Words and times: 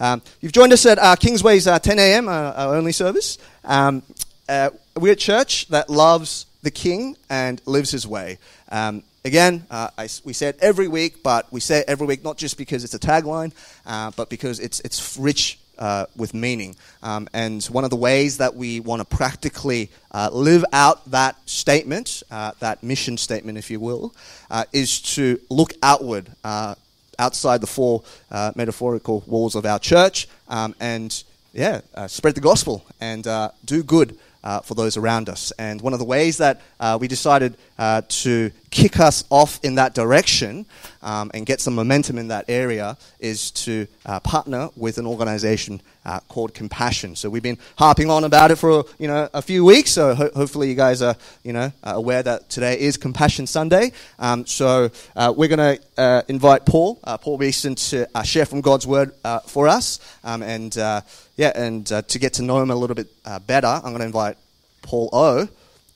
Um, 0.00 0.22
you've 0.40 0.52
joined 0.52 0.72
us 0.72 0.86
at 0.86 0.98
uh, 0.98 1.14
Kingsway's 1.14 1.66
uh, 1.66 1.78
10 1.78 1.98
a.m., 1.98 2.26
uh, 2.26 2.52
our 2.56 2.74
only 2.74 2.92
service. 2.92 3.36
Um, 3.64 4.02
uh, 4.48 4.70
we're 4.96 5.12
a 5.12 5.16
church 5.16 5.68
that 5.68 5.90
loves 5.90 6.46
the 6.62 6.70
King 6.70 7.16
and 7.28 7.60
lives 7.66 7.90
his 7.90 8.06
way. 8.06 8.38
Um, 8.70 9.02
again, 9.26 9.66
uh, 9.70 9.90
I, 9.98 10.08
we 10.24 10.32
say 10.32 10.48
it 10.48 10.58
every 10.62 10.88
week, 10.88 11.22
but 11.22 11.52
we 11.52 11.60
say 11.60 11.80
it 11.80 11.84
every 11.86 12.06
week 12.06 12.24
not 12.24 12.38
just 12.38 12.56
because 12.56 12.82
it's 12.82 12.94
a 12.94 12.98
tagline, 12.98 13.52
but 14.16 14.30
because 14.30 14.58
it's, 14.58 14.80
it's 14.80 15.18
rich 15.18 15.58
uh, 15.78 16.06
with 16.16 16.32
meaning. 16.32 16.76
Um, 17.02 17.28
and 17.34 17.62
one 17.66 17.84
of 17.84 17.90
the 17.90 17.96
ways 17.96 18.38
that 18.38 18.54
we 18.56 18.80
want 18.80 19.00
to 19.00 19.16
practically 19.16 19.90
uh, 20.12 20.30
live 20.32 20.64
out 20.72 21.10
that 21.10 21.36
statement, 21.46 22.22
uh, 22.30 22.52
that 22.60 22.82
mission 22.82 23.18
statement, 23.18 23.58
if 23.58 23.70
you 23.70 23.80
will, 23.80 24.14
is 24.72 25.00
to 25.14 25.38
look 25.50 25.74
outward, 25.82 26.30
outside 27.20 27.60
the 27.60 27.66
four 27.66 28.02
uh, 28.30 28.52
metaphorical 28.56 29.22
walls 29.26 29.54
of 29.54 29.64
our 29.66 29.78
church, 29.78 30.26
um, 30.48 30.74
and 30.80 31.22
yeah, 31.52 31.80
spread 32.06 32.34
the 32.34 32.40
gospel 32.40 32.84
and 33.00 33.24
do 33.64 33.82
good 33.82 34.18
uh, 34.42 34.60
for 34.60 34.74
those 34.74 34.96
around 34.96 35.28
us. 35.28 35.52
And 35.58 35.80
one 35.80 35.92
of 35.92 35.98
the 35.98 36.04
ways 36.04 36.38
that 36.38 36.60
uh, 36.78 36.98
we 37.00 37.08
decided 37.08 37.56
uh, 37.78 38.02
to 38.08 38.50
kick 38.70 39.00
us 39.00 39.24
off 39.30 39.58
in 39.64 39.74
that 39.74 39.94
direction 39.94 40.64
um, 41.02 41.30
and 41.34 41.44
get 41.44 41.60
some 41.60 41.74
momentum 41.74 42.18
in 42.18 42.28
that 42.28 42.44
area 42.48 42.96
is 43.18 43.50
to 43.50 43.86
uh, 44.06 44.20
partner 44.20 44.68
with 44.76 44.98
an 44.98 45.06
organization 45.06 45.80
uh, 46.04 46.20
called 46.28 46.54
Compassion. 46.54 47.16
So 47.16 47.28
we've 47.28 47.42
been 47.42 47.58
harping 47.76 48.10
on 48.10 48.24
about 48.24 48.50
it 48.50 48.56
for 48.56 48.84
you 48.98 49.08
know 49.08 49.28
a 49.34 49.42
few 49.42 49.64
weeks. 49.64 49.90
So 49.90 50.14
ho- 50.14 50.30
hopefully 50.34 50.68
you 50.68 50.74
guys 50.74 51.02
are 51.02 51.16
you 51.42 51.52
know 51.52 51.72
aware 51.82 52.22
that 52.22 52.48
today 52.48 52.78
is 52.78 52.96
Compassion 52.96 53.46
Sunday. 53.46 53.92
Um, 54.18 54.46
so 54.46 54.90
uh, 55.16 55.34
we're 55.36 55.54
going 55.54 55.78
to 55.96 56.24
invite 56.28 56.64
Paul, 56.64 56.96
Paul 57.20 57.38
Beeston, 57.38 57.74
to 57.74 58.06
share 58.24 58.46
from 58.46 58.60
God's 58.60 58.86
word 58.86 59.12
for 59.46 59.68
us. 59.68 60.00
Um, 60.24 60.42
and 60.42 60.76
yeah, 61.40 61.52
and 61.54 61.86
to 61.86 62.18
get 62.18 62.34
to 62.34 62.42
know 62.42 62.60
him 62.60 62.70
a 62.70 62.74
little 62.74 62.94
bit 62.94 63.08
better, 63.46 63.66
I'm 63.66 63.92
going 63.94 64.00
to 64.00 64.04
invite 64.04 64.36
Paul 64.82 65.08
O 65.14 65.48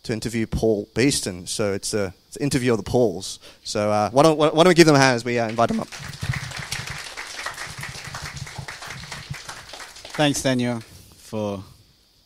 to 0.05 0.13
interview 0.13 0.47
Paul 0.47 0.89
Beeston. 0.95 1.47
So 1.47 1.75
it's, 1.75 1.93
a, 1.93 2.15
it's 2.29 2.37
an 2.37 2.43
interview 2.45 2.73
of 2.73 2.79
the 2.79 2.91
Pauls. 2.91 3.41
So 3.63 3.91
uh, 3.91 4.09
why, 4.09 4.23
don't, 4.23 4.39
why 4.39 4.49
don't 4.49 4.69
we 4.69 4.75
give 4.75 4.87
them 4.87 4.97
a 4.97 4.99
hand 4.99 5.17
as 5.17 5.23
we 5.23 5.39
uh, 5.39 5.47
invite 5.47 5.69
them 5.69 5.81
up? 5.81 5.89
Thanks, 10.17 10.43
Daniel, 10.43 10.81
for 11.17 11.63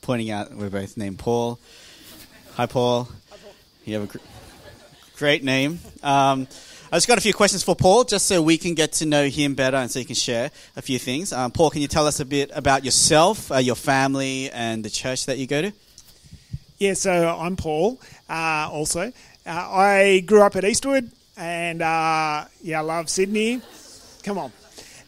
pointing 0.01 0.31
out 0.31 0.55
we're 0.55 0.71
both 0.71 0.97
named 0.97 1.19
Paul. 1.19 1.59
Hi, 2.55 2.67
Paul. 2.67 3.09
Hi, 3.31 3.37
Paul. 3.43 3.55
You 3.85 3.95
have 3.95 4.05
a 4.05 4.07
gr- 4.07 4.19
great 5.17 5.43
name. 5.43 5.81
Um, 6.05 6.47
I 6.91 6.97
just 6.97 7.07
got 7.07 7.19
a 7.19 7.21
few 7.21 7.35
questions 7.35 7.63
for 7.63 7.77
Paul, 7.77 8.05
just 8.05 8.25
so 8.25 8.41
we 8.41 8.57
can 8.57 8.73
get 8.73 8.93
to 8.95 9.07
know 9.07 9.29
him 9.29 9.55
better 9.55 9.77
and 9.77 9.91
so 9.91 9.99
he 9.99 10.07
can 10.07 10.15
share 10.15 10.51
a 10.75 10.81
few 10.81 10.99
things. 10.99 11.35
Um, 11.35 11.51
Paul, 11.51 11.69
can 11.69 11.83
you 11.83 11.89
tell 11.89 12.07
us 12.07 12.19
a 12.19 12.25
bit 12.25 12.51
about 12.55 12.83
yourself, 12.83 13.53
uh, 13.53 13.59
your 13.59 13.75
family, 13.75 14.51
and 14.51 14.83
the 14.83 14.89
church 14.89 15.27
that 15.27 15.37
you 15.37 15.47
go 15.47 15.61
to? 15.61 15.73
Yeah, 16.79 16.95
so 16.95 17.37
I'm 17.39 17.57
Paul. 17.57 18.01
Uh, 18.27 18.71
also, 18.73 19.13
uh, 19.45 19.51
I 19.51 20.21
grew 20.25 20.41
up 20.41 20.57
at 20.57 20.65
Eastwood, 20.65 21.11
and 21.37 21.83
uh, 21.83 22.47
yeah, 22.63 22.79
I 22.79 22.83
love 22.83 23.11
Sydney. 23.11 23.61
Come 24.23 24.39
on, 24.39 24.53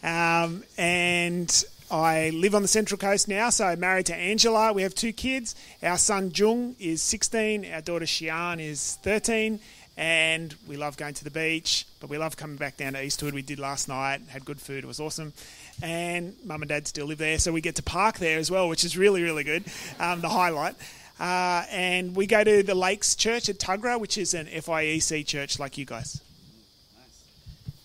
um, 0.02 0.62
and 0.76 1.64
I 1.90 2.28
live 2.34 2.54
on 2.54 2.60
the 2.60 2.68
Central 2.68 2.98
Coast 2.98 3.26
now. 3.26 3.48
So 3.48 3.64
I'm 3.64 3.80
married 3.80 4.06
to 4.06 4.14
Angela. 4.14 4.74
We 4.74 4.82
have 4.82 4.94
two 4.94 5.14
kids. 5.14 5.54
Our 5.82 5.96
son 5.96 6.30
Jung 6.34 6.76
is 6.78 7.00
16. 7.00 7.64
Our 7.72 7.80
daughter 7.80 8.04
Xian 8.04 8.60
is 8.60 8.98
13. 9.02 9.60
And 9.96 10.54
we 10.66 10.76
love 10.76 10.96
going 10.96 11.14
to 11.14 11.24
the 11.24 11.30
beach, 11.30 11.86
but 12.00 12.08
we 12.08 12.16
love 12.16 12.36
coming 12.36 12.56
back 12.56 12.76
down 12.76 12.94
to 12.94 13.04
Eastwood. 13.04 13.34
We 13.34 13.42
did 13.42 13.58
last 13.58 13.88
night, 13.88 14.22
had 14.28 14.44
good 14.44 14.60
food, 14.60 14.84
it 14.84 14.86
was 14.86 15.00
awesome. 15.00 15.32
And 15.82 16.34
mum 16.44 16.62
and 16.62 16.68
dad 16.68 16.86
still 16.88 17.06
live 17.06 17.18
there, 17.18 17.38
so 17.38 17.52
we 17.52 17.60
get 17.60 17.76
to 17.76 17.82
park 17.82 18.18
there 18.18 18.38
as 18.38 18.50
well, 18.50 18.68
which 18.68 18.84
is 18.84 18.96
really, 18.96 19.22
really 19.22 19.44
good. 19.44 19.64
Um, 19.98 20.20
the 20.20 20.28
highlight. 20.28 20.74
Uh, 21.18 21.64
and 21.70 22.16
we 22.16 22.26
go 22.26 22.42
to 22.42 22.62
the 22.62 22.74
Lakes 22.74 23.14
Church 23.14 23.50
at 23.50 23.58
Tuggerah, 23.58 24.00
which 24.00 24.16
is 24.16 24.32
an 24.32 24.46
FIEC 24.46 25.26
church 25.26 25.58
like 25.58 25.76
you 25.76 25.84
guys. 25.84 26.22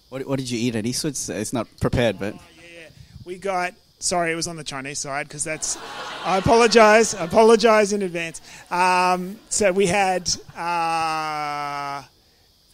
What, 0.08 0.26
what 0.26 0.40
did 0.40 0.50
you 0.50 0.58
eat 0.58 0.76
at 0.76 0.86
Eastwood? 0.86 1.18
It's 1.30 1.52
not 1.52 1.68
prepared, 1.82 2.18
but. 2.18 2.36
Oh, 2.36 2.42
yeah, 2.58 2.88
we 3.26 3.36
got. 3.38 3.74
Sorry, 4.00 4.32
it 4.32 4.36
was 4.36 4.48
on 4.48 4.56
the 4.56 4.64
Chinese 4.64 5.00
side 5.00 5.28
because 5.28 5.44
that's. 5.44 5.78
I 6.24 6.38
apologize. 6.38 7.16
I 7.16 7.26
apologize 7.26 7.94
in 7.94 8.02
advance. 8.02 8.42
Um, 8.70 9.40
so 9.50 9.72
we 9.72 9.88
had 9.88 10.30
uh, 10.56 12.04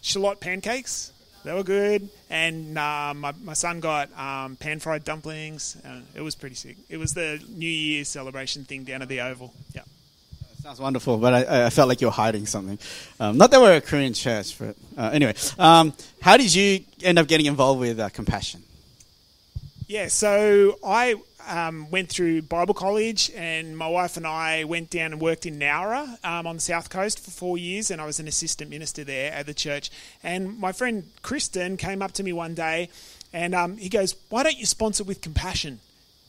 shallot 0.00 0.40
pancakes. 0.40 1.12
They 1.44 1.52
were 1.52 1.62
good. 1.62 2.08
And 2.30 2.78
uh, 2.78 3.14
my, 3.14 3.32
my 3.42 3.54
son 3.54 3.80
got 3.80 4.16
um, 4.18 4.56
pan 4.56 4.78
fried 4.78 5.04
dumplings. 5.04 5.76
Uh, 5.84 6.00
it 6.14 6.20
was 6.20 6.34
pretty 6.34 6.54
sick. 6.54 6.76
It 6.88 6.98
was 6.98 7.14
the 7.14 7.42
New 7.48 7.68
Year's 7.68 8.08
celebration 8.08 8.64
thing 8.64 8.84
down 8.84 9.02
at 9.02 9.08
the 9.08 9.20
Oval. 9.20 9.52
Yeah. 9.74 9.82
Sounds 10.62 10.78
wonderful, 10.78 11.18
but 11.18 11.34
I, 11.34 11.66
I, 11.66 11.70
felt 11.70 11.88
like 11.88 12.00
you 12.00 12.06
were 12.06 12.12
hiding 12.12 12.46
something. 12.46 12.78
Um, 13.18 13.36
not 13.36 13.50
that 13.50 13.60
we're 13.60 13.78
a 13.78 13.80
Korean 13.80 14.14
church, 14.14 14.56
but 14.60 14.76
uh, 14.96 15.10
anyway. 15.12 15.34
Um, 15.58 15.92
how 16.20 16.36
did 16.36 16.54
you 16.54 16.84
end 17.02 17.18
up 17.18 17.26
getting 17.26 17.46
involved 17.46 17.80
with 17.80 17.98
uh, 17.98 18.08
Compassion? 18.10 18.62
Yeah, 19.92 20.08
so 20.08 20.78
I 20.82 21.16
um, 21.46 21.90
went 21.90 22.08
through 22.08 22.40
Bible 22.40 22.72
college, 22.72 23.30
and 23.36 23.76
my 23.76 23.88
wife 23.88 24.16
and 24.16 24.26
I 24.26 24.64
went 24.64 24.88
down 24.88 25.12
and 25.12 25.20
worked 25.20 25.44
in 25.44 25.58
Nowra 25.58 26.16
um, 26.24 26.46
on 26.46 26.54
the 26.54 26.62
south 26.62 26.88
coast 26.88 27.20
for 27.22 27.30
four 27.30 27.58
years, 27.58 27.90
and 27.90 28.00
I 28.00 28.06
was 28.06 28.18
an 28.18 28.26
assistant 28.26 28.70
minister 28.70 29.04
there 29.04 29.30
at 29.30 29.44
the 29.44 29.52
church. 29.52 29.90
And 30.22 30.58
my 30.58 30.72
friend 30.72 31.10
Kristen 31.20 31.76
came 31.76 32.00
up 32.00 32.12
to 32.12 32.22
me 32.22 32.32
one 32.32 32.54
day, 32.54 32.88
and 33.34 33.54
um, 33.54 33.76
he 33.76 33.90
goes, 33.90 34.16
"Why 34.30 34.42
don't 34.42 34.56
you 34.56 34.64
sponsor 34.64 35.04
with 35.04 35.20
Compassion?" 35.20 35.80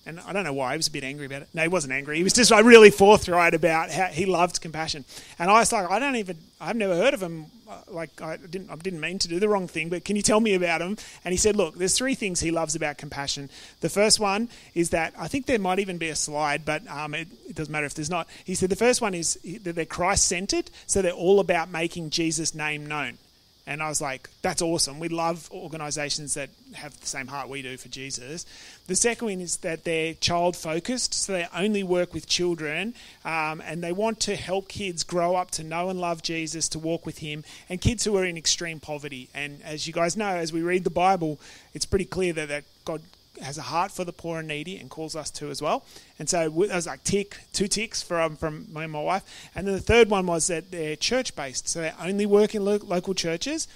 And 0.06 0.20
I 0.20 0.34
don't 0.34 0.44
know 0.44 0.52
why, 0.52 0.74
he 0.74 0.78
was 0.78 0.88
a 0.88 0.92
bit 0.92 1.06
angry 1.06 1.26
about 1.28 1.44
it. 1.44 1.48
No, 1.54 1.62
he 1.62 1.70
wasn't 1.70 1.94
angry. 1.94 2.18
He 2.18 2.24
was 2.24 2.34
just 2.34 2.52
like, 2.52 2.66
really 2.66 2.90
forthright 2.90 3.54
about 3.54 3.90
how 3.90 4.08
he 4.08 4.26
loved 4.26 4.60
compassion. 4.60 5.06
And 5.40 5.50
I 5.50 5.60
was 5.60 5.72
like, 5.72 5.90
I 5.90 5.98
don't 5.98 6.18
even, 6.18 6.38
I've 6.60 6.76
never 6.76 6.94
heard 6.94 7.14
of 7.14 7.24
him. 7.24 7.46
Uh, 7.70 7.78
like, 7.88 8.22
I 8.22 8.36
didn't, 8.36 8.70
I 8.70 8.76
didn't 8.76 9.00
mean 9.00 9.18
to 9.20 9.30
do 9.30 9.40
the 9.40 9.48
wrong 9.48 9.70
thing, 9.70 9.88
but 9.88 10.04
can 10.04 10.18
you 10.18 10.22
tell 10.22 10.42
me 10.42 10.56
about 10.56 10.82
him? 10.82 10.98
And 11.24 11.32
he 11.32 11.38
said, 11.38 11.56
look, 11.56 11.76
there's 11.76 11.98
three 11.98 12.16
things 12.16 12.42
he 12.42 12.52
loves 12.52 12.76
about 12.76 12.98
compassion. 12.98 13.50
The 13.80 13.88
first 13.88 14.20
one 14.20 14.50
is 14.76 14.90
that, 14.90 15.14
I 15.18 15.30
think 15.30 15.46
there 15.46 15.58
might 15.58 15.80
even 15.80 15.98
be 15.98 16.10
a 16.10 16.16
slide, 16.16 16.66
but 16.66 16.86
um, 16.90 17.14
it, 17.14 17.30
it 17.48 17.56
doesn't 17.56 17.72
matter 17.72 17.86
if 17.86 17.94
there's 17.94 18.10
not. 18.10 18.28
He 18.44 18.56
said 18.56 18.70
the 18.70 18.76
first 18.76 19.02
one 19.02 19.14
is 19.14 19.40
that 19.62 19.76
they're 19.76 19.86
Christ 19.86 20.26
centered, 20.26 20.70
so 20.86 21.02
they're 21.02 21.14
all 21.14 21.40
about 21.40 21.72
making 21.72 22.10
Jesus' 22.10 22.54
name 22.54 22.86
known. 22.88 23.20
And 23.66 23.82
I 23.82 23.88
was 23.88 24.02
like, 24.02 24.30
that's 24.42 24.62
awesome. 24.62 25.00
We 25.00 25.08
love 25.08 25.50
organizations 25.52 26.34
that 26.34 26.50
have 26.74 27.00
the 27.00 27.08
same 27.08 27.28
heart 27.28 27.48
we 27.48 27.62
do 27.62 27.78
for 27.78 27.88
Jesus. 27.88 28.46
The 28.88 28.96
second 28.96 29.28
one 29.28 29.40
is 29.40 29.58
that 29.58 29.86
they're 29.86 30.16
child 30.16 30.58
focused, 30.58 31.14
so 31.14 31.32
they 31.34 31.48
only 31.56 31.82
work 31.82 32.14
with 32.14 32.28
children 32.28 32.94
um, 33.24 33.62
and 33.66 33.82
they 33.82 33.94
want 33.94 34.20
to 34.22 34.36
help 34.36 34.68
kids 34.68 35.04
grow 35.04 35.36
up 35.36 35.52
to 35.52 35.64
know 35.64 35.90
and 35.90 36.02
love 36.02 36.22
Jesus, 36.22 36.68
to 36.70 36.80
walk 36.80 37.06
with 37.06 37.20
Him, 37.20 37.46
and 37.70 37.80
kids 37.80 38.04
who 38.04 38.18
are 38.18 38.26
in 38.26 38.36
extreme 38.36 38.82
poverty. 38.82 39.30
And 39.34 39.62
as 39.64 39.88
you 39.88 39.94
guys 39.94 40.18
know, 40.18 40.28
as 40.28 40.52
we 40.52 40.62
read 40.62 40.84
the 40.84 40.90
Bible, 40.90 41.40
it's 41.74 41.86
pretty 41.86 42.06
clear 42.06 42.34
that, 42.34 42.50
that 42.50 42.66
God 42.84 43.02
has 43.42 43.58
a 43.58 43.64
heart 43.64 43.92
for 43.92 44.04
the 44.04 44.14
poor 44.14 44.40
and 44.40 44.48
needy 44.48 44.78
and 44.78 44.90
calls 44.90 45.16
us 45.16 45.32
to 45.32 45.50
as 45.50 45.62
well. 45.62 45.84
And 46.20 46.30
so 46.30 46.40
I 46.40 46.48
was 46.48 46.88
like 46.88 47.04
tick, 47.04 47.38
two 47.54 47.68
ticks 47.68 48.02
from 48.04 48.36
from 48.36 48.68
and 48.76 48.92
my 48.92 49.02
wife. 49.02 49.24
And 49.56 49.68
then 49.68 49.74
the 49.74 49.82
third 49.82 50.10
one 50.10 50.26
was 50.26 50.48
that 50.48 50.72
they're 50.72 50.96
church 50.96 51.36
based, 51.36 51.68
so 51.68 51.82
they 51.82 51.92
only 52.02 52.26
work 52.26 52.56
in 52.56 52.64
lo- 52.64 52.80
local 52.82 53.14
churches. 53.14 53.68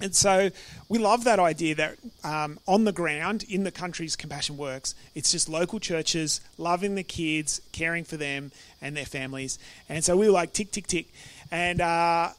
And 0.00 0.14
so 0.14 0.50
we 0.88 0.98
love 0.98 1.24
that 1.24 1.38
idea 1.38 1.76
that 1.76 1.96
um, 2.24 2.58
on 2.66 2.84
the 2.84 2.92
ground 2.92 3.44
in 3.48 3.64
the 3.64 3.70
countries 3.70 4.16
compassion 4.16 4.56
works, 4.56 4.94
it's 5.14 5.30
just 5.30 5.48
local 5.48 5.78
churches 5.78 6.40
loving 6.58 6.96
the 6.96 7.04
kids, 7.04 7.60
caring 7.72 8.04
for 8.04 8.16
them 8.16 8.50
and 8.82 8.96
their 8.96 9.06
families. 9.06 9.58
And 9.88 10.04
so 10.04 10.16
we 10.16 10.26
were 10.26 10.32
like 10.32 10.52
tick, 10.52 10.72
tick, 10.72 10.88
tick. 10.88 11.06
And 11.50 11.80
uh, 11.80 12.30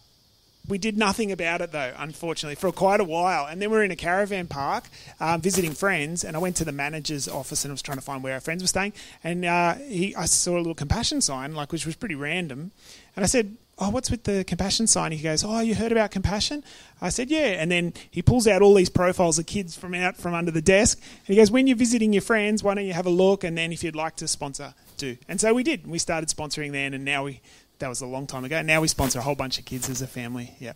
we 0.67 0.77
did 0.77 0.97
nothing 0.97 1.31
about 1.31 1.61
it 1.61 1.71
though, 1.71 1.93
unfortunately, 1.97 2.55
for 2.55 2.71
quite 2.71 2.99
a 2.99 3.03
while. 3.03 3.45
And 3.45 3.61
then 3.61 3.69
we 3.71 3.77
are 3.77 3.83
in 3.83 3.91
a 3.91 3.95
caravan 3.95 4.47
park 4.47 4.85
um, 5.19 5.41
visiting 5.41 5.73
friends, 5.73 6.23
and 6.23 6.35
I 6.35 6.39
went 6.39 6.55
to 6.57 6.65
the 6.65 6.71
manager's 6.71 7.27
office 7.27 7.63
and 7.65 7.71
I 7.71 7.73
was 7.73 7.81
trying 7.81 7.97
to 7.97 8.03
find 8.03 8.23
where 8.23 8.33
our 8.33 8.39
friends 8.39 8.63
were 8.63 8.67
staying. 8.67 8.93
And 9.23 9.45
uh, 9.45 9.75
he, 9.75 10.15
I 10.15 10.25
saw 10.25 10.55
a 10.55 10.59
little 10.59 10.75
compassion 10.75 11.21
sign, 11.21 11.55
like 11.55 11.71
which 11.71 11.85
was 11.85 11.95
pretty 11.95 12.15
random. 12.15 12.71
And 13.15 13.23
I 13.23 13.27
said, 13.27 13.55
"Oh, 13.77 13.89
what's 13.89 14.11
with 14.11 14.23
the 14.23 14.43
compassion 14.43 14.87
sign?" 14.87 15.11
He 15.11 15.23
goes, 15.23 15.43
"Oh, 15.43 15.59
you 15.59 15.75
heard 15.75 15.91
about 15.91 16.11
compassion?" 16.11 16.63
I 17.01 17.09
said, 17.09 17.29
"Yeah." 17.29 17.61
And 17.61 17.71
then 17.71 17.93
he 18.11 18.21
pulls 18.21 18.47
out 18.47 18.61
all 18.61 18.73
these 18.73 18.89
profiles 18.89 19.39
of 19.39 19.45
kids 19.45 19.75
from 19.75 19.93
out 19.93 20.17
from 20.17 20.33
under 20.33 20.51
the 20.51 20.61
desk, 20.61 20.99
and 21.27 21.33
he 21.33 21.35
goes, 21.35 21.51
"When 21.51 21.67
you're 21.67 21.77
visiting 21.77 22.11
your 22.13 22.21
friends, 22.21 22.63
why 22.63 22.73
don't 22.73 22.85
you 22.85 22.93
have 22.93 23.05
a 23.05 23.11
look? 23.11 23.43
And 23.43 23.57
then 23.57 23.71
if 23.71 23.83
you'd 23.83 23.95
like 23.95 24.15
to 24.17 24.27
sponsor, 24.27 24.73
do." 24.97 25.17
And 25.27 25.39
so 25.39 25.53
we 25.53 25.63
did. 25.63 25.87
We 25.87 25.99
started 25.99 26.29
sponsoring 26.29 26.71
then, 26.71 26.93
and 26.93 27.05
now 27.05 27.23
we 27.23 27.41
that 27.79 27.87
was 27.87 28.01
a 28.01 28.05
long 28.05 28.27
time 28.27 28.45
ago. 28.45 28.61
Now 28.61 28.81
we 28.81 28.87
sponsor 28.87 29.19
a 29.19 29.21
whole 29.21 29.35
bunch 29.35 29.59
of 29.59 29.65
kids 29.65 29.89
as 29.89 30.01
a 30.01 30.07
family. 30.07 30.51
Yeah. 30.59 30.73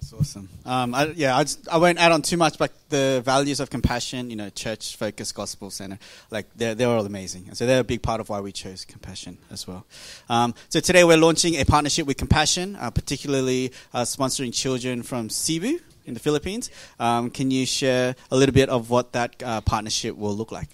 That's 0.00 0.14
awesome. 0.14 0.48
Um, 0.64 0.94
I, 0.94 1.08
yeah, 1.08 1.36
I, 1.36 1.42
just, 1.44 1.68
I 1.68 1.76
won't 1.76 1.98
add 1.98 2.10
on 2.10 2.22
too 2.22 2.38
much, 2.38 2.56
but 2.56 2.72
the 2.88 3.20
values 3.22 3.60
of 3.60 3.68
compassion, 3.68 4.30
you 4.30 4.36
know, 4.36 4.48
church 4.48 4.96
focused 4.96 5.34
gospel 5.34 5.70
center, 5.70 5.98
like 6.30 6.46
they're, 6.56 6.74
they're 6.74 6.88
all 6.88 7.04
amazing. 7.04 7.44
And 7.48 7.56
so 7.56 7.66
they're 7.66 7.80
a 7.80 7.84
big 7.84 8.02
part 8.02 8.18
of 8.18 8.30
why 8.30 8.40
we 8.40 8.50
chose 8.50 8.86
compassion 8.86 9.36
as 9.50 9.68
well. 9.68 9.84
Um, 10.30 10.54
so 10.70 10.80
today 10.80 11.04
we're 11.04 11.18
launching 11.18 11.56
a 11.56 11.64
partnership 11.64 12.06
with 12.06 12.16
Compassion, 12.16 12.76
uh, 12.76 12.90
particularly 12.90 13.72
uh, 13.92 14.02
sponsoring 14.02 14.54
children 14.54 15.02
from 15.02 15.28
Cebu 15.28 15.80
in 16.06 16.14
the 16.14 16.20
Philippines. 16.20 16.70
Um, 16.98 17.28
can 17.28 17.50
you 17.50 17.66
share 17.66 18.16
a 18.30 18.36
little 18.36 18.54
bit 18.54 18.70
of 18.70 18.88
what 18.88 19.12
that 19.12 19.42
uh, 19.42 19.60
partnership 19.60 20.16
will 20.16 20.34
look 20.34 20.50
like? 20.50 20.70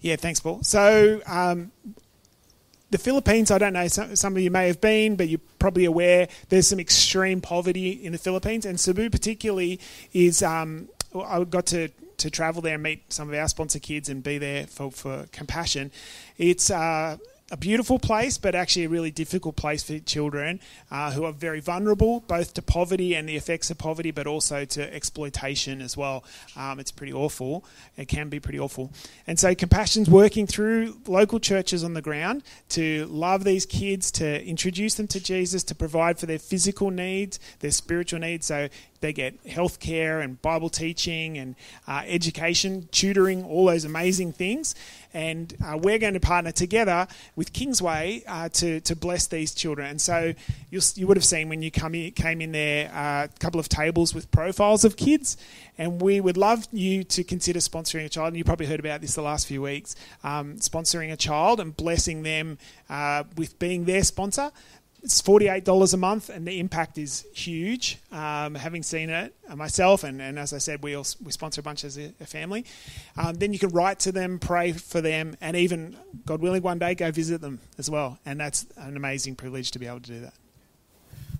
Yeah, 0.00 0.16
thanks, 0.16 0.40
Paul. 0.40 0.62
So, 0.62 1.20
um, 1.26 1.72
the 2.92 2.98
Philippines, 2.98 3.50
I 3.50 3.58
don't 3.58 3.72
know, 3.72 3.88
some, 3.88 4.14
some, 4.14 4.36
of 4.36 4.42
you 4.42 4.50
may 4.50 4.66
have 4.66 4.80
been, 4.80 5.16
but 5.16 5.28
you're 5.28 5.40
probably 5.58 5.86
aware 5.86 6.28
there's 6.50 6.68
some 6.68 6.78
extreme 6.78 7.40
poverty 7.40 7.90
in 7.90 8.12
the 8.12 8.18
Philippines, 8.18 8.66
and 8.66 8.78
Cebu 8.78 9.10
particularly 9.10 9.80
is. 10.12 10.42
Um, 10.42 10.88
I 11.14 11.42
got 11.44 11.66
to 11.66 11.88
to 12.18 12.30
travel 12.30 12.62
there 12.62 12.74
and 12.74 12.82
meet 12.82 13.12
some 13.12 13.28
of 13.28 13.34
our 13.34 13.48
sponsor 13.48 13.80
kids 13.80 14.08
and 14.08 14.22
be 14.22 14.38
there 14.38 14.66
for, 14.66 14.92
for 14.92 15.26
compassion. 15.32 15.90
It's 16.38 16.70
uh, 16.70 17.16
a 17.52 17.56
beautiful 17.56 17.98
place, 17.98 18.38
but 18.38 18.54
actually 18.54 18.84
a 18.84 18.88
really 18.88 19.10
difficult 19.10 19.56
place 19.56 19.82
for 19.82 19.98
children 19.98 20.58
uh, 20.90 21.12
who 21.12 21.24
are 21.24 21.32
very 21.32 21.60
vulnerable, 21.60 22.20
both 22.20 22.54
to 22.54 22.62
poverty 22.62 23.14
and 23.14 23.28
the 23.28 23.36
effects 23.36 23.70
of 23.70 23.76
poverty, 23.76 24.10
but 24.10 24.26
also 24.26 24.64
to 24.64 24.92
exploitation 24.94 25.82
as 25.82 25.94
well. 25.94 26.24
Um, 26.56 26.80
it's 26.80 26.90
pretty 26.90 27.12
awful. 27.12 27.66
It 27.98 28.08
can 28.08 28.30
be 28.30 28.40
pretty 28.40 28.58
awful. 28.58 28.90
And 29.26 29.38
so 29.38 29.54
Compassion's 29.54 30.08
working 30.08 30.46
through 30.46 30.96
local 31.06 31.38
churches 31.38 31.84
on 31.84 31.92
the 31.92 32.00
ground 32.00 32.42
to 32.70 33.04
love 33.10 33.44
these 33.44 33.66
kids, 33.66 34.10
to 34.12 34.42
introduce 34.42 34.94
them 34.94 35.06
to 35.08 35.20
Jesus, 35.20 35.62
to 35.64 35.74
provide 35.74 36.18
for 36.18 36.24
their 36.24 36.38
physical 36.38 36.90
needs, 36.90 37.38
their 37.60 37.70
spiritual 37.70 38.20
needs. 38.20 38.46
So 38.46 38.70
they 39.02 39.12
get 39.12 39.44
healthcare 39.44 40.24
and 40.24 40.40
Bible 40.40 40.70
teaching 40.70 41.36
and 41.36 41.54
uh, 41.86 42.02
education, 42.06 42.88
tutoring, 42.92 43.44
all 43.44 43.66
those 43.66 43.84
amazing 43.84 44.32
things. 44.32 44.74
And 45.14 45.54
uh, 45.64 45.78
we're 45.78 45.98
going 45.98 46.14
to 46.14 46.20
partner 46.20 46.52
together 46.52 47.06
with 47.36 47.52
Kingsway 47.52 48.22
uh, 48.26 48.48
to, 48.50 48.80
to 48.80 48.96
bless 48.96 49.26
these 49.26 49.54
children. 49.54 49.88
And 49.90 50.00
so 50.00 50.34
you 50.70 51.06
would 51.06 51.16
have 51.16 51.24
seen 51.24 51.48
when 51.48 51.62
you 51.62 51.70
come 51.70 51.94
in, 51.94 52.12
came 52.12 52.40
in 52.40 52.52
there 52.52 52.90
uh, 52.94 53.24
a 53.24 53.38
couple 53.38 53.60
of 53.60 53.68
tables 53.68 54.14
with 54.14 54.30
profiles 54.30 54.84
of 54.84 54.96
kids. 54.96 55.36
And 55.78 56.00
we 56.00 56.20
would 56.20 56.36
love 56.36 56.66
you 56.72 57.04
to 57.04 57.24
consider 57.24 57.58
sponsoring 57.58 58.04
a 58.04 58.08
child. 58.08 58.28
And 58.28 58.36
you 58.36 58.44
probably 58.44 58.66
heard 58.66 58.80
about 58.80 59.00
this 59.00 59.14
the 59.14 59.22
last 59.22 59.46
few 59.46 59.62
weeks 59.62 59.96
um, 60.24 60.56
sponsoring 60.56 61.12
a 61.12 61.16
child 61.16 61.60
and 61.60 61.76
blessing 61.76 62.22
them 62.22 62.58
uh, 62.88 63.24
with 63.36 63.58
being 63.58 63.84
their 63.84 64.02
sponsor 64.02 64.50
it's 65.02 65.20
$48 65.20 65.94
a 65.94 65.96
month 65.96 66.28
and 66.28 66.46
the 66.46 66.60
impact 66.60 66.96
is 66.96 67.26
huge. 67.34 67.98
Um, 68.10 68.54
having 68.54 68.82
seen 68.82 69.10
it 69.10 69.34
uh, 69.48 69.56
myself 69.56 70.04
and, 70.04 70.22
and 70.22 70.38
as 70.38 70.52
i 70.52 70.58
said 70.58 70.82
we, 70.82 70.94
also, 70.94 71.18
we 71.24 71.32
sponsor 71.32 71.60
a 71.60 71.64
bunch 71.64 71.84
as 71.84 71.98
a, 71.98 72.12
a 72.20 72.26
family 72.26 72.64
um, 73.16 73.34
then 73.34 73.52
you 73.52 73.58
can 73.58 73.70
write 73.70 73.98
to 74.00 74.12
them 74.12 74.38
pray 74.38 74.72
for 74.72 75.00
them 75.00 75.36
and 75.40 75.56
even 75.56 75.96
god 76.24 76.40
willing 76.40 76.62
one 76.62 76.78
day 76.78 76.94
go 76.94 77.10
visit 77.10 77.40
them 77.40 77.60
as 77.78 77.90
well. 77.90 78.18
And 78.24 78.40
that's 78.40 78.66
an 78.76 78.96
amazing 78.96 79.36
privilege 79.36 79.70
to 79.72 79.78
be 79.78 79.86
able 79.86 80.00
to 80.00 80.10
do 80.10 80.20
that. 80.20 80.34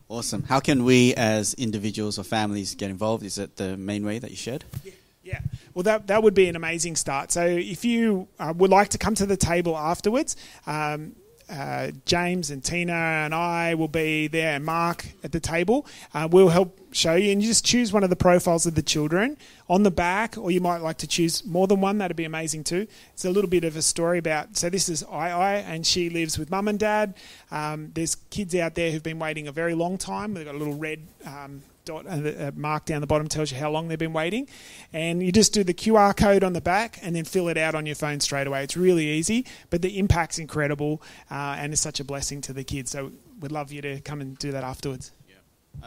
Awesome. 0.08 0.42
How 0.42 0.60
can 0.60 0.84
we 0.84 1.14
as 1.14 1.54
individuals 1.54 2.18
or 2.18 2.24
families 2.24 2.74
get 2.74 2.90
involved? 2.90 3.24
Is 3.24 3.38
it 3.38 3.56
the 3.56 3.76
main 3.76 4.04
way 4.04 4.18
that 4.18 4.30
you 4.30 4.36
shared? 4.36 4.64
Yeah. 4.84 4.92
Yeah, 5.24 5.38
well, 5.72 5.84
that 5.84 6.08
that 6.08 6.24
would 6.24 6.34
be 6.34 6.48
an 6.48 6.56
amazing 6.56 6.96
start. 6.96 7.30
So, 7.30 7.46
if 7.46 7.84
you 7.84 8.26
uh, 8.40 8.52
would 8.56 8.70
like 8.70 8.88
to 8.88 8.98
come 8.98 9.14
to 9.14 9.24
the 9.24 9.36
table 9.36 9.78
afterwards, 9.78 10.34
um, 10.66 11.14
uh, 11.52 11.90
James 12.06 12.50
and 12.50 12.64
Tina 12.64 12.92
and 12.92 13.34
I 13.34 13.74
will 13.74 13.88
be 13.88 14.26
there, 14.26 14.54
and 14.56 14.64
Mark 14.64 15.06
at 15.22 15.32
the 15.32 15.40
table. 15.40 15.86
Uh, 16.14 16.26
we'll 16.30 16.48
help 16.48 16.80
show 16.92 17.14
you, 17.14 17.30
and 17.30 17.42
you 17.42 17.48
just 17.48 17.64
choose 17.64 17.92
one 17.92 18.02
of 18.02 18.10
the 18.10 18.16
profiles 18.16 18.66
of 18.66 18.74
the 18.74 18.82
children 18.82 19.36
on 19.68 19.82
the 19.82 19.90
back, 19.90 20.36
or 20.38 20.50
you 20.50 20.60
might 20.60 20.80
like 20.80 20.98
to 20.98 21.06
choose 21.06 21.44
more 21.44 21.66
than 21.66 21.80
one. 21.80 21.98
That'd 21.98 22.16
be 22.16 22.24
amazing 22.24 22.64
too. 22.64 22.86
It's 23.12 23.24
a 23.24 23.30
little 23.30 23.50
bit 23.50 23.64
of 23.64 23.76
a 23.76 23.82
story 23.82 24.18
about. 24.18 24.56
So 24.56 24.70
this 24.70 24.88
is 24.88 25.04
I 25.04 25.30
I, 25.30 25.54
and 25.56 25.86
she 25.86 26.08
lives 26.08 26.38
with 26.38 26.50
mum 26.50 26.68
and 26.68 26.78
dad. 26.78 27.14
Um, 27.50 27.90
there's 27.94 28.14
kids 28.30 28.54
out 28.54 28.74
there 28.74 28.90
who've 28.90 29.02
been 29.02 29.18
waiting 29.18 29.46
a 29.46 29.52
very 29.52 29.74
long 29.74 29.98
time. 29.98 30.34
They've 30.34 30.46
got 30.46 30.54
a 30.54 30.58
little 30.58 30.78
red 30.78 31.00
um, 31.26 31.62
dot, 31.84 32.06
uh, 32.06 32.52
mark 32.54 32.84
down 32.84 33.00
the 33.00 33.06
bottom 33.06 33.28
tells 33.28 33.50
you 33.50 33.58
how 33.58 33.70
long 33.70 33.88
they've 33.88 33.98
been 33.98 34.12
waiting. 34.12 34.48
And 34.92 35.22
you 35.22 35.32
just 35.32 35.52
do 35.52 35.64
the 35.64 35.74
QR 35.74 36.16
code 36.16 36.44
on 36.44 36.52
the 36.52 36.60
back 36.60 36.98
and 37.02 37.14
then 37.14 37.24
fill 37.24 37.48
it 37.48 37.56
out 37.56 37.74
on 37.74 37.86
your 37.86 37.94
phone 37.94 38.20
straight 38.20 38.46
away. 38.46 38.64
It's 38.64 38.76
really 38.76 39.08
easy, 39.08 39.46
but 39.70 39.82
the 39.82 39.98
impact's 39.98 40.38
incredible 40.38 41.02
uh, 41.30 41.56
and 41.58 41.72
it's 41.72 41.82
such 41.82 42.00
a 42.00 42.04
blessing 42.04 42.40
to 42.42 42.52
the 42.52 42.64
kids. 42.64 42.90
So 42.90 43.12
we'd 43.40 43.52
love 43.52 43.72
you 43.72 43.82
to 43.82 44.00
come 44.00 44.20
and 44.20 44.38
do 44.38 44.52
that 44.52 44.64
afterwards. 44.64 45.12
Yeah. 45.28 45.36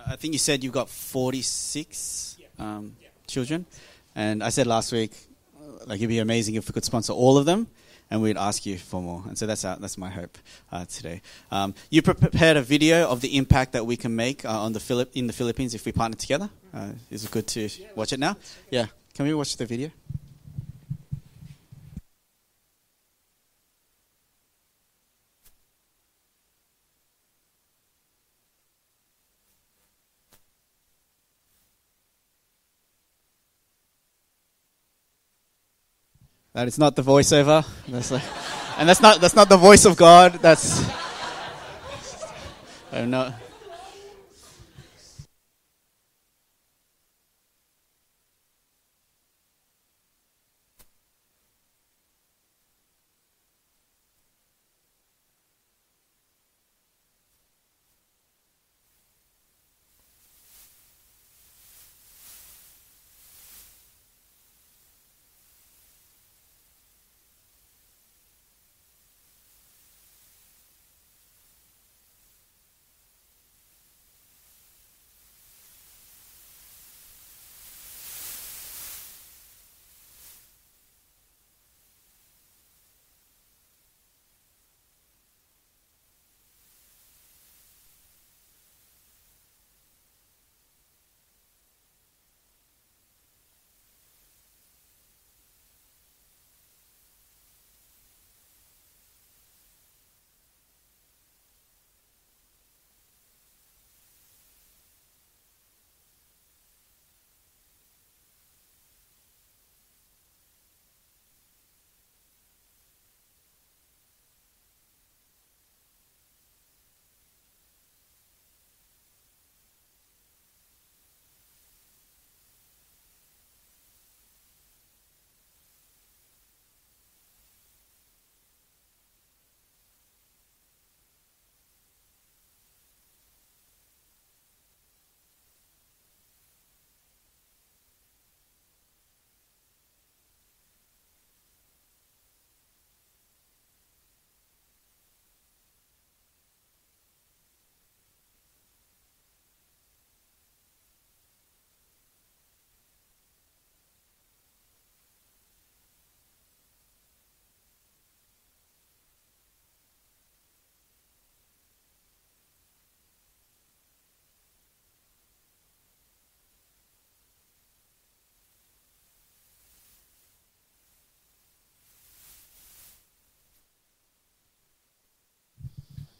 I 0.07 0.15
think 0.15 0.33
you 0.33 0.39
said 0.39 0.63
you've 0.63 0.74
got 0.74 0.89
46 0.89 2.38
yeah. 2.39 2.48
Um, 2.59 2.95
yeah. 3.01 3.09
children. 3.27 3.65
And 4.15 4.44
I 4.44 4.50
said 4.50 4.68
last 4.68 4.91
week, 4.91 5.12
like 5.86 5.98
it'd 5.98 6.09
be 6.09 6.19
amazing 6.19 6.56
if 6.56 6.68
we 6.68 6.74
could 6.74 6.86
sponsor 6.86 7.13
all 7.13 7.38
of 7.38 7.45
them 7.45 7.68
and 8.09 8.21
we'd 8.21 8.37
ask 8.37 8.65
you 8.65 8.77
for 8.77 9.01
more. 9.01 9.23
And 9.27 9.37
so 9.37 9.45
that's 9.45 9.65
our, 9.65 9.77
that's 9.77 9.97
my 9.97 10.09
hope 10.09 10.37
uh, 10.71 10.85
today. 10.85 11.21
Um, 11.51 11.73
you 11.89 12.01
prepared 12.01 12.57
a 12.57 12.61
video 12.61 13.07
of 13.07 13.21
the 13.21 13.37
impact 13.37 13.73
that 13.73 13.85
we 13.85 13.97
can 13.97 14.15
make 14.15 14.45
uh, 14.45 14.49
on 14.49 14.73
the 14.73 14.79
Philip 14.79 15.11
in 15.13 15.27
the 15.27 15.33
Philippines 15.33 15.73
if 15.73 15.85
we 15.85 15.91
partner 15.91 16.17
together. 16.17 16.49
Uh, 16.73 16.89
is 17.09 17.25
it 17.25 17.31
good 17.31 17.47
to 17.47 17.69
watch 17.95 18.13
it 18.13 18.19
now? 18.19 18.37
Yeah. 18.69 18.87
Can 19.13 19.25
we 19.25 19.33
watch 19.33 19.55
the 19.57 19.65
video? 19.65 19.91
That 36.55 36.69
is 36.69 36.79
not 36.79 36.95
the 36.95 37.03
voiceover. 37.03 37.67
That's 37.85 38.11
like, 38.11 38.23
and 38.77 38.87
that's 38.87 39.01
not 39.01 39.19
that's 39.19 39.35
not 39.35 39.49
the 39.49 39.57
voice 39.57 39.83
of 39.83 39.97
God. 39.97 40.39
That's 40.41 40.89
I 42.93 43.03
don't 43.03 43.11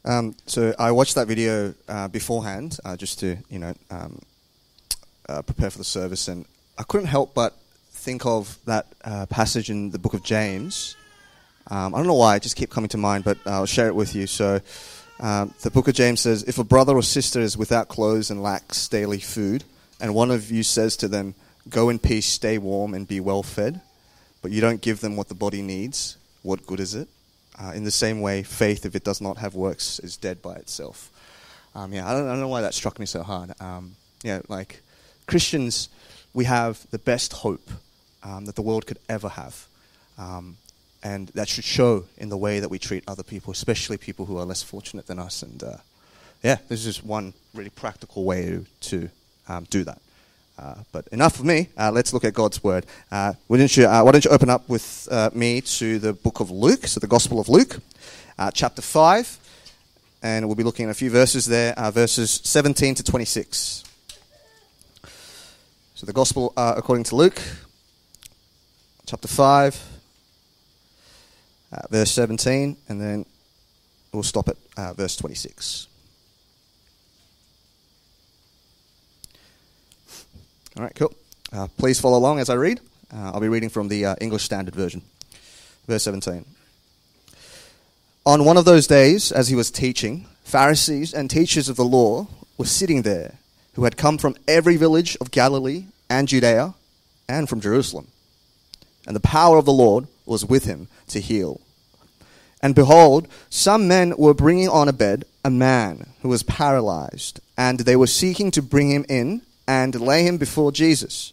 Um, 0.06 0.36
so 0.46 0.72
I 0.78 0.92
watched 0.92 1.16
that 1.16 1.26
video 1.26 1.74
uh, 1.88 2.06
beforehand, 2.06 2.78
uh, 2.84 2.96
just 2.96 3.18
to 3.20 3.36
you 3.50 3.58
know 3.58 3.74
um, 3.90 4.22
uh, 5.28 5.42
prepare 5.42 5.68
for 5.70 5.78
the 5.78 5.84
service, 5.84 6.28
and 6.28 6.46
I 6.78 6.84
couldn't 6.84 7.08
help 7.08 7.34
but 7.34 7.54
think 7.90 8.24
of 8.24 8.56
that 8.66 8.86
uh, 9.04 9.26
passage 9.26 9.68
in 9.68 9.90
the 9.90 9.98
book 9.98 10.14
of 10.14 10.22
James. 10.22 10.94
Um, 11.68 11.92
I 11.92 11.98
don't 11.98 12.06
know 12.06 12.14
why; 12.14 12.36
it 12.36 12.42
just 12.42 12.54
kept 12.54 12.70
coming 12.70 12.88
to 12.90 12.96
mind, 12.96 13.24
but 13.24 13.38
I'll 13.46 13.66
share 13.66 13.88
it 13.88 13.96
with 13.96 14.14
you. 14.14 14.28
So, 14.28 14.60
um, 15.18 15.52
the 15.62 15.72
book 15.72 15.88
of 15.88 15.94
James 15.94 16.20
says, 16.20 16.44
"If 16.44 16.58
a 16.58 16.64
brother 16.64 16.94
or 16.94 17.02
sister 17.02 17.40
is 17.40 17.56
without 17.56 17.88
clothes 17.88 18.30
and 18.30 18.40
lacks 18.40 18.86
daily 18.86 19.18
food, 19.18 19.64
and 20.00 20.14
one 20.14 20.30
of 20.30 20.52
you 20.52 20.62
says 20.62 20.96
to 20.98 21.08
them, 21.08 21.34
"Go 21.68 21.88
in 21.88 21.98
peace, 21.98 22.26
stay 22.26 22.58
warm, 22.58 22.94
and 22.94 23.08
be 23.08 23.18
well 23.18 23.42
fed," 23.42 23.80
but 24.40 24.52
you 24.52 24.60
don't 24.60 24.80
give 24.80 25.00
them 25.00 25.16
what 25.16 25.26
the 25.26 25.34
body 25.34 25.62
needs, 25.62 26.16
what 26.42 26.64
good 26.64 26.78
is 26.78 26.94
it? 26.94 27.08
Uh, 27.58 27.72
in 27.74 27.84
the 27.84 27.90
same 27.90 28.20
way, 28.20 28.42
faith, 28.42 28.84
if 28.84 28.94
it 28.94 29.04
does 29.04 29.20
not 29.20 29.38
have 29.38 29.54
works, 29.54 29.98
is 30.00 30.16
dead 30.16 30.42
by 30.42 30.54
itself. 30.54 31.10
Um, 31.74 31.92
yeah, 31.92 32.08
I 32.08 32.12
don't, 32.12 32.26
I 32.26 32.32
don't, 32.32 32.40
know 32.40 32.48
why 32.48 32.62
that 32.62 32.74
struck 32.74 32.98
me 32.98 33.06
so 33.06 33.22
hard. 33.22 33.52
Um, 33.60 33.96
yeah, 34.22 34.40
like 34.48 34.82
Christians, 35.26 35.88
we 36.34 36.44
have 36.44 36.86
the 36.90 36.98
best 36.98 37.32
hope 37.32 37.70
um, 38.22 38.44
that 38.44 38.56
the 38.56 38.62
world 38.62 38.86
could 38.86 38.98
ever 39.08 39.28
have. 39.28 39.66
Um, 40.18 40.56
and 41.02 41.28
that 41.28 41.48
should 41.48 41.64
show 41.64 42.04
in 42.18 42.28
the 42.28 42.36
way 42.36 42.60
that 42.60 42.68
we 42.68 42.78
treat 42.78 43.04
other 43.06 43.22
people, 43.22 43.52
especially 43.52 43.96
people 43.96 44.26
who 44.26 44.38
are 44.38 44.44
less 44.44 44.62
fortunate 44.62 45.06
than 45.06 45.18
us. 45.18 45.42
And 45.42 45.62
uh, 45.62 45.76
yeah, 46.42 46.56
this 46.68 46.84
is 46.84 47.02
one 47.02 47.32
really 47.54 47.70
practical 47.70 48.24
way 48.24 48.46
to, 48.46 48.66
to 48.80 49.08
um, 49.48 49.66
do 49.70 49.84
that. 49.84 50.00
Uh, 50.58 50.76
but 50.90 51.06
enough 51.08 51.38
of 51.38 51.44
me. 51.44 51.68
Uh, 51.76 51.90
let's 51.92 52.14
look 52.14 52.24
at 52.24 52.32
God's 52.32 52.64
word. 52.64 52.86
Uh, 53.12 53.34
why, 53.46 53.58
don't 53.58 53.76
you, 53.76 53.86
uh, 53.86 54.02
why 54.02 54.10
don't 54.10 54.24
you 54.24 54.30
open 54.30 54.48
up 54.48 54.66
with 54.68 55.06
uh, 55.10 55.28
me 55.34 55.60
to 55.60 55.98
the 55.98 56.14
book 56.14 56.40
of 56.40 56.50
Luke, 56.50 56.86
so 56.86 56.98
the 56.98 57.06
Gospel 57.06 57.38
of 57.38 57.50
Luke, 57.50 57.78
uh, 58.38 58.50
chapter 58.50 58.80
5, 58.80 59.38
and 60.22 60.46
we'll 60.46 60.54
be 60.54 60.62
looking 60.62 60.86
at 60.86 60.90
a 60.90 60.94
few 60.94 61.10
verses 61.10 61.44
there, 61.44 61.74
verses 61.90 62.40
17 62.42 62.94
to 62.94 63.02
26. 63.02 63.84
So 65.94 66.06
the 66.06 66.12
Gospel 66.14 66.54
according 66.56 67.04
to 67.04 67.16
Luke, 67.16 67.40
chapter 69.04 69.28
5, 69.28 69.82
verse 71.90 72.10
17, 72.12 72.76
and 72.88 73.00
then 73.00 73.26
we'll 74.12 74.22
stop 74.22 74.48
at 74.48 74.96
verse 74.96 75.16
26. 75.16 75.88
All 80.76 80.82
right, 80.82 80.94
cool. 80.94 81.14
Uh, 81.52 81.68
please 81.78 81.98
follow 81.98 82.18
along 82.18 82.38
as 82.38 82.50
I 82.50 82.54
read. 82.54 82.80
Uh, 83.10 83.30
I'll 83.32 83.40
be 83.40 83.48
reading 83.48 83.70
from 83.70 83.88
the 83.88 84.04
uh, 84.04 84.16
English 84.20 84.42
Standard 84.42 84.74
Version. 84.74 85.00
Verse 85.86 86.02
17. 86.02 86.44
On 88.26 88.44
one 88.44 88.58
of 88.58 88.66
those 88.66 88.86
days, 88.86 89.32
as 89.32 89.48
he 89.48 89.54
was 89.54 89.70
teaching, 89.70 90.26
Pharisees 90.44 91.14
and 91.14 91.30
teachers 91.30 91.70
of 91.70 91.76
the 91.76 91.84
law 91.84 92.26
were 92.58 92.66
sitting 92.66 93.02
there, 93.02 93.36
who 93.72 93.84
had 93.84 93.96
come 93.96 94.18
from 94.18 94.36
every 94.46 94.76
village 94.76 95.16
of 95.18 95.30
Galilee 95.30 95.86
and 96.10 96.28
Judea 96.28 96.74
and 97.26 97.48
from 97.48 97.62
Jerusalem. 97.62 98.08
And 99.06 99.16
the 99.16 99.20
power 99.20 99.56
of 99.56 99.64
the 99.64 99.72
Lord 99.72 100.08
was 100.26 100.44
with 100.44 100.64
him 100.64 100.88
to 101.08 101.20
heal. 101.20 101.58
And 102.60 102.74
behold, 102.74 103.28
some 103.48 103.88
men 103.88 104.14
were 104.18 104.34
bringing 104.34 104.68
on 104.68 104.88
a 104.88 104.92
bed 104.92 105.24
a 105.42 105.50
man 105.50 106.10
who 106.20 106.28
was 106.28 106.42
paralyzed, 106.42 107.40
and 107.56 107.80
they 107.80 107.96
were 107.96 108.06
seeking 108.06 108.50
to 108.50 108.60
bring 108.60 108.90
him 108.90 109.06
in 109.08 109.40
and 109.66 110.00
lay 110.00 110.24
him 110.24 110.36
before 110.36 110.72
Jesus. 110.72 111.32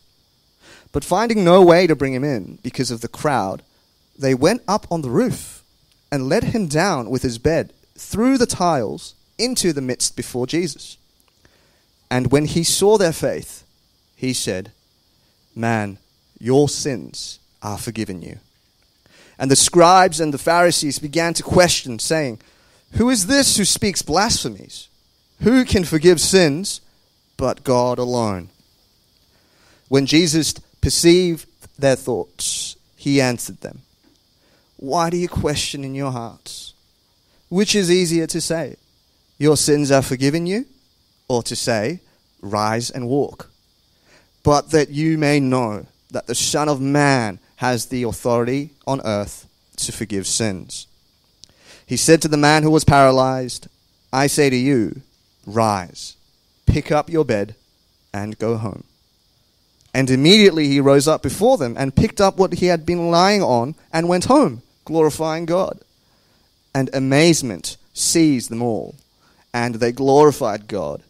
But 0.92 1.04
finding 1.04 1.44
no 1.44 1.62
way 1.62 1.88
to 1.88 1.96
bring 1.96 2.14
him 2.14 2.24
in 2.24 2.60
because 2.64 2.92
of 2.92 3.02
the 3.02 3.08
crowd, 3.08 3.64
they 4.18 4.34
went 4.36 4.62
up 4.68 4.86
on 4.92 5.02
the 5.02 5.10
roof 5.10 5.64
and 6.12 6.30
let 6.30 6.44
him 6.44 6.68
down 6.68 7.10
with 7.10 7.24
his 7.24 7.40
bed 7.40 7.74
through 7.98 8.38
the 8.38 8.46
tiles 8.46 9.16
into 9.38 9.74
the 9.74 9.82
midst 9.82 10.16
before 10.16 10.46
Jesus. 10.46 10.98
And 12.12 12.32
when 12.32 12.46
he 12.46 12.64
saw 12.64 12.98
their 12.98 13.12
faith, 13.12 13.64
he 14.16 14.34
said, 14.34 14.72
Man, 15.56 15.98
your 16.40 16.70
sins 16.70 17.40
are 17.62 17.78
forgiven 17.78 18.22
you. 18.22 18.40
And 19.40 19.50
the 19.50 19.56
scribes 19.56 20.20
and 20.20 20.34
the 20.34 20.38
Pharisees 20.38 21.00
began 21.00 21.34
to 21.34 21.44
question, 21.44 21.98
saying, 21.98 22.40
Who 22.94 23.10
is 23.10 23.26
this 23.26 23.58
who 23.58 23.66
speaks 23.66 24.04
blasphemies? 24.04 24.90
Who 25.42 25.66
can 25.66 25.84
forgive 25.84 26.22
sins 26.22 26.82
but 27.44 27.66
God 27.66 28.00
alone. 28.00 28.48
When 29.90 30.06
Jesus 30.06 30.54
perceived 30.80 31.46
their 31.78 31.98
thoughts, 31.98 32.78
he 32.96 33.20
answered 33.20 33.60
them, 33.60 33.82
Why 34.78 35.10
do 35.10 35.18
you 35.18 35.28
question 35.28 35.84
in 35.84 35.94
your 35.94 36.14
hearts? 36.14 36.74
Which 37.50 37.76
is 37.76 37.92
easier 37.92 38.28
to 38.28 38.40
say, 38.40 38.78
Your 39.38 39.58
sins 39.58 39.92
are 39.92 40.02
forgiven 40.02 40.46
you, 40.46 40.68
or 41.28 41.44
to 41.44 41.54
say, 41.54 42.00
Rise 42.40 42.90
and 42.90 43.10
walk? 43.10 43.50
But 44.42 44.72
that 44.72 44.88
you 44.88 45.18
may 45.18 45.42
know 45.42 45.86
that 46.12 46.28
the 46.28 46.36
Son 46.36 46.70
of 46.70 46.80
Man 46.80 47.40
has 47.58 47.88
the 47.88 48.04
authority 48.04 48.70
on 48.88 49.02
earth 49.04 49.50
to 49.80 49.92
forgive 49.92 50.28
sins. 50.28 50.88
He 51.86 51.98
said 51.98 52.22
to 52.22 52.30
the 52.30 52.38
man 52.38 52.64
who 52.64 52.72
was 52.72 52.86
paralyzed, 52.86 53.68
I 54.14 54.28
say 54.28 54.50
to 54.50 54.56
you, 54.56 55.02
Rise 55.46 56.16
Pick 56.66 56.92
up 56.92 57.10
your 57.10 57.26
bed 57.26 57.56
and 58.14 58.38
go 58.38 58.58
home. 58.58 58.84
And 59.94 60.10
immediately 60.10 60.68
he 60.68 60.80
rose 60.80 61.08
up 61.08 61.22
before 61.22 61.58
them 61.58 61.76
and 61.78 61.96
picked 61.96 62.20
up 62.20 62.38
what 62.38 62.54
he 62.54 62.68
had 62.68 62.86
been 62.86 63.12
lying 63.12 63.44
on 63.44 63.76
and 63.92 64.10
went 64.10 64.26
home, 64.26 64.64
glorifying 64.86 65.46
God. 65.46 65.80
And 66.74 66.90
amazement 66.94 67.78
seized 67.94 68.50
them 68.50 68.64
all, 68.64 68.96
and 69.54 69.76
they 69.76 69.92
glorified 69.92 70.68
God 70.68 71.04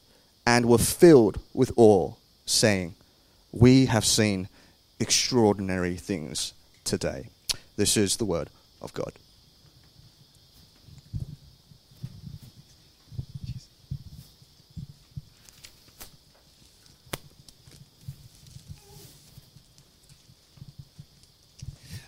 and 0.46 0.66
were 0.66 0.78
filled 0.78 1.40
with 1.54 1.72
awe, 1.78 2.14
saying, 2.46 2.96
We 3.54 3.86
have 3.86 4.06
seen 4.06 4.50
extraordinary 5.00 5.96
things 5.96 6.54
today. 6.84 7.30
This 7.78 7.96
is 7.96 8.18
the 8.18 8.26
word 8.26 8.50
of 8.82 8.94
God. 8.94 9.14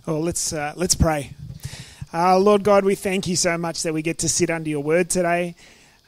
Well, 0.06 0.22
let's 0.22 0.54
uh, 0.54 0.74
let's 0.76 0.94
pray. 0.94 1.32
Uh, 2.14 2.38
Lord 2.38 2.62
God, 2.62 2.86
we 2.86 2.94
thank 2.94 3.26
you 3.26 3.36
so 3.36 3.58
much 3.58 3.82
that 3.82 3.92
we 3.92 4.04
get 4.04 4.20
to 4.20 4.30
sit 4.30 4.52
under 4.52 4.70
your 4.70 4.84
word 4.84 5.10
today. 5.10 5.56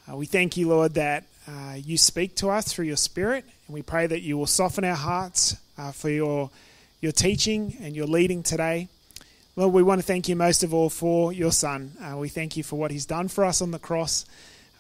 Uh, 0.08 0.16
we 0.16 0.28
thank 0.28 0.56
you, 0.56 0.68
Lord, 0.68 0.94
that 0.94 1.24
uh, 1.48 1.74
you 1.84 1.98
speak 1.98 2.36
to 2.36 2.50
us 2.50 2.72
through 2.72 2.86
your 2.86 2.96
Spirit, 2.96 3.44
and 3.66 3.74
we 3.74 3.82
pray 3.82 4.06
that 4.06 4.22
you 4.22 4.38
will 4.38 4.46
soften 4.46 4.84
our 4.84 4.96
hearts 4.96 5.58
uh, 5.80 5.92
for 5.92 6.12
your 6.12 6.52
your 7.02 7.12
teaching 7.12 7.76
and 7.82 7.96
your 7.96 8.06
leading 8.06 8.44
today. 8.44 8.88
Lord, 9.56 9.74
we 9.74 9.82
want 9.82 10.00
to 10.00 10.06
thank 10.06 10.30
you 10.30 10.36
most 10.36 10.62
of 10.62 10.76
all 10.76 10.92
for 10.92 11.34
your 11.34 11.52
Son. 11.52 11.94
Uh, 12.00 12.18
we 12.18 12.30
thank 12.30 12.56
you 12.56 12.62
for 12.62 12.76
what 12.76 12.92
he's 12.92 13.08
done 13.08 13.28
for 13.28 13.44
us 13.44 13.64
on 13.64 13.72
the 13.72 13.80
cross. 13.80 14.28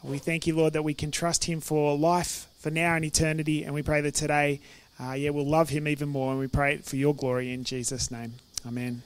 We 0.03 0.19
thank 0.19 0.45
you, 0.45 0.55
Lord, 0.55 0.73
that 0.73 0.83
we 0.83 0.93
can 0.93 1.09
trust 1.09 1.45
him 1.45 1.59
for 1.59 1.97
life, 1.97 2.47
for 2.59 2.69
now 2.69 2.93
and 2.93 3.03
eternity, 3.03 3.63
and 3.63 3.73
we 3.73 3.81
pray 3.81 3.99
that 4.01 4.13
today, 4.13 4.59
yeah, 4.99 5.31
we'll 5.31 5.43
love 5.43 5.69
him 5.69 5.87
even 5.87 6.07
more, 6.07 6.29
and 6.29 6.39
we 6.39 6.45
pray 6.45 6.77
for 6.77 6.97
your 6.97 7.15
glory 7.15 7.51
in 7.51 7.63
Jesus' 7.63 8.11
name. 8.11 8.33
Amen. 8.65 9.01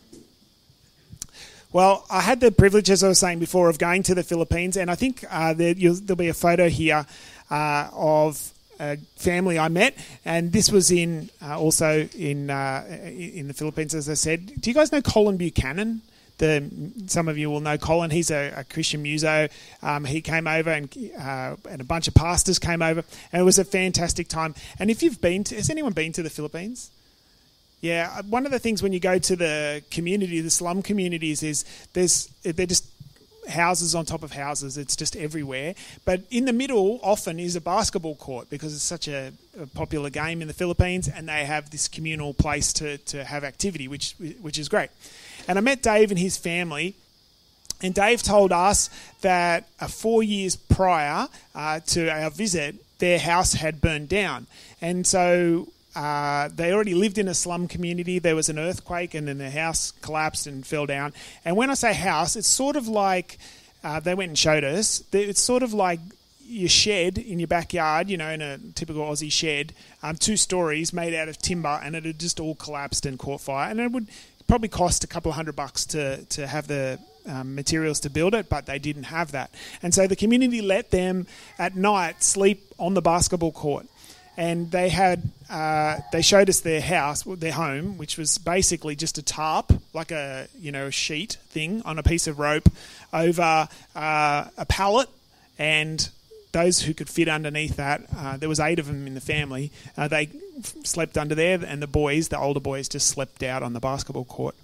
Well, 1.73 2.05
I 2.09 2.19
had 2.19 2.41
the 2.41 2.51
privilege, 2.51 2.89
as 2.89 3.03
I 3.03 3.07
was 3.07 3.19
saying 3.19 3.39
before, 3.39 3.69
of 3.69 3.79
going 3.79 4.03
to 4.03 4.15
the 4.15 4.23
Philippines, 4.23 4.75
and 4.75 4.91
I 4.91 4.95
think 4.95 5.23
uh, 5.29 5.53
there, 5.53 5.73
will 5.77 6.15
be 6.15 6.27
a 6.27 6.33
photo 6.33 6.67
here 6.67 7.05
uh, 7.49 7.89
of 7.93 8.51
a 8.77 8.97
family 9.15 9.57
I 9.57 9.69
met, 9.69 9.95
and 10.25 10.51
this 10.51 10.69
was 10.69 10.91
in 10.91 11.29
uh, 11.41 11.57
also 11.57 12.09
in 12.17 12.49
uh, 12.49 12.83
in 13.05 13.47
the 13.47 13.53
Philippines, 13.53 13.95
as 13.95 14.09
I 14.09 14.15
said. 14.15 14.59
Do 14.59 14.69
you 14.69 14.73
guys 14.73 14.91
know 14.91 15.01
Colin 15.01 15.37
Buchanan? 15.37 16.01
The, 16.39 16.67
some 17.05 17.27
of 17.27 17.37
you 17.37 17.51
will 17.51 17.61
know 17.61 17.77
Colin. 17.77 18.09
He's 18.09 18.31
a, 18.31 18.51
a 18.57 18.63
Christian 18.63 19.03
muso. 19.03 19.47
Um, 19.83 20.03
he 20.05 20.21
came 20.21 20.47
over, 20.47 20.71
and 20.71 20.89
uh, 21.17 21.55
and 21.69 21.79
a 21.79 21.85
bunch 21.85 22.09
of 22.09 22.15
pastors 22.15 22.59
came 22.59 22.81
over, 22.81 23.03
and 23.31 23.41
it 23.41 23.45
was 23.45 23.59
a 23.59 23.63
fantastic 23.63 24.27
time. 24.27 24.55
And 24.77 24.89
if 24.89 25.03
you've 25.03 25.21
been, 25.21 25.45
to, 25.45 25.55
has 25.55 25.69
anyone 25.69 25.93
been 25.93 26.11
to 26.13 26.23
the 26.23 26.29
Philippines? 26.29 26.89
Yeah, 27.81 28.13
uh, 28.15 28.23
one 28.23 28.45
of 28.45 28.51
the 28.51 28.59
things 28.59 28.83
when 28.83 28.93
you 28.93 28.99
go 28.99 29.17
to 29.17 29.35
the 29.35 29.83
community, 29.89 30.39
the 30.39 30.51
slum 30.51 30.83
communities, 30.83 31.41
is 31.41 31.65
there's 31.93 32.27
they're 32.43 32.67
just 32.67 32.85
houses 33.49 33.95
on 33.95 34.05
top 34.05 34.21
of 34.21 34.31
houses. 34.31 34.77
It's 34.77 34.95
just 34.95 35.15
everywhere. 35.15 35.73
But 36.05 36.21
in 36.29 36.45
the 36.45 36.53
middle, 36.53 36.99
often 37.01 37.39
is 37.39 37.55
a 37.55 37.61
basketball 37.61 38.15
court 38.15 38.49
because 38.51 38.73
it's 38.73 38.83
such 38.83 39.07
a, 39.07 39.33
a, 39.59 39.65
popular 39.65 40.11
game 40.11 40.43
in 40.43 40.47
the 40.47 40.53
Philippines, 40.53 41.07
and 41.07 41.27
they 41.27 41.45
have 41.45 41.71
this 41.71 41.87
communal 41.87 42.35
place 42.35 42.71
to, 42.73 42.99
to 42.99 43.23
have 43.23 43.43
activity, 43.43 43.87
which 43.87 44.15
which 44.41 44.59
is 44.59 44.69
great. 44.69 44.89
And 45.47 45.57
I 45.57 45.61
met 45.61 45.81
Dave 45.81 46.11
and 46.11 46.19
his 46.19 46.37
family. 46.37 46.95
And 47.83 47.95
Dave 47.95 48.21
told 48.21 48.51
us 48.51 48.91
that 49.21 49.67
uh, 49.79 49.87
four 49.87 50.21
years 50.21 50.55
prior 50.55 51.27
uh, 51.55 51.79
to 51.87 52.11
our 52.11 52.29
visit, 52.29 52.75
their 52.99 53.17
house 53.17 53.53
had 53.53 53.81
burned 53.81 54.07
down. 54.07 54.45
And 54.81 55.07
so 55.07 55.67
uh, 55.95 56.49
they 56.53 56.71
already 56.71 56.93
lived 56.93 57.17
in 57.17 57.27
a 57.27 57.33
slum 57.33 57.67
community. 57.67 58.19
There 58.19 58.35
was 58.35 58.49
an 58.49 58.57
earthquake, 58.57 59.13
and 59.13 59.27
then 59.27 59.37
the 59.37 59.49
house 59.49 59.91
collapsed 60.01 60.47
and 60.47 60.65
fell 60.65 60.85
down. 60.85 61.13
And 61.43 61.57
when 61.57 61.69
I 61.69 61.73
say 61.73 61.93
house, 61.93 62.35
it's 62.35 62.47
sort 62.47 62.75
of 62.75 62.87
like 62.87 63.37
uh, 63.83 63.99
they 63.99 64.15
went 64.15 64.29
and 64.29 64.37
showed 64.37 64.63
us. 64.63 65.03
It's 65.11 65.41
sort 65.41 65.63
of 65.63 65.73
like 65.73 65.99
your 66.45 66.69
shed 66.69 67.17
in 67.17 67.39
your 67.39 67.47
backyard, 67.47 68.09
you 68.09 68.17
know, 68.17 68.29
in 68.29 68.41
a 68.41 68.57
typical 68.75 69.03
Aussie 69.03 69.31
shed, 69.31 69.73
um, 70.03 70.15
two 70.15 70.35
stories 70.35 70.91
made 70.91 71.13
out 71.13 71.29
of 71.29 71.37
timber, 71.37 71.79
and 71.83 71.95
it 71.95 72.05
had 72.05 72.19
just 72.19 72.39
all 72.39 72.55
collapsed 72.55 73.05
and 73.05 73.17
caught 73.17 73.41
fire. 73.41 73.69
And 73.69 73.79
it 73.79 73.91
would 73.91 74.07
probably 74.47 74.67
cost 74.67 75.03
a 75.03 75.07
couple 75.07 75.29
of 75.29 75.35
hundred 75.35 75.55
bucks 75.55 75.85
to, 75.87 76.23
to 76.25 76.47
have 76.47 76.67
the 76.67 76.99
um, 77.25 77.55
materials 77.55 78.01
to 78.01 78.09
build 78.09 78.33
it, 78.35 78.49
but 78.49 78.65
they 78.65 78.79
didn't 78.79 79.03
have 79.03 79.31
that. 79.31 79.53
And 79.81 79.93
so 79.93 80.07
the 80.07 80.15
community 80.15 80.61
let 80.61 80.91
them 80.91 81.27
at 81.57 81.75
night 81.75 82.23
sleep 82.23 82.73
on 82.77 82.93
the 82.93 83.01
basketball 83.01 83.51
court. 83.51 83.87
And 84.41 84.71
they 84.71 84.89
had 84.89 85.21
uh, 85.51 85.97
they 86.11 86.23
showed 86.23 86.49
us 86.49 86.61
their 86.61 86.81
house, 86.81 87.21
their 87.21 87.51
home, 87.51 87.99
which 87.99 88.17
was 88.17 88.39
basically 88.39 88.95
just 88.95 89.19
a 89.19 89.21
tarp, 89.21 89.71
like 89.93 90.09
a 90.09 90.47
you 90.59 90.71
know 90.71 90.87
a 90.87 90.91
sheet 90.91 91.37
thing 91.49 91.83
on 91.83 91.99
a 91.99 92.03
piece 92.03 92.25
of 92.25 92.39
rope 92.39 92.67
over 93.13 93.69
uh, 93.95 94.45
a 94.57 94.65
pallet, 94.67 95.09
and 95.59 96.09
those 96.53 96.81
who 96.81 96.95
could 96.95 97.07
fit 97.07 97.27
underneath 97.27 97.75
that, 97.75 98.01
uh, 98.17 98.35
there 98.35 98.49
was 98.49 98.59
eight 98.59 98.79
of 98.79 98.87
them 98.87 99.05
in 99.05 99.13
the 99.13 99.21
family. 99.21 99.69
Uh, 99.95 100.07
they 100.07 100.27
slept 100.83 101.19
under 101.19 101.35
there, 101.35 101.63
and 101.63 101.79
the 101.79 101.85
boys, 101.85 102.29
the 102.29 102.39
older 102.39 102.59
boys, 102.59 102.89
just 102.89 103.09
slept 103.09 103.43
out 103.43 103.61
on 103.61 103.73
the 103.73 103.79
basketball 103.79 104.25
court, 104.25 104.55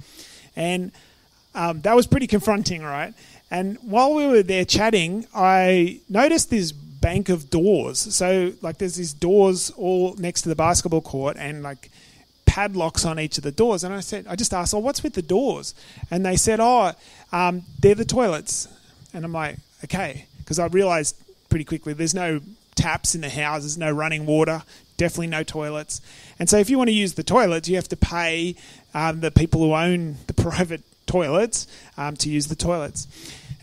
and 0.55 0.91
um, 1.53 1.81
that 1.81 1.95
was 1.95 2.07
pretty 2.07 2.25
confronting, 2.25 2.81
right? 2.81 3.13
And 3.51 3.77
while 3.83 4.15
we 4.15 4.25
were 4.25 4.41
there 4.41 4.65
chatting, 4.65 5.27
I 5.35 5.99
noticed 6.09 6.49
this 6.49 6.73
bank 7.01 7.29
of 7.29 7.49
doors. 7.49 7.99
So 7.99 8.53
like, 8.61 8.77
there's 8.77 8.95
these 8.95 9.13
doors 9.13 9.71
all 9.71 10.15
next 10.15 10.41
to 10.43 10.49
the 10.49 10.55
basketball 10.55 11.01
court, 11.01 11.37
and 11.39 11.63
like 11.63 11.89
padlocks 12.45 13.05
on 13.05 13.19
each 13.19 13.37
of 13.37 13.43
the 13.43 13.51
doors. 13.51 13.83
And 13.83 13.93
I 13.93 13.99
said, 13.99 14.25
I 14.27 14.35
just 14.35 14.53
asked, 14.53 14.73
"Oh, 14.73 14.79
what's 14.79 15.03
with 15.03 15.13
the 15.13 15.21
doors?" 15.21 15.75
And 16.09 16.25
they 16.25 16.35
said, 16.35 16.59
"Oh, 16.59 16.93
um, 17.31 17.63
they're 17.79 17.95
the 17.95 18.05
toilets." 18.05 18.67
And 19.13 19.23
I'm 19.25 19.33
like, 19.33 19.57
"Okay," 19.83 20.25
because 20.39 20.59
I 20.59 20.67
realized 20.67 21.15
pretty 21.49 21.65
quickly. 21.65 21.93
There's 21.93 22.15
no 22.15 22.41
taps 22.75 23.15
in 23.15 23.21
the 23.21 23.29
houses, 23.29 23.77
no 23.77 23.91
running 23.91 24.25
water, 24.25 24.63
definitely 24.97 25.27
no 25.27 25.43
toilets. 25.43 26.01
And 26.39 26.49
so 26.49 26.57
if 26.57 26.69
you 26.69 26.77
want 26.77 26.89
to 26.89 26.93
use 26.93 27.13
the 27.13 27.23
toilets, 27.23 27.67
you 27.67 27.75
have 27.75 27.87
to 27.89 27.97
pay 27.97 28.55
um, 28.93 29.21
the 29.21 29.31
people 29.31 29.61
who 29.61 29.73
own 29.73 30.17
the 30.27 30.33
private 30.45 30.81
toilets 31.05 31.67
um, 31.97 32.15
to 32.17 32.29
use 32.29 32.47
the 32.47 32.55
toilets. 32.55 33.07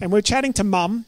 And 0.01 0.11
we're 0.13 0.23
chatting 0.23 0.53
to 0.55 0.65
mum. 0.65 1.07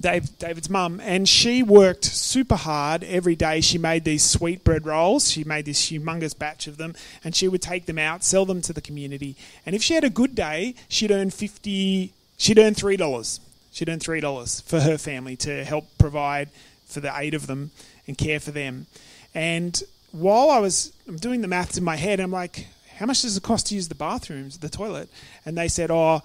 Dave, 0.00 0.38
David's 0.38 0.70
mum, 0.70 1.00
and 1.02 1.28
she 1.28 1.62
worked 1.62 2.04
super 2.04 2.56
hard 2.56 3.04
every 3.04 3.36
day. 3.36 3.60
She 3.60 3.76
made 3.76 4.04
these 4.04 4.24
sweet 4.24 4.64
bread 4.64 4.86
rolls. 4.86 5.30
She 5.30 5.44
made 5.44 5.66
this 5.66 5.90
humongous 5.90 6.36
batch 6.36 6.66
of 6.66 6.78
them, 6.78 6.94
and 7.22 7.36
she 7.36 7.48
would 7.48 7.62
take 7.62 7.86
them 7.86 7.98
out, 7.98 8.24
sell 8.24 8.46
them 8.46 8.62
to 8.62 8.72
the 8.72 8.80
community. 8.80 9.36
And 9.66 9.76
if 9.76 9.82
she 9.82 9.94
had 9.94 10.04
a 10.04 10.10
good 10.10 10.34
day, 10.34 10.74
she'd 10.88 11.10
earn 11.10 11.30
fifty. 11.30 12.12
She'd 12.38 12.58
earn 12.58 12.74
three 12.74 12.96
dollars 12.96 13.40
She'd 13.72 13.88
earn 13.88 13.98
$3 13.98 14.62
for 14.64 14.80
her 14.80 14.98
family 14.98 15.36
to 15.36 15.64
help 15.64 15.86
provide 15.98 16.50
for 16.86 17.00
the 17.00 17.12
eight 17.16 17.34
of 17.34 17.46
them 17.46 17.70
and 18.06 18.18
care 18.18 18.40
for 18.40 18.50
them. 18.50 18.86
And 19.34 19.80
while 20.10 20.50
I 20.50 20.58
was 20.58 20.92
I'm 21.06 21.16
doing 21.16 21.40
the 21.40 21.48
maths 21.48 21.78
in 21.78 21.84
my 21.84 21.96
head, 21.96 22.18
I'm 22.18 22.32
like, 22.32 22.66
how 22.96 23.06
much 23.06 23.22
does 23.22 23.36
it 23.36 23.42
cost 23.42 23.68
to 23.68 23.74
use 23.74 23.88
the 23.88 23.94
bathrooms, 23.94 24.58
the 24.58 24.68
toilet? 24.68 25.08
And 25.46 25.56
they 25.56 25.68
said, 25.68 25.90
oh, 25.90 26.22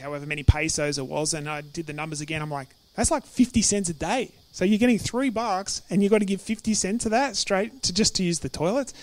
however 0.00 0.26
many 0.26 0.42
pesos 0.42 0.98
it 0.98 1.06
was. 1.06 1.32
And 1.32 1.48
I 1.48 1.60
did 1.60 1.86
the 1.86 1.92
numbers 1.92 2.20
again. 2.20 2.42
I'm 2.42 2.50
like, 2.50 2.68
that's 2.94 3.10
like 3.10 3.24
50 3.24 3.62
cents 3.62 3.88
a 3.88 3.94
day. 3.94 4.30
So 4.52 4.64
you're 4.64 4.78
getting 4.78 4.98
three 4.98 5.30
bucks 5.30 5.82
and 5.90 6.02
you've 6.02 6.12
got 6.12 6.20
to 6.20 6.24
give 6.24 6.40
50 6.40 6.74
cents 6.74 7.04
of 7.06 7.10
that 7.10 7.36
straight 7.36 7.82
to 7.82 7.92
just 7.92 8.14
to 8.16 8.22
use 8.22 8.38
the 8.38 8.48
toilets. 8.48 8.94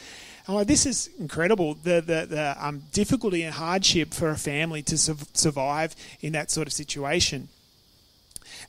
I'm 0.48 0.56
like, 0.56 0.68
this 0.68 0.86
is 0.86 1.10
incredible. 1.20 1.76
The 1.76 2.02
the, 2.02 2.26
the 2.26 2.56
um, 2.60 2.84
difficulty 2.94 3.44
and 3.44 3.54
hardship 3.54 4.14
for 4.14 4.30
a 4.30 4.38
family 4.38 4.82
to 4.84 4.98
su- 4.98 5.18
survive 5.34 5.96
in 6.22 6.34
that 6.34 6.50
sort 6.52 6.68
of 6.68 6.74
situation. 6.74 7.50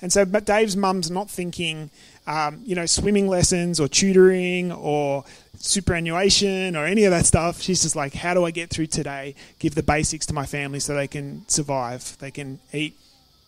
And 0.00 0.12
so, 0.12 0.24
but 0.24 0.44
Dave's 0.44 0.76
mum's 0.76 1.10
not 1.10 1.30
thinking, 1.30 1.90
um, 2.26 2.60
you 2.64 2.74
know, 2.74 2.86
swimming 2.86 3.28
lessons 3.28 3.78
or 3.78 3.88
tutoring 3.88 4.72
or 4.72 5.24
superannuation 5.58 6.76
or 6.76 6.84
any 6.84 7.04
of 7.04 7.10
that 7.10 7.26
stuff. 7.26 7.60
She's 7.60 7.82
just 7.82 7.94
like, 7.94 8.14
how 8.14 8.34
do 8.34 8.44
I 8.44 8.50
get 8.50 8.70
through 8.70 8.88
today? 8.88 9.34
Give 9.58 9.74
the 9.74 9.82
basics 9.82 10.26
to 10.26 10.34
my 10.34 10.46
family 10.46 10.80
so 10.80 10.94
they 10.94 11.08
can 11.08 11.48
survive, 11.48 12.16
they 12.18 12.30
can 12.30 12.58
eat, 12.72 12.96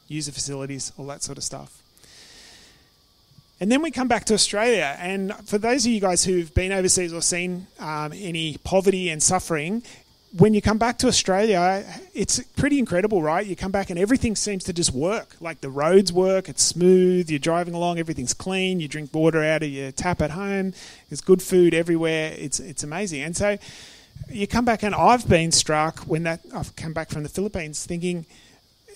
use 0.09 0.27
the 0.27 0.33
facilities, 0.33 0.93
all 0.99 1.07
that 1.07 1.23
sort 1.23 1.39
of 1.39 1.45
stuff. 1.45 1.83
And 3.61 3.71
then 3.71 3.83
we 3.83 3.91
come 3.91 4.09
back 4.09 4.25
to 4.27 4.35
Australia. 4.35 4.97
And 4.99 5.35
for 5.47 5.59
those 5.59 5.87
of 5.87 5.93
you 5.93 6.01
guys 6.01 6.25
who've 6.25 6.53
been 6.55 6.73
overseas 6.73 7.13
or 7.13 7.23
seen 7.23 7.67
um, 7.79 8.13
any 8.13 8.59
poverty 8.65 9.09
and 9.11 9.23
suffering, 9.23 9.83
when 10.37 10.53
you 10.53 10.61
come 10.61 10.79
back 10.79 10.99
to 10.99 11.07
Australia, 11.07 11.85
it's 12.13 12.41
pretty 12.57 12.81
incredible, 12.81 13.23
right? 13.23 13.47
You 13.47 13.55
come 13.55 13.71
back 13.71 13.91
and 13.91 13.99
everything 13.99 14.35
seems 14.35 14.65
to 14.65 14.73
just 14.73 14.93
work. 14.93 15.37
Like 15.41 15.61
the 15.61 15.71
roads 15.71 16.13
work, 16.13 16.49
it's 16.49 16.63
smooth, 16.63 17.31
you're 17.31 17.39
driving 17.39 17.75
along, 17.75 18.01
everything's 18.01 18.35
clean, 18.35 18.81
you 18.81 18.89
drink 18.89 19.15
water 19.15 19.45
out 19.45 19.63
of 19.63 19.69
your 19.69 19.93
tap 19.93 20.21
at 20.21 20.33
home, 20.33 20.75
there's 21.09 21.21
good 21.21 21.41
food 21.41 21.73
everywhere. 21.73 22.35
It's 22.37 22.59
it's 22.59 22.83
amazing. 22.83 23.23
And 23.23 23.37
so 23.37 23.59
you 24.29 24.49
come 24.49 24.65
back 24.65 24.83
and 24.83 24.95
I've 24.95 25.29
been 25.29 25.53
struck 25.53 26.01
when 26.01 26.25
that 26.25 26.41
I've 26.53 26.75
come 26.75 26.93
back 26.93 27.11
from 27.11 27.23
the 27.23 27.29
Philippines 27.29 27.87
thinking 27.87 28.27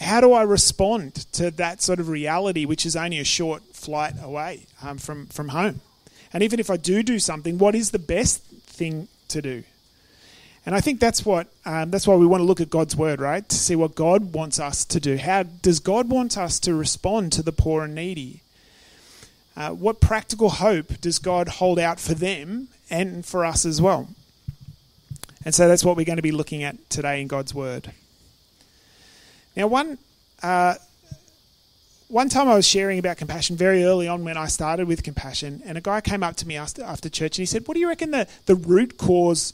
how 0.01 0.21
do 0.21 0.33
I 0.33 0.43
respond 0.43 1.15
to 1.33 1.51
that 1.53 1.83
sort 1.83 2.01
of 2.01 2.09
reality, 2.09 2.65
which 2.65 2.87
is 2.87 2.97
only 2.97 3.19
a 3.19 3.25
short 3.25 3.63
flight 3.75 4.15
away 4.23 4.67
um, 4.83 4.99
from, 4.99 5.27
from 5.27 5.49
home? 5.49 5.81
And 6.33 6.43
even 6.43 6.61
if 6.61 6.71
I 6.71 6.77
do 6.77 7.03
do 7.03 7.19
something, 7.19 7.59
what 7.59 7.75
is 7.75 7.91
the 7.91 7.99
best 7.99 8.43
thing 8.43 9.09
to 9.29 9.43
do? 9.43 9.65
And 10.67 10.75
I 10.75 10.81
think 10.81 11.01
that's 11.01 11.25
what 11.25 11.47
um, 11.65 11.91
that's 11.91 12.07
why 12.07 12.15
we 12.15 12.27
want 12.27 12.43
to 12.43 12.45
look 12.45 12.61
at 12.61 12.69
God's 12.69 12.95
word, 12.95 13.21
right? 13.21 13.49
To 13.49 13.57
see 13.57 13.75
what 13.75 13.95
God 13.95 14.35
wants 14.35 14.61
us 14.61 14.85
to 14.87 15.01
do. 15.01 15.17
How 15.17 15.45
does 15.45 15.81
God 15.81 16.11
want 16.11 16.37
us 16.37 16.61
to 16.61 16.75
respond 16.75 17.33
to 17.33 17.43
the 17.43 17.53
poor 17.53 17.85
and 17.85 17.95
needy? 17.95 18.43
Uh, 19.57 19.71
what 19.71 20.01
practical 20.01 20.51
hope 20.51 21.01
does 21.01 21.19
God 21.19 21.49
hold 21.49 21.79
out 21.79 21.99
for 21.99 22.13
them 22.13 22.69
and 22.91 23.25
for 23.25 23.47
us 23.47 23.65
as 23.65 23.81
well? 23.81 24.09
And 25.45 25.55
so 25.55 25.67
that's 25.67 25.85
what 25.85 25.97
we're 25.97 26.05
going 26.05 26.17
to 26.17 26.23
be 26.23 26.33
looking 26.33 26.63
at 26.63 26.91
today 26.91 27.23
in 27.23 27.29
God's 27.29 27.55
word. 27.55 27.93
Now, 29.59 29.67
one 29.67 29.99
uh, 30.41 30.77
one 32.07 32.29
time 32.29 32.49
I 32.49 32.55
was 32.55 32.67
sharing 32.67 33.01
about 33.01 33.17
compassion 33.17 33.57
very 33.57 33.83
early 33.83 34.07
on 34.07 34.25
when 34.25 34.37
I 34.37 34.47
started 34.47 34.87
with 34.87 35.03
compassion, 35.03 35.63
and 35.65 35.77
a 35.77 35.81
guy 35.81 36.01
came 36.01 36.23
up 36.23 36.37
to 36.37 36.47
me 36.47 36.57
after, 36.57 36.85
after 36.85 37.09
church 37.09 37.39
and 37.39 37.43
he 37.43 37.47
said, 37.47 37.67
"What 37.67 37.75
do 37.75 37.81
you 37.81 37.89
reckon 37.89 38.13
the 38.13 38.29
the 38.47 38.55
root 38.55 38.97
cause?" 38.97 39.53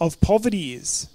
of 0.00 0.20
poverty 0.20 0.74
is? 0.74 1.06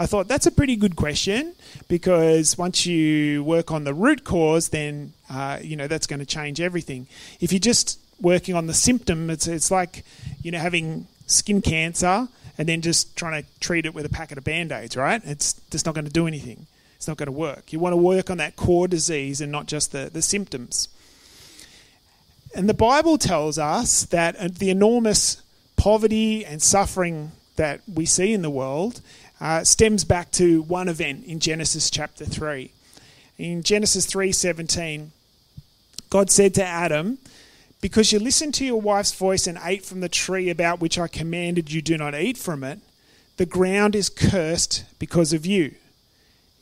I 0.00 0.06
thought 0.06 0.26
that's 0.26 0.46
a 0.46 0.50
pretty 0.50 0.74
good 0.74 0.96
question 0.96 1.54
because 1.86 2.58
once 2.58 2.86
you 2.86 3.44
work 3.44 3.70
on 3.70 3.84
the 3.84 3.94
root 3.94 4.24
cause, 4.24 4.70
then 4.70 5.12
uh, 5.30 5.60
you 5.62 5.76
know 5.76 5.86
that's 5.86 6.08
going 6.08 6.18
to 6.18 6.26
change 6.26 6.60
everything. 6.60 7.06
If 7.38 7.52
you're 7.52 7.60
just 7.60 8.00
working 8.20 8.56
on 8.56 8.66
the 8.66 8.74
symptom, 8.74 9.30
it's 9.30 9.46
it's 9.46 9.70
like 9.70 10.04
you 10.42 10.50
know 10.50 10.58
having 10.58 11.06
skin 11.28 11.62
cancer 11.62 12.26
and 12.58 12.68
then 12.68 12.80
just 12.80 13.16
trying 13.16 13.40
to 13.44 13.48
treat 13.60 13.86
it 13.86 13.94
with 13.94 14.04
a 14.04 14.08
packet 14.08 14.38
of 14.38 14.44
band 14.44 14.72
aids, 14.72 14.96
right? 14.96 15.22
It's 15.24 15.52
just 15.70 15.86
not 15.86 15.94
going 15.94 16.06
to 16.06 16.12
do 16.12 16.26
anything. 16.26 16.66
It's 16.98 17.06
not 17.06 17.16
going 17.16 17.28
to 17.28 17.32
work. 17.32 17.72
You 17.72 17.78
want 17.78 17.92
to 17.92 17.96
work 17.96 18.28
on 18.28 18.38
that 18.38 18.56
core 18.56 18.88
disease 18.88 19.40
and 19.40 19.52
not 19.52 19.66
just 19.66 19.92
the, 19.92 20.10
the 20.12 20.20
symptoms. 20.20 20.88
And 22.56 22.68
the 22.68 22.74
Bible 22.74 23.18
tells 23.18 23.56
us 23.56 24.02
that 24.06 24.34
uh, 24.34 24.48
the 24.50 24.70
enormous 24.70 25.40
poverty 25.76 26.44
and 26.44 26.60
suffering 26.60 27.30
that 27.54 27.82
we 27.92 28.04
see 28.04 28.32
in 28.32 28.42
the 28.42 28.50
world 28.50 29.00
uh, 29.40 29.62
stems 29.62 30.02
back 30.02 30.32
to 30.32 30.62
one 30.62 30.88
event 30.88 31.24
in 31.24 31.38
Genesis 31.38 31.88
chapter 31.88 32.24
3. 32.24 32.72
In 33.38 33.62
Genesis 33.62 34.04
3:17, 34.06 35.10
God 36.10 36.32
said 36.32 36.52
to 36.54 36.64
Adam, 36.64 37.18
"Because 37.80 38.10
you 38.10 38.18
listened 38.18 38.54
to 38.54 38.64
your 38.64 38.80
wife's 38.80 39.12
voice 39.12 39.46
and 39.46 39.56
ate 39.62 39.84
from 39.84 40.00
the 40.00 40.08
tree 40.08 40.50
about 40.50 40.80
which 40.80 40.98
I 40.98 41.06
commanded 41.06 41.70
you 41.70 41.80
do 41.80 41.96
not 41.96 42.16
eat 42.16 42.36
from 42.36 42.64
it, 42.64 42.80
the 43.36 43.46
ground 43.46 43.94
is 43.94 44.08
cursed 44.08 44.84
because 44.98 45.32
of 45.32 45.46
you. 45.46 45.76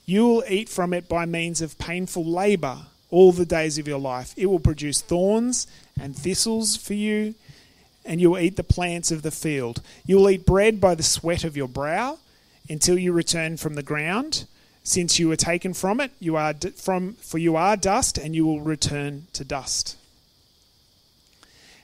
You 0.07 0.27
will 0.27 0.45
eat 0.49 0.69
from 0.69 0.95
it 0.95 1.09
by 1.09 1.27
means 1.27 1.61
of 1.61 1.79
painful 1.79 2.25
labor 2.25 2.79
all 3.11 3.33
the 3.33 3.45
days 3.45 3.77
of 3.77 3.87
your 3.89 3.99
life. 3.99 4.33
It 4.37 4.47
will 4.47 4.61
produce 4.61 5.01
thorns 5.01 5.67
and 6.01 6.17
thistles 6.17 6.77
for 6.77 6.95
you." 6.95 7.35
and 8.07 8.21
you 8.21 8.31
will 8.31 8.39
eat 8.39 8.57
the 8.57 8.65
plants 8.65 9.11
of 9.11 9.23
the 9.23 9.31
field. 9.31 9.83
You 10.07 10.17
will 10.17 10.31
eat 10.31 10.47
bread 10.47 10.81
by 10.81 10.95
the 10.95 11.03
sweat 11.03 11.45
of 11.45 11.57
your 11.57 11.69
brow 11.69 12.19
until 12.69 12.99
you 12.99 13.13
return 13.13 13.57
from 13.57 13.75
the 13.75 13.83
ground. 13.83 14.47
Since 14.85 15.19
you 15.19 15.29
were 15.29 15.37
taken 15.37 15.75
from 15.75 16.01
it, 16.01 16.13
you 16.21 16.37
are 16.37 16.55
from 16.77 17.15
for 17.15 17.39
you 17.39 17.57
are 17.57 17.77
dust, 17.77 18.17
and 18.17 18.35
you 18.35 18.47
will 18.47 18.61
return 18.61 19.27
to 19.33 19.45
dust. 19.45 19.97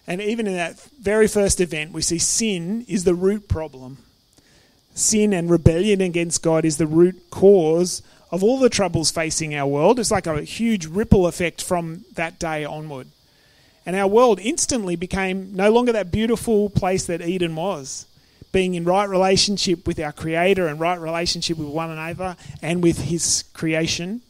And 0.06 0.20
even 0.20 0.46
in 0.46 0.54
that 0.54 0.80
very 1.00 1.26
first 1.26 1.60
event, 1.60 1.92
we 1.92 2.02
see 2.02 2.18
sin 2.18 2.84
is 2.88 3.04
the 3.04 3.14
root 3.14 3.48
problem. 3.48 3.98
Sin 4.94 5.32
and 5.32 5.50
rebellion 5.50 6.00
against 6.00 6.42
God 6.42 6.64
is 6.64 6.76
the 6.76 6.86
root 6.86 7.30
cause 7.30 8.02
of 8.30 8.42
all 8.42 8.58
the 8.58 8.70
troubles 8.70 9.10
facing 9.10 9.54
our 9.54 9.66
world. 9.66 9.98
It's 9.98 10.10
like 10.10 10.26
a 10.26 10.42
huge 10.42 10.86
ripple 10.86 11.26
effect 11.26 11.62
from 11.62 12.04
that 12.14 12.38
day 12.38 12.64
onward. 12.64 13.08
And 13.84 13.96
our 13.96 14.06
world 14.06 14.38
instantly 14.40 14.96
became 14.96 15.54
no 15.54 15.70
longer 15.70 15.92
that 15.92 16.12
beautiful 16.12 16.70
place 16.70 17.06
that 17.06 17.20
Eden 17.20 17.56
was. 17.56 18.06
Being 18.52 18.74
in 18.74 18.84
right 18.84 19.08
relationship 19.08 19.86
with 19.86 19.98
our 19.98 20.12
Creator 20.12 20.68
and 20.68 20.78
right 20.78 21.00
relationship 21.00 21.58
with 21.58 21.68
one 21.68 21.90
another 21.90 22.36
and 22.60 22.82
with 22.82 23.04
His 23.04 23.44
creation. 23.54 24.20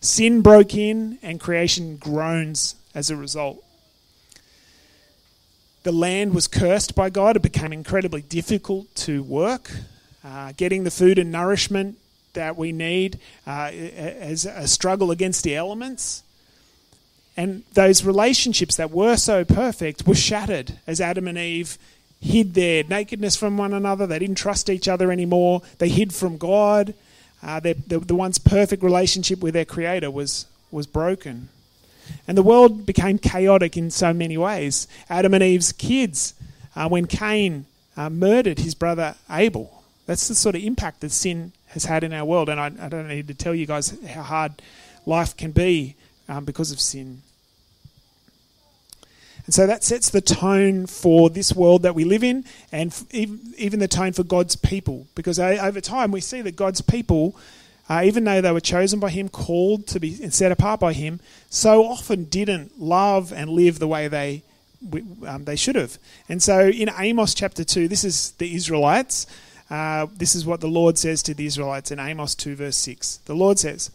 Sin 0.00 0.42
broke 0.42 0.74
in, 0.74 1.18
and 1.22 1.40
creation 1.40 1.96
groans 1.96 2.74
as 2.94 3.08
a 3.08 3.16
result. 3.16 3.64
The 5.82 5.92
land 5.92 6.34
was 6.34 6.46
cursed 6.46 6.94
by 6.94 7.08
God. 7.08 7.36
It 7.36 7.42
became 7.42 7.72
incredibly 7.72 8.22
difficult 8.22 8.94
to 8.96 9.22
work. 9.22 9.70
Uh, 10.24 10.52
getting 10.56 10.84
the 10.84 10.90
food 10.90 11.18
and 11.18 11.30
nourishment 11.30 11.98
that 12.32 12.56
we 12.56 12.72
need 12.72 13.18
uh, 13.46 13.70
as 13.70 14.46
a 14.46 14.66
struggle 14.66 15.10
against 15.10 15.44
the 15.44 15.54
elements. 15.54 16.22
And 17.36 17.62
those 17.74 18.04
relationships 18.04 18.76
that 18.76 18.90
were 18.90 19.16
so 19.16 19.44
perfect 19.44 20.06
were 20.06 20.14
shattered 20.14 20.78
as 20.86 21.00
Adam 21.00 21.28
and 21.28 21.36
Eve 21.36 21.78
hid 22.20 22.54
their 22.54 22.84
nakedness 22.84 23.36
from 23.36 23.58
one 23.58 23.74
another. 23.74 24.06
They 24.06 24.18
didn't 24.18 24.38
trust 24.38 24.70
each 24.70 24.88
other 24.88 25.12
anymore. 25.12 25.62
They 25.78 25.88
hid 25.90 26.14
from 26.14 26.38
God. 26.38 26.94
Uh, 27.42 27.60
the, 27.60 27.74
the 27.74 28.14
once 28.14 28.38
perfect 28.38 28.82
relationship 28.82 29.40
with 29.40 29.52
their 29.52 29.66
Creator 29.66 30.10
was, 30.10 30.46
was 30.70 30.86
broken. 30.86 31.50
And 32.26 32.38
the 32.38 32.42
world 32.42 32.86
became 32.86 33.18
chaotic 33.18 33.76
in 33.76 33.90
so 33.90 34.14
many 34.14 34.38
ways. 34.38 34.88
Adam 35.10 35.34
and 35.34 35.42
Eve's 35.42 35.72
kids, 35.72 36.32
uh, 36.74 36.88
when 36.88 37.06
Cain 37.06 37.66
uh, 37.96 38.08
murdered 38.08 38.60
his 38.60 38.74
brother 38.74 39.16
Abel, 39.28 39.83
that's 40.06 40.28
the 40.28 40.34
sort 40.34 40.54
of 40.54 40.62
impact 40.62 41.00
that 41.00 41.10
sin 41.10 41.52
has 41.68 41.84
had 41.84 42.04
in 42.04 42.12
our 42.12 42.24
world. 42.24 42.48
And 42.48 42.60
I, 42.60 42.66
I 42.80 42.88
don't 42.88 43.08
need 43.08 43.28
to 43.28 43.34
tell 43.34 43.54
you 43.54 43.66
guys 43.66 43.96
how 44.06 44.22
hard 44.22 44.62
life 45.06 45.36
can 45.36 45.52
be 45.52 45.96
um, 46.28 46.44
because 46.44 46.72
of 46.72 46.80
sin. 46.80 47.22
And 49.46 49.54
so 49.54 49.66
that 49.66 49.84
sets 49.84 50.08
the 50.08 50.20
tone 50.20 50.86
for 50.86 51.28
this 51.28 51.54
world 51.54 51.82
that 51.82 51.94
we 51.94 52.04
live 52.04 52.24
in 52.24 52.44
and 52.72 52.94
even 53.12 53.78
the 53.78 53.88
tone 53.88 54.12
for 54.12 54.24
God's 54.24 54.56
people. 54.56 55.06
Because 55.14 55.38
over 55.38 55.80
time 55.80 56.10
we 56.10 56.20
see 56.20 56.40
that 56.40 56.56
God's 56.56 56.80
people, 56.80 57.36
uh, 57.88 58.02
even 58.04 58.24
though 58.24 58.40
they 58.40 58.52
were 58.52 58.60
chosen 58.60 59.00
by 59.00 59.10
Him, 59.10 59.28
called 59.28 59.86
to 59.88 60.00
be 60.00 60.14
set 60.30 60.50
apart 60.50 60.80
by 60.80 60.94
Him, 60.94 61.20
so 61.50 61.84
often 61.84 62.24
didn't 62.24 62.80
love 62.80 63.32
and 63.32 63.50
live 63.50 63.78
the 63.78 63.88
way 63.88 64.08
they, 64.08 64.42
um, 65.26 65.44
they 65.44 65.56
should 65.56 65.76
have. 65.76 65.98
And 66.26 66.42
so 66.42 66.68
in 66.68 66.88
Amos 66.98 67.34
chapter 67.34 67.64
2, 67.64 67.86
this 67.86 68.02
is 68.02 68.30
the 68.32 68.54
Israelites. 68.54 69.26
Uh, 69.70 70.06
this 70.14 70.34
is 70.34 70.44
what 70.44 70.60
the 70.60 70.68
Lord 70.68 70.98
says 70.98 71.22
to 71.22 71.34
the 71.34 71.46
Israelites 71.46 71.90
in 71.90 71.98
Amos 71.98 72.34
2, 72.34 72.56
verse 72.56 72.76
6. 72.76 73.18
The 73.24 73.34
Lord 73.34 73.58
says, 73.58 73.90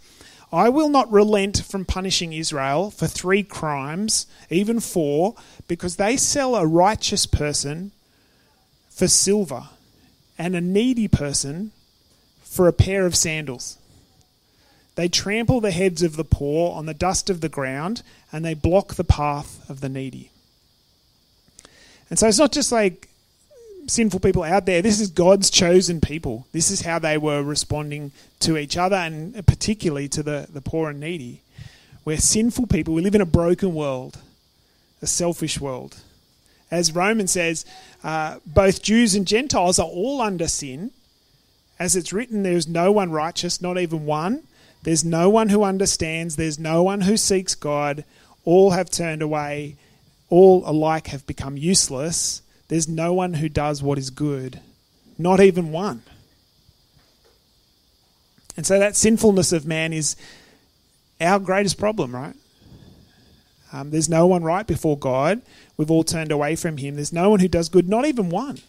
I 0.51 0.69
will 0.69 0.89
not 0.89 1.11
relent 1.11 1.63
from 1.63 1.85
punishing 1.85 2.33
Israel 2.33 2.89
for 2.89 3.05
three 3.05 3.43
crimes, 3.43 4.25
even 4.49 4.79
four, 4.79 5.35
because 5.67 5.97
they 5.97 6.17
sell 6.17 6.55
a 6.55 6.65
righteous 6.65 7.27
person 7.27 7.91
for 8.89 9.07
silver 9.07 9.69
and 10.39 10.55
a 10.55 10.61
needy 10.61 11.07
person 11.07 11.71
for 12.41 12.67
a 12.67 12.73
pair 12.73 13.05
of 13.05 13.15
sandals. 13.15 13.77
They 14.95 15.07
trample 15.07 15.61
the 15.61 15.71
heads 15.71 16.01
of 16.01 16.15
the 16.15 16.23
poor 16.23 16.75
on 16.75 16.87
the 16.87 16.93
dust 16.93 17.29
of 17.29 17.41
the 17.41 17.49
ground, 17.49 18.01
and 18.31 18.43
they 18.43 18.55
block 18.55 18.95
the 18.95 19.03
path 19.03 19.69
of 19.69 19.81
the 19.81 19.89
needy. 19.89 20.31
And 22.09 22.17
so 22.17 22.27
it's 22.27 22.39
not 22.39 22.51
just 22.51 22.71
like 22.71 23.08
sinful 23.87 24.19
people 24.19 24.43
out 24.43 24.65
there. 24.65 24.81
This 24.81 24.99
is 24.99 25.09
God's 25.09 25.49
chosen 25.49 26.01
people. 26.01 26.47
This 26.51 26.71
is 26.71 26.81
how 26.81 26.99
they 26.99 27.17
were 27.17 27.43
responding 27.43 28.11
to 28.41 28.57
each 28.57 28.77
other 28.77 28.95
and 28.95 29.45
particularly 29.45 30.07
to 30.09 30.23
the, 30.23 30.47
the 30.51 30.61
poor 30.61 30.89
and 30.89 30.99
needy. 30.99 31.41
We're 32.05 32.17
sinful 32.17 32.67
people. 32.67 32.93
We 32.93 33.01
live 33.01 33.15
in 33.15 33.21
a 33.21 33.25
broken 33.25 33.73
world, 33.73 34.19
a 35.01 35.07
selfish 35.07 35.59
world. 35.59 35.97
As 36.71 36.93
Romans 36.93 37.31
says, 37.31 37.65
uh, 38.03 38.37
both 38.45 38.81
Jews 38.81 39.15
and 39.15 39.27
Gentiles 39.27 39.79
are 39.79 39.87
all 39.87 40.21
under 40.21 40.47
sin. 40.47 40.91
As 41.79 41.95
it's 41.95 42.13
written, 42.13 42.43
there 42.43 42.53
is 42.53 42.67
no 42.67 42.91
one 42.91 43.11
righteous, 43.11 43.61
not 43.61 43.77
even 43.77 44.05
one. 44.05 44.43
There's 44.83 45.03
no 45.03 45.29
one 45.29 45.49
who 45.49 45.63
understands. 45.63 46.35
There's 46.35 46.59
no 46.59 46.83
one 46.83 47.01
who 47.01 47.17
seeks 47.17 47.55
God. 47.55 48.05
All 48.45 48.71
have 48.71 48.89
turned 48.89 49.21
away. 49.21 49.75
All 50.29 50.63
alike 50.65 51.07
have 51.07 51.25
become 51.25 51.57
useless. 51.57 52.41
There's 52.69 52.87
no 52.87 53.13
one 53.13 53.33
who 53.35 53.49
does 53.49 53.83
what 53.83 53.97
is 53.97 54.09
good, 54.09 54.61
not 55.17 55.41
even 55.41 55.71
one. 55.71 56.03
And 58.55 58.65
so 58.65 58.79
that 58.79 58.95
sinfulness 58.95 59.51
of 59.51 59.65
man 59.65 59.91
is 59.91 60.15
our 61.19 61.39
greatest 61.39 61.77
problem, 61.77 62.15
right? 62.15 62.35
Um, 63.73 63.91
there's 63.91 64.09
no 64.09 64.27
one 64.27 64.43
right 64.43 64.65
before 64.65 64.97
God. 64.97 65.41
We've 65.77 65.91
all 65.91 66.03
turned 66.03 66.31
away 66.31 66.55
from 66.55 66.77
Him. 66.77 66.95
There's 66.95 67.13
no 67.13 67.29
one 67.29 67.39
who 67.39 67.47
does 67.47 67.69
good, 67.69 67.89
not 67.89 68.05
even 68.05 68.29
one. 68.29 68.59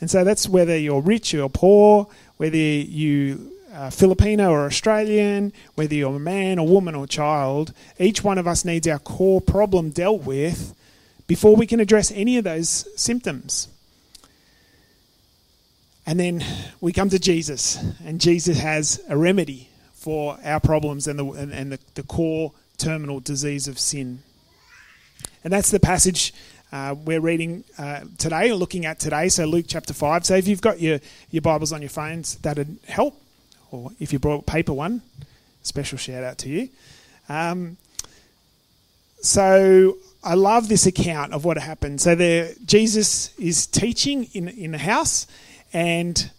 And 0.00 0.10
so 0.10 0.24
that's 0.24 0.48
whether 0.48 0.76
you're 0.76 1.00
rich 1.00 1.34
or 1.34 1.48
poor, 1.48 2.08
whether 2.36 2.56
you 2.56 3.52
are 3.72 3.90
Filipino 3.90 4.50
or 4.50 4.66
Australian, 4.66 5.52
whether 5.74 5.94
you're 5.94 6.16
a 6.16 6.20
man 6.20 6.58
or 6.58 6.66
woman 6.66 6.94
or 6.94 7.06
child, 7.06 7.72
each 7.98 8.22
one 8.22 8.36
of 8.36 8.46
us 8.46 8.64
needs 8.64 8.86
our 8.86 8.98
core 8.98 9.40
problem 9.40 9.90
dealt 9.90 10.24
with 10.24 10.74
before 11.26 11.56
we 11.56 11.66
can 11.66 11.80
address 11.80 12.12
any 12.12 12.38
of 12.38 12.44
those 12.44 12.88
symptoms. 13.00 13.68
And 16.06 16.20
then 16.20 16.44
we 16.80 16.92
come 16.92 17.10
to 17.10 17.18
Jesus, 17.18 17.82
and 18.04 18.20
Jesus 18.20 18.58
has 18.60 19.02
a 19.08 19.16
remedy 19.16 19.68
for 19.94 20.38
our 20.44 20.60
problems 20.60 21.08
and 21.08 21.18
the, 21.18 21.26
and, 21.32 21.52
and 21.52 21.72
the, 21.72 21.80
the 21.94 22.04
core 22.04 22.52
terminal 22.78 23.18
disease 23.18 23.66
of 23.66 23.78
sin. 23.78 24.22
And 25.42 25.52
that's 25.52 25.70
the 25.72 25.80
passage 25.80 26.32
uh, 26.72 26.94
we're 27.04 27.20
reading 27.20 27.64
uh, 27.78 28.00
today, 28.18 28.50
or 28.50 28.54
looking 28.54 28.86
at 28.86 28.98
today. 29.00 29.28
So, 29.28 29.46
Luke 29.46 29.66
chapter 29.68 29.94
5. 29.94 30.26
So, 30.26 30.34
if 30.34 30.46
you've 30.46 30.60
got 30.60 30.80
your, 30.80 31.00
your 31.30 31.42
Bibles 31.42 31.72
on 31.72 31.82
your 31.82 31.88
phones, 31.88 32.36
that'd 32.36 32.78
help. 32.86 33.20
Or 33.70 33.90
if 33.98 34.12
you 34.12 34.18
brought 34.18 34.40
a 34.40 34.44
paper 34.44 34.72
one, 34.72 35.02
special 35.62 35.98
shout 35.98 36.22
out 36.22 36.38
to 36.38 36.48
you. 36.48 36.68
Um, 37.28 37.76
so, 39.26 39.98
I 40.26 40.34
love 40.34 40.68
this 40.68 40.86
account 40.86 41.32
of 41.32 41.44
what 41.44 41.56
happened. 41.56 42.00
So 42.00 42.16
the, 42.16 42.56
Jesus 42.64 43.36
is 43.38 43.66
teaching 43.66 44.24
in, 44.32 44.48
in 44.48 44.72
the 44.72 44.78
house, 44.78 45.28
and 45.72 46.30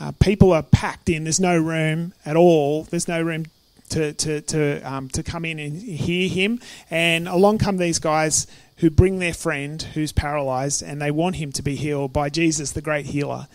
uh, 0.00 0.10
people 0.18 0.52
are 0.52 0.64
packed 0.64 1.08
in. 1.08 1.22
There's 1.24 1.38
no 1.38 1.56
room 1.56 2.12
at 2.26 2.36
all. 2.36 2.84
There's 2.84 3.06
no 3.06 3.22
room 3.22 3.46
to, 3.90 4.12
to, 4.14 4.40
to, 4.40 4.80
um, 4.82 5.08
to 5.10 5.22
come 5.22 5.44
in 5.44 5.60
and 5.60 5.80
hear 5.80 6.28
him. 6.28 6.58
And 6.90 7.28
along 7.28 7.58
come 7.58 7.76
these 7.76 8.00
guys 8.00 8.48
who 8.78 8.90
bring 8.90 9.20
their 9.20 9.34
friend 9.34 9.80
who's 9.80 10.10
paralyzed, 10.10 10.82
and 10.82 11.00
they 11.00 11.12
want 11.12 11.36
him 11.36 11.52
to 11.52 11.62
be 11.62 11.76
healed 11.76 12.12
by 12.12 12.30
Jesus, 12.30 12.72
the 12.72 12.82
great 12.82 13.06
healer. 13.06 13.46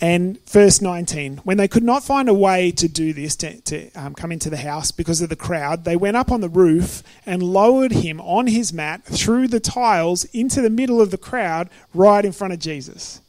And 0.00 0.44
verse 0.46 0.80
19, 0.80 1.38
when 1.38 1.56
they 1.56 1.68
could 1.68 1.82
not 1.82 2.02
find 2.02 2.28
a 2.28 2.34
way 2.34 2.70
to 2.72 2.88
do 2.88 3.12
this, 3.12 3.36
to, 3.36 3.60
to 3.62 3.90
um, 3.92 4.14
come 4.14 4.32
into 4.32 4.50
the 4.50 4.56
house 4.56 4.90
because 4.90 5.20
of 5.20 5.28
the 5.28 5.36
crowd, 5.36 5.84
they 5.84 5.96
went 5.96 6.16
up 6.16 6.32
on 6.32 6.40
the 6.40 6.48
roof 6.48 7.02
and 7.24 7.42
lowered 7.42 7.92
him 7.92 8.20
on 8.20 8.48
his 8.48 8.72
mat 8.72 9.04
through 9.04 9.48
the 9.48 9.60
tiles 9.60 10.24
into 10.26 10.60
the 10.60 10.70
middle 10.70 11.00
of 11.00 11.10
the 11.10 11.18
crowd 11.18 11.68
right 11.92 12.24
in 12.24 12.32
front 12.32 12.52
of 12.52 12.58
Jesus. 12.58 13.20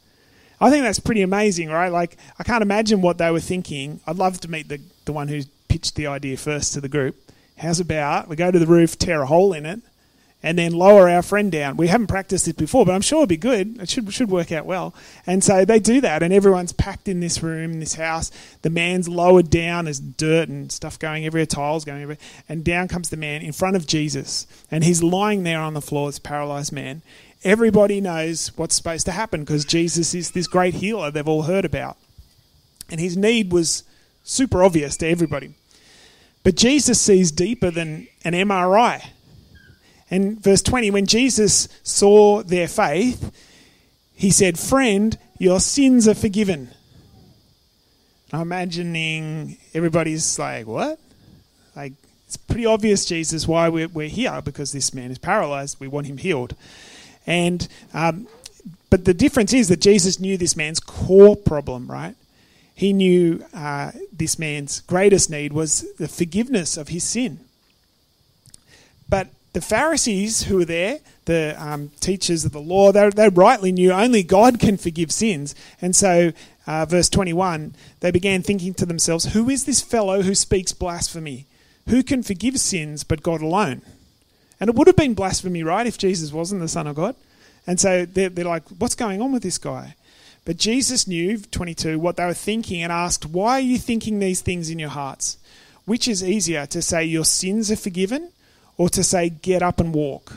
I 0.60 0.70
think 0.70 0.84
that's 0.84 1.00
pretty 1.00 1.22
amazing, 1.22 1.70
right? 1.70 1.92
Like, 1.92 2.18
I 2.40 2.44
can't 2.44 2.62
imagine 2.62 3.02
what 3.02 3.18
they 3.18 3.30
were 3.30 3.42
thinking. 3.42 4.00
I'd 4.08 4.16
love 4.16 4.40
to 4.42 4.50
meet 4.50 4.70
the, 4.70 4.80
the 5.04 5.14
one 5.14 5.28
who 5.28 5.42
pitched 5.68 5.96
the 5.96 6.08
idea 6.08 6.38
first 6.38 6.74
to 6.74 6.82
the 6.82 6.90
group. 6.90 7.16
How's 7.58 7.80
about 7.80 8.28
we 8.28 8.36
go 8.36 8.52
to 8.52 8.60
the 8.60 8.66
roof, 8.66 8.98
tear 8.98 9.22
a 9.22 9.26
hole 9.26 9.54
in 9.54 9.66
it, 9.66 9.82
and 10.46 10.60
then 10.60 10.74
lower 10.74 11.10
our 11.10 11.24
friend 11.24 11.52
down. 11.52 11.76
We 11.76 11.88
haven't 11.88 12.06
practiced 12.06 12.48
it 12.48 12.56
before, 12.56 12.86
but 12.86 12.94
I'm 12.94 13.02
sure 13.02 13.24
it'll 13.24 13.28
be 13.28 13.36
good. 13.36 13.82
It 13.82 13.90
should 13.90 14.14
should 14.14 14.30
work 14.30 14.52
out 14.52 14.68
well. 14.68 14.94
And 15.26 15.44
so 15.44 15.66
they 15.66 15.80
do 15.80 16.00
that, 16.02 16.22
and 16.22 16.32
everyone's 16.32 16.72
packed 16.72 17.08
in 17.08 17.20
this 17.20 17.42
room, 17.42 17.72
in 17.72 17.80
this 17.80 17.96
house. 17.96 18.30
The 18.62 18.70
man's 18.70 19.10
lowered 19.10 19.50
down. 19.50 19.86
There's 19.86 20.00
dirt 20.00 20.48
and 20.48 20.72
stuff 20.72 21.00
going 21.00 21.26
everywhere, 21.26 21.48
tiles 21.48 21.84
going 21.84 22.04
everywhere, 22.04 22.24
and 22.48 22.64
down 22.64 22.88
comes 22.88 23.10
the 23.10 23.18
man 23.18 23.42
in 23.42 23.54
front 23.54 23.76
of 23.76 23.88
Jesus, 23.88 24.46
and 24.70 24.84
he's 24.84 25.02
lying 25.02 25.42
there 25.42 25.60
on 25.60 25.74
the 25.74 25.82
floor, 25.82 26.10
this 26.10 26.20
paralyzed 26.20 26.72
man. 26.72 27.02
Everybody 27.44 28.00
knows 28.00 28.56
what's 28.56 28.76
supposed 28.76 29.08
to 29.08 29.14
happen 29.14 29.42
because 29.42 29.66
Jesus 29.66 30.14
is 30.14 30.30
this 30.32 30.46
great 30.46 30.76
healer 30.76 31.10
they've 31.10 31.28
all 31.28 31.44
heard 31.44 31.66
about, 31.66 31.98
and 32.92 33.00
his 33.00 33.18
need 33.18 33.52
was 33.52 33.84
super 34.24 34.64
obvious 34.64 34.96
to 34.98 35.08
everybody. 35.08 35.56
But 36.44 36.54
Jesus 36.54 37.02
sees 37.02 37.32
deeper 37.32 37.72
than 37.72 38.08
an 38.24 38.34
MRI. 38.34 39.10
And 40.12 40.42
verse 40.42 40.62
20, 40.62 40.92
when 40.92 41.06
Jesus 41.06 41.68
saw 41.84 42.44
their 42.44 42.68
faith, 42.68 43.32
he 44.14 44.32
said, 44.32 44.60
Friend, 44.60 45.18
your 45.40 45.60
sins 45.60 46.08
are 46.08 46.14
forgiven. 46.14 46.70
I'm 48.32 48.42
imagining 48.42 49.58
everybody's 49.74 50.38
like, 50.38 50.68
What? 50.68 51.00
Like, 51.76 51.94
it's 52.28 52.38
pretty 52.38 52.66
obvious, 52.66 53.06
Jesus, 53.06 53.48
why 53.48 53.70
we're, 53.70 53.88
we're 53.88 54.08
here 54.08 54.42
because 54.44 54.72
this 54.72 54.94
man 54.94 55.12
is 55.12 55.18
paralyzed. 55.18 55.80
We 55.80 55.88
want 55.88 56.08
him 56.08 56.18
healed. 56.18 56.56
And, 57.28 57.68
um, 57.94 58.28
but 58.90 59.06
the 59.06 59.14
difference 59.14 59.54
is 59.54 59.68
that 59.70 59.82
Jesus 59.82 60.20
knew 60.20 60.38
this 60.38 60.56
man's 60.56 60.80
core 60.80 61.36
problem, 61.36 61.88
right? 61.88 62.16
He 62.74 62.94
knew 62.94 63.44
uh, 63.54 63.92
this 64.12 64.38
man's 64.40 64.82
greatest 64.82 65.30
need 65.30 65.54
was 65.54 65.86
the 65.98 66.08
forgiveness 66.08 66.78
of 66.78 66.90
his 66.90 67.04
sin. 67.04 67.40
But 69.08 69.30
the 69.56 69.62
Pharisees 69.62 70.44
who 70.44 70.58
were 70.58 70.66
there, 70.66 71.00
the 71.24 71.56
um, 71.58 71.90
teachers 72.02 72.44
of 72.44 72.52
the 72.52 72.60
law, 72.60 72.92
they, 72.92 73.10
they 73.10 73.30
rightly 73.30 73.72
knew 73.72 73.94
only 73.94 74.22
God 74.22 74.60
can 74.60 74.76
forgive 74.76 75.14
sins. 75.14 75.56
And 75.82 75.96
so, 75.96 76.34
uh, 76.68 76.86
verse 76.86 77.08
21, 77.08 77.74
they 78.02 78.12
began 78.12 78.44
thinking 78.44 78.74
to 78.74 78.86
themselves, 78.86 79.28
Who 79.28 79.50
is 79.50 79.64
this 79.64 79.80
fellow 79.80 80.24
who 80.24 80.36
speaks 80.36 80.74
blasphemy? 80.74 81.46
Who 81.88 82.04
can 82.04 82.22
forgive 82.22 82.60
sins 82.60 83.06
but 83.06 83.24
God 83.24 83.42
alone? 83.42 83.82
And 84.60 84.70
it 84.70 84.76
would 84.76 84.88
have 84.88 84.98
been 84.98 85.14
blasphemy, 85.14 85.64
right, 85.64 85.88
if 85.88 85.98
Jesus 85.98 86.34
wasn't 86.34 86.60
the 86.60 86.68
Son 86.68 86.86
of 86.86 86.98
God? 86.98 87.16
And 87.66 87.80
so 87.80 88.06
they're, 88.06 88.28
they're 88.28 88.44
like, 88.44 88.68
What's 88.78 88.96
going 88.96 89.22
on 89.22 89.32
with 89.32 89.44
this 89.44 89.58
guy? 89.58 89.96
But 90.44 90.58
Jesus 90.58 91.08
knew, 91.08 91.38
22, 91.38 91.98
what 91.98 92.18
they 92.18 92.26
were 92.26 92.34
thinking 92.34 92.84
and 92.84 92.92
asked, 92.92 93.26
Why 93.26 93.54
are 93.54 93.62
you 93.62 93.78
thinking 93.78 94.20
these 94.20 94.42
things 94.42 94.70
in 94.70 94.80
your 94.80 94.90
hearts? 94.90 95.38
Which 95.86 96.10
is 96.10 96.22
easier, 96.26 96.66
to 96.66 96.82
say 96.82 97.06
your 97.06 97.24
sins 97.24 97.72
are 97.72 97.78
forgiven 97.78 98.32
or 98.78 98.90
to 98.90 99.04
say 99.04 99.30
get 99.30 99.62
up 99.62 99.80
and 99.80 99.94
walk? 99.94 100.34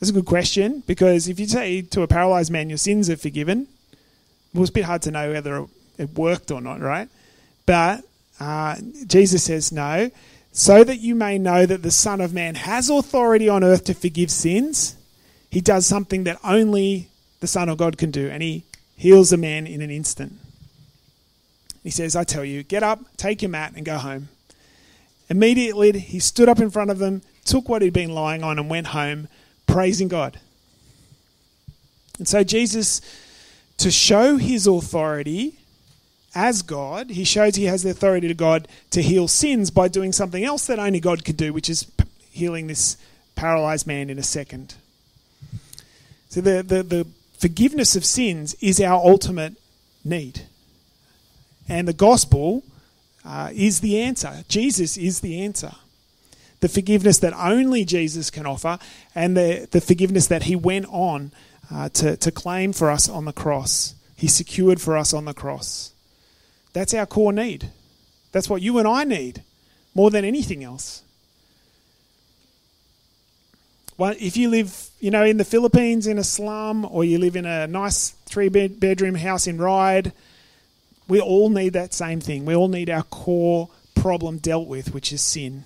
That's 0.00 0.10
a 0.10 0.14
good 0.14 0.26
question 0.26 0.82
because 0.86 1.28
if 1.28 1.40
you 1.40 1.46
say 1.46 1.82
to 1.82 2.02
a 2.02 2.06
paralyzed 2.06 2.52
man 2.52 2.68
your 2.68 2.78
sins 2.78 3.08
are 3.08 3.16
forgiven, 3.16 3.66
well, 4.52 4.62
it's 4.62 4.70
a 4.70 4.74
bit 4.74 4.84
hard 4.84 5.02
to 5.02 5.10
know 5.10 5.32
whether 5.32 5.66
it 5.98 6.10
worked 6.10 6.50
or 6.50 6.60
not, 6.60 6.80
right? 6.80 7.08
But 7.64 8.04
uh, 8.38 8.76
Jesus 9.06 9.44
says 9.44 9.72
no, 9.72 10.10
so 10.52 10.84
that 10.84 10.98
you 10.98 11.14
may 11.14 11.38
know 11.38 11.66
that 11.66 11.82
the 11.82 11.90
Son 11.90 12.20
of 12.20 12.32
Man 12.32 12.54
has 12.54 12.88
authority 12.88 13.48
on 13.48 13.64
earth 13.64 13.84
to 13.84 13.94
forgive 13.94 14.30
sins. 14.30 14.96
He 15.50 15.60
does 15.60 15.86
something 15.86 16.24
that 16.24 16.38
only 16.44 17.08
the 17.40 17.46
Son 17.46 17.68
of 17.68 17.78
God 17.78 17.98
can 17.98 18.10
do, 18.10 18.28
and 18.28 18.42
he 18.42 18.64
heals 18.96 19.32
a 19.32 19.36
man 19.36 19.66
in 19.66 19.82
an 19.82 19.90
instant. 19.90 20.32
He 21.82 21.90
says, 21.90 22.16
I 22.16 22.24
tell 22.24 22.44
you, 22.44 22.62
get 22.62 22.82
up, 22.82 23.00
take 23.16 23.42
your 23.42 23.50
mat, 23.50 23.74
and 23.76 23.84
go 23.84 23.98
home. 23.98 24.28
Immediately, 25.28 25.98
he 25.98 26.20
stood 26.20 26.48
up 26.48 26.60
in 26.60 26.70
front 26.70 26.90
of 26.90 26.98
them, 26.98 27.22
took 27.44 27.68
what 27.68 27.82
he'd 27.82 27.92
been 27.92 28.14
lying 28.14 28.42
on, 28.42 28.58
and 28.58 28.70
went 28.70 28.88
home, 28.88 29.28
praising 29.66 30.08
God. 30.08 30.38
And 32.18 32.28
so, 32.28 32.44
Jesus, 32.44 33.00
to 33.78 33.90
show 33.90 34.36
his 34.36 34.66
authority 34.66 35.58
as 36.34 36.62
God, 36.62 37.10
he 37.10 37.24
shows 37.24 37.56
he 37.56 37.64
has 37.64 37.82
the 37.82 37.90
authority 37.90 38.28
to 38.28 38.34
God 38.34 38.68
to 38.90 39.02
heal 39.02 39.26
sins 39.26 39.70
by 39.70 39.88
doing 39.88 40.12
something 40.12 40.44
else 40.44 40.66
that 40.66 40.78
only 40.78 41.00
God 41.00 41.24
could 41.24 41.36
do, 41.36 41.52
which 41.52 41.68
is 41.68 41.90
healing 42.30 42.66
this 42.66 42.96
paralyzed 43.34 43.86
man 43.86 44.10
in 44.10 44.18
a 44.18 44.22
second. 44.22 44.74
So, 46.28 46.40
the, 46.40 46.62
the, 46.62 46.82
the 46.82 47.06
forgiveness 47.38 47.96
of 47.96 48.04
sins 48.04 48.54
is 48.60 48.80
our 48.80 49.04
ultimate 49.04 49.54
need. 50.04 50.42
And 51.68 51.88
the 51.88 51.92
gospel 51.92 52.62
uh, 53.26 53.50
is 53.52 53.80
the 53.80 54.00
answer. 54.00 54.44
Jesus 54.48 54.96
is 54.96 55.20
the 55.20 55.40
answer. 55.40 55.72
The 56.60 56.68
forgiveness 56.68 57.18
that 57.18 57.34
only 57.34 57.84
Jesus 57.84 58.30
can 58.30 58.46
offer, 58.46 58.78
and 59.14 59.36
the, 59.36 59.68
the 59.70 59.80
forgiveness 59.80 60.28
that 60.28 60.44
he 60.44 60.56
went 60.56 60.86
on 60.88 61.32
uh, 61.70 61.88
to, 61.90 62.16
to 62.16 62.30
claim 62.30 62.72
for 62.72 62.90
us 62.90 63.08
on 63.08 63.24
the 63.24 63.32
cross. 63.32 63.94
He 64.16 64.28
secured 64.28 64.80
for 64.80 64.96
us 64.96 65.12
on 65.12 65.26
the 65.26 65.34
cross. 65.34 65.92
That's 66.72 66.94
our 66.94 67.04
core 67.06 67.32
need. 67.32 67.70
That's 68.32 68.48
what 68.48 68.62
you 68.62 68.78
and 68.78 68.88
I 68.88 69.04
need 69.04 69.42
more 69.94 70.10
than 70.10 70.24
anything 70.24 70.62
else. 70.62 71.02
Well, 73.98 74.14
if 74.20 74.36
you 74.36 74.50
live, 74.50 74.90
you 75.00 75.10
know, 75.10 75.24
in 75.24 75.38
the 75.38 75.44
Philippines 75.44 76.06
in 76.06 76.18
a 76.18 76.24
slum, 76.24 76.86
or 76.90 77.04
you 77.04 77.18
live 77.18 77.34
in 77.34 77.46
a 77.46 77.66
nice 77.66 78.10
three 78.26 78.50
bed 78.50 78.78
bedroom 78.78 79.14
house 79.14 79.46
in 79.46 79.58
Ryde, 79.58 80.12
we 81.08 81.20
all 81.20 81.50
need 81.50 81.72
that 81.74 81.94
same 81.94 82.20
thing. 82.20 82.44
We 82.44 82.54
all 82.54 82.68
need 82.68 82.90
our 82.90 83.04
core 83.04 83.68
problem 83.94 84.38
dealt 84.38 84.68
with, 84.68 84.92
which 84.92 85.12
is 85.12 85.20
sin, 85.20 85.64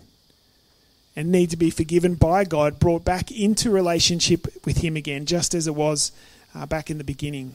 and 1.16 1.30
need 1.30 1.50
to 1.50 1.56
be 1.56 1.70
forgiven 1.70 2.14
by 2.14 2.44
God, 2.44 2.78
brought 2.78 3.04
back 3.04 3.30
into 3.30 3.70
relationship 3.70 4.46
with 4.64 4.78
Him 4.78 4.96
again, 4.96 5.26
just 5.26 5.54
as 5.54 5.66
it 5.66 5.74
was 5.74 6.12
uh, 6.54 6.66
back 6.66 6.90
in 6.90 6.98
the 6.98 7.04
beginning. 7.04 7.54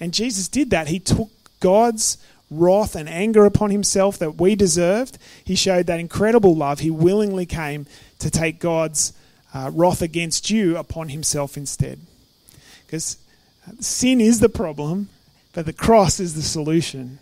And 0.00 0.12
Jesus 0.12 0.48
did 0.48 0.70
that. 0.70 0.88
He 0.88 0.98
took 0.98 1.30
God's 1.60 2.18
wrath 2.50 2.94
and 2.94 3.08
anger 3.08 3.44
upon 3.44 3.70
himself 3.70 4.18
that 4.18 4.36
we 4.36 4.54
deserved. 4.54 5.18
He 5.44 5.54
showed 5.54 5.86
that 5.86 6.00
incredible 6.00 6.54
love. 6.54 6.80
He 6.80 6.90
willingly 6.90 7.46
came 7.46 7.86
to 8.18 8.30
take 8.30 8.58
God's 8.58 9.12
uh, 9.52 9.70
wrath 9.72 10.02
against 10.02 10.50
you 10.50 10.76
upon 10.76 11.08
himself 11.08 11.56
instead. 11.56 12.00
Because 12.86 13.16
sin 13.80 14.20
is 14.20 14.40
the 14.40 14.48
problem, 14.48 15.08
but 15.54 15.66
the 15.66 15.72
cross 15.72 16.20
is 16.20 16.34
the 16.34 16.42
solution. 16.42 17.20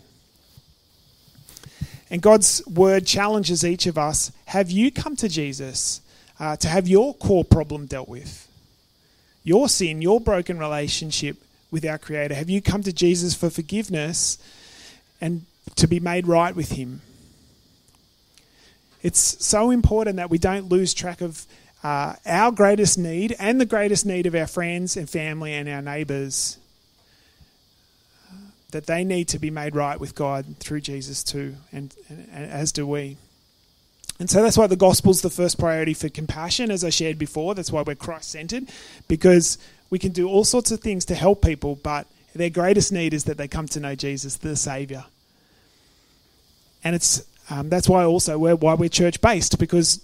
And 2.09 2.21
God's 2.21 2.65
word 2.67 3.05
challenges 3.05 3.63
each 3.63 3.85
of 3.85 3.97
us 3.97 4.31
have 4.45 4.69
you 4.69 4.91
come 4.91 5.15
to 5.15 5.29
Jesus 5.29 6.01
uh, 6.39 6.55
to 6.57 6.67
have 6.67 6.87
your 6.87 7.13
core 7.13 7.45
problem 7.45 7.85
dealt 7.85 8.09
with? 8.09 8.47
Your 9.43 9.69
sin, 9.69 10.01
your 10.01 10.19
broken 10.19 10.59
relationship 10.59 11.37
with 11.71 11.85
our 11.85 11.97
Creator? 11.97 12.35
Have 12.35 12.49
you 12.49 12.61
come 12.61 12.83
to 12.83 12.93
Jesus 12.93 13.33
for 13.33 13.49
forgiveness 13.49 14.37
and 15.21 15.45
to 15.75 15.87
be 15.87 15.99
made 15.99 16.27
right 16.27 16.55
with 16.55 16.71
Him? 16.71 17.01
It's 19.01 19.43
so 19.43 19.69
important 19.69 20.17
that 20.17 20.29
we 20.29 20.37
don't 20.37 20.69
lose 20.69 20.93
track 20.93 21.21
of 21.21 21.45
uh, 21.83 22.13
our 22.25 22.51
greatest 22.51 22.97
need 22.97 23.35
and 23.37 23.59
the 23.59 23.65
greatest 23.65 24.05
need 24.05 24.25
of 24.25 24.35
our 24.35 24.47
friends 24.47 24.95
and 24.95 25.09
family 25.09 25.53
and 25.53 25.67
our 25.67 25.81
neighbours 25.81 26.57
that 28.73 28.85
they 28.85 29.03
need 29.03 29.29
to 29.29 29.39
be 29.39 29.49
made 29.49 29.75
right 29.75 29.99
with 29.99 30.13
God 30.13 30.57
through 30.59 30.81
Jesus 30.81 31.23
too, 31.23 31.55
and, 31.71 31.95
and, 32.09 32.27
and 32.31 32.51
as 32.51 32.71
do 32.71 32.85
we. 32.85 33.17
And 34.19 34.29
so 34.29 34.43
that's 34.43 34.57
why 34.57 34.67
the 34.67 34.75
gospel's 34.75 35.21
the 35.21 35.29
first 35.29 35.57
priority 35.57 35.93
for 35.93 36.09
compassion, 36.09 36.69
as 36.69 36.83
I 36.83 36.89
shared 36.89 37.17
before. 37.17 37.55
That's 37.55 37.71
why 37.71 37.81
we're 37.81 37.95
Christ 37.95 38.29
centered, 38.31 38.69
because 39.07 39.57
we 39.89 39.97
can 39.97 40.11
do 40.11 40.27
all 40.27 40.43
sorts 40.43 40.71
of 40.71 40.81
things 40.81 41.05
to 41.05 41.15
help 41.15 41.41
people, 41.41 41.79
but 41.81 42.05
their 42.35 42.49
greatest 42.49 42.91
need 42.91 43.13
is 43.13 43.23
that 43.23 43.37
they 43.37 43.47
come 43.47 43.67
to 43.69 43.79
know 43.79 43.95
Jesus, 43.95 44.37
the 44.37 44.55
Savior. 44.55 45.05
And 46.83 46.95
it's 46.95 47.23
um, 47.49 47.69
that's 47.69 47.89
why 47.89 48.03
also 48.03 48.37
we're, 48.37 48.55
why 48.55 48.73
we're 48.73 48.89
church 48.89 49.21
based, 49.21 49.59
because 49.59 50.03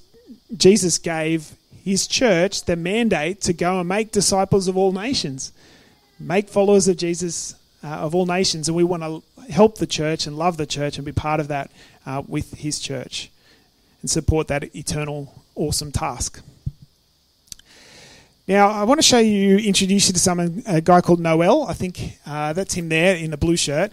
Jesus 0.55 0.97
gave 0.97 1.53
his 1.83 2.07
church 2.07 2.65
the 2.65 2.75
mandate 2.75 3.41
to 3.41 3.53
go 3.53 3.79
and 3.79 3.89
make 3.89 4.11
disciples 4.11 4.67
of 4.67 4.77
all 4.77 4.91
nations, 4.91 5.53
make 6.19 6.49
followers 6.49 6.87
of 6.87 6.97
Jesus 6.97 7.55
uh, 7.83 7.87
of 7.87 8.13
all 8.13 8.25
nations, 8.25 8.67
and 8.67 8.75
we 8.75 8.83
want 8.83 9.03
to 9.03 9.51
help 9.51 9.77
the 9.77 9.87
church 9.87 10.27
and 10.27 10.37
love 10.37 10.57
the 10.57 10.65
church 10.65 10.97
and 10.97 11.05
be 11.05 11.11
part 11.11 11.39
of 11.39 11.47
that 11.47 11.71
uh, 12.05 12.21
with 12.27 12.53
His 12.55 12.79
church 12.79 13.29
and 14.01 14.09
support 14.09 14.47
that 14.47 14.75
eternal, 14.75 15.43
awesome 15.55 15.91
task. 15.91 16.41
Now, 18.47 18.69
I 18.69 18.83
want 18.83 18.97
to 18.99 19.05
show 19.05 19.19
you, 19.19 19.57
introduce 19.57 20.07
you 20.07 20.13
to 20.13 20.19
someone, 20.19 20.63
a 20.65 20.81
guy 20.81 21.01
called 21.01 21.19
Noel. 21.19 21.67
I 21.67 21.73
think 21.73 22.17
uh, 22.25 22.51
that's 22.53 22.73
him 22.73 22.89
there 22.89 23.15
in 23.15 23.29
the 23.29 23.37
blue 23.37 23.55
shirt. 23.55 23.91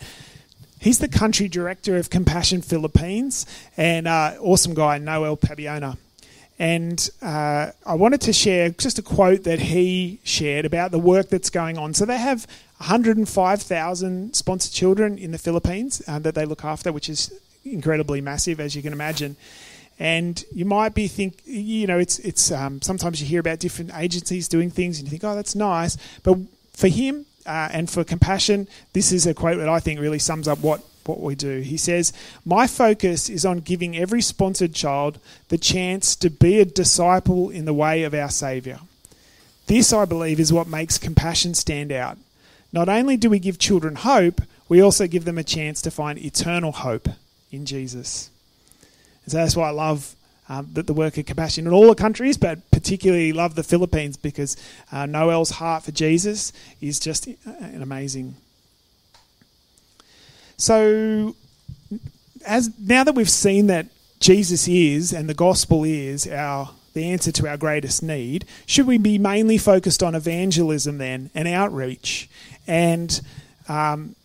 He's 0.80 0.98
the 0.98 1.08
country 1.08 1.46
director 1.46 1.96
of 1.96 2.08
Compassion 2.08 2.62
Philippines, 2.62 3.44
and 3.76 4.08
uh, 4.08 4.36
awesome 4.40 4.72
guy, 4.72 4.96
Noel 4.98 5.36
Pabiona. 5.36 5.98
And 6.58 7.10
uh, 7.20 7.70
I 7.84 7.94
wanted 7.94 8.22
to 8.22 8.32
share 8.32 8.70
just 8.70 8.98
a 8.98 9.02
quote 9.02 9.44
that 9.44 9.60
he 9.60 10.20
shared 10.24 10.64
about 10.64 10.90
the 10.90 10.98
work 10.98 11.28
that's 11.28 11.50
going 11.50 11.76
on. 11.76 11.92
So 11.92 12.06
they 12.06 12.16
have 12.16 12.46
105,000 12.78 14.34
sponsored 14.34 14.72
children 14.72 15.18
in 15.18 15.32
the 15.32 15.38
Philippines 15.38 16.02
uh, 16.08 16.18
that 16.20 16.34
they 16.34 16.46
look 16.46 16.64
after, 16.64 16.92
which 16.92 17.10
is 17.10 17.30
incredibly 17.64 18.20
massive, 18.20 18.58
as 18.58 18.74
you 18.74 18.82
can 18.82 18.94
imagine. 18.94 19.36
And 19.98 20.42
you 20.54 20.64
might 20.64 20.94
be 20.94 21.08
think, 21.08 21.40
you 21.44 21.86
know, 21.86 21.98
it's 21.98 22.18
it's 22.18 22.52
um, 22.52 22.82
sometimes 22.82 23.20
you 23.20 23.26
hear 23.26 23.40
about 23.40 23.60
different 23.60 23.92
agencies 23.94 24.46
doing 24.46 24.70
things, 24.70 24.98
and 24.98 25.06
you 25.06 25.10
think, 25.10 25.24
oh, 25.24 25.34
that's 25.34 25.54
nice. 25.54 25.96
But 26.22 26.38
for 26.72 26.88
him 26.88 27.24
uh, 27.46 27.70
and 27.72 27.88
for 27.88 28.04
compassion, 28.04 28.68
this 28.92 29.10
is 29.10 29.26
a 29.26 29.32
quote 29.32 29.58
that 29.58 29.70
I 29.70 29.80
think 29.80 30.00
really 30.00 30.18
sums 30.18 30.48
up 30.48 30.58
what 30.58 30.82
what 31.08 31.20
we 31.20 31.34
do. 31.34 31.60
He 31.60 31.76
says, 31.76 32.12
My 32.44 32.66
focus 32.66 33.28
is 33.28 33.44
on 33.44 33.60
giving 33.60 33.96
every 33.96 34.22
sponsored 34.22 34.74
child 34.74 35.18
the 35.48 35.58
chance 35.58 36.16
to 36.16 36.30
be 36.30 36.60
a 36.60 36.64
disciple 36.64 37.50
in 37.50 37.64
the 37.64 37.74
way 37.74 38.02
of 38.02 38.14
our 38.14 38.30
Saviour. 38.30 38.80
This, 39.66 39.92
I 39.92 40.04
believe, 40.04 40.38
is 40.38 40.52
what 40.52 40.68
makes 40.68 40.98
compassion 40.98 41.54
stand 41.54 41.90
out. 41.90 42.18
Not 42.72 42.88
only 42.88 43.16
do 43.16 43.30
we 43.30 43.38
give 43.38 43.58
children 43.58 43.96
hope, 43.96 44.42
we 44.68 44.80
also 44.80 45.06
give 45.06 45.24
them 45.24 45.38
a 45.38 45.44
chance 45.44 45.80
to 45.82 45.90
find 45.90 46.18
eternal 46.18 46.72
hope 46.72 47.08
in 47.50 47.66
Jesus. 47.66 48.30
And 49.24 49.32
so 49.32 49.38
that's 49.38 49.56
why 49.56 49.68
I 49.68 49.72
love 49.72 50.14
um, 50.48 50.68
the, 50.72 50.82
the, 50.82 50.94
work 50.94 51.18
of 51.18 51.26
compassion 51.26 51.66
in 51.66 51.72
all 51.72 51.88
the 51.88 51.94
countries, 51.94 52.36
but 52.36 52.70
particularly 52.70 53.32
love 53.32 53.56
the 53.56 53.64
Philippines 53.64 54.16
because 54.16 54.56
uh, 54.92 55.06
Noel's 55.06 55.50
heart 55.50 55.82
for 55.82 55.90
Jesus 55.90 56.52
is 56.80 57.00
just 57.00 57.26
an 57.26 57.82
amazing 57.82 58.36
so, 60.56 61.34
as 62.46 62.70
now 62.78 63.04
that 63.04 63.14
we've 63.14 63.30
seen 63.30 63.66
that 63.66 63.86
Jesus 64.20 64.66
is 64.68 65.12
and 65.12 65.28
the 65.28 65.34
gospel 65.34 65.84
is 65.84 66.26
our 66.26 66.70
the 66.94 67.12
answer 67.12 67.30
to 67.30 67.46
our 67.46 67.58
greatest 67.58 68.02
need, 68.02 68.46
should 68.64 68.86
we 68.86 68.96
be 68.96 69.18
mainly 69.18 69.58
focused 69.58 70.02
on 70.02 70.14
evangelism 70.14 70.96
then 70.96 71.30
and 71.34 71.46
outreach, 71.46 72.28
and 72.66 73.20
um, 73.68 74.16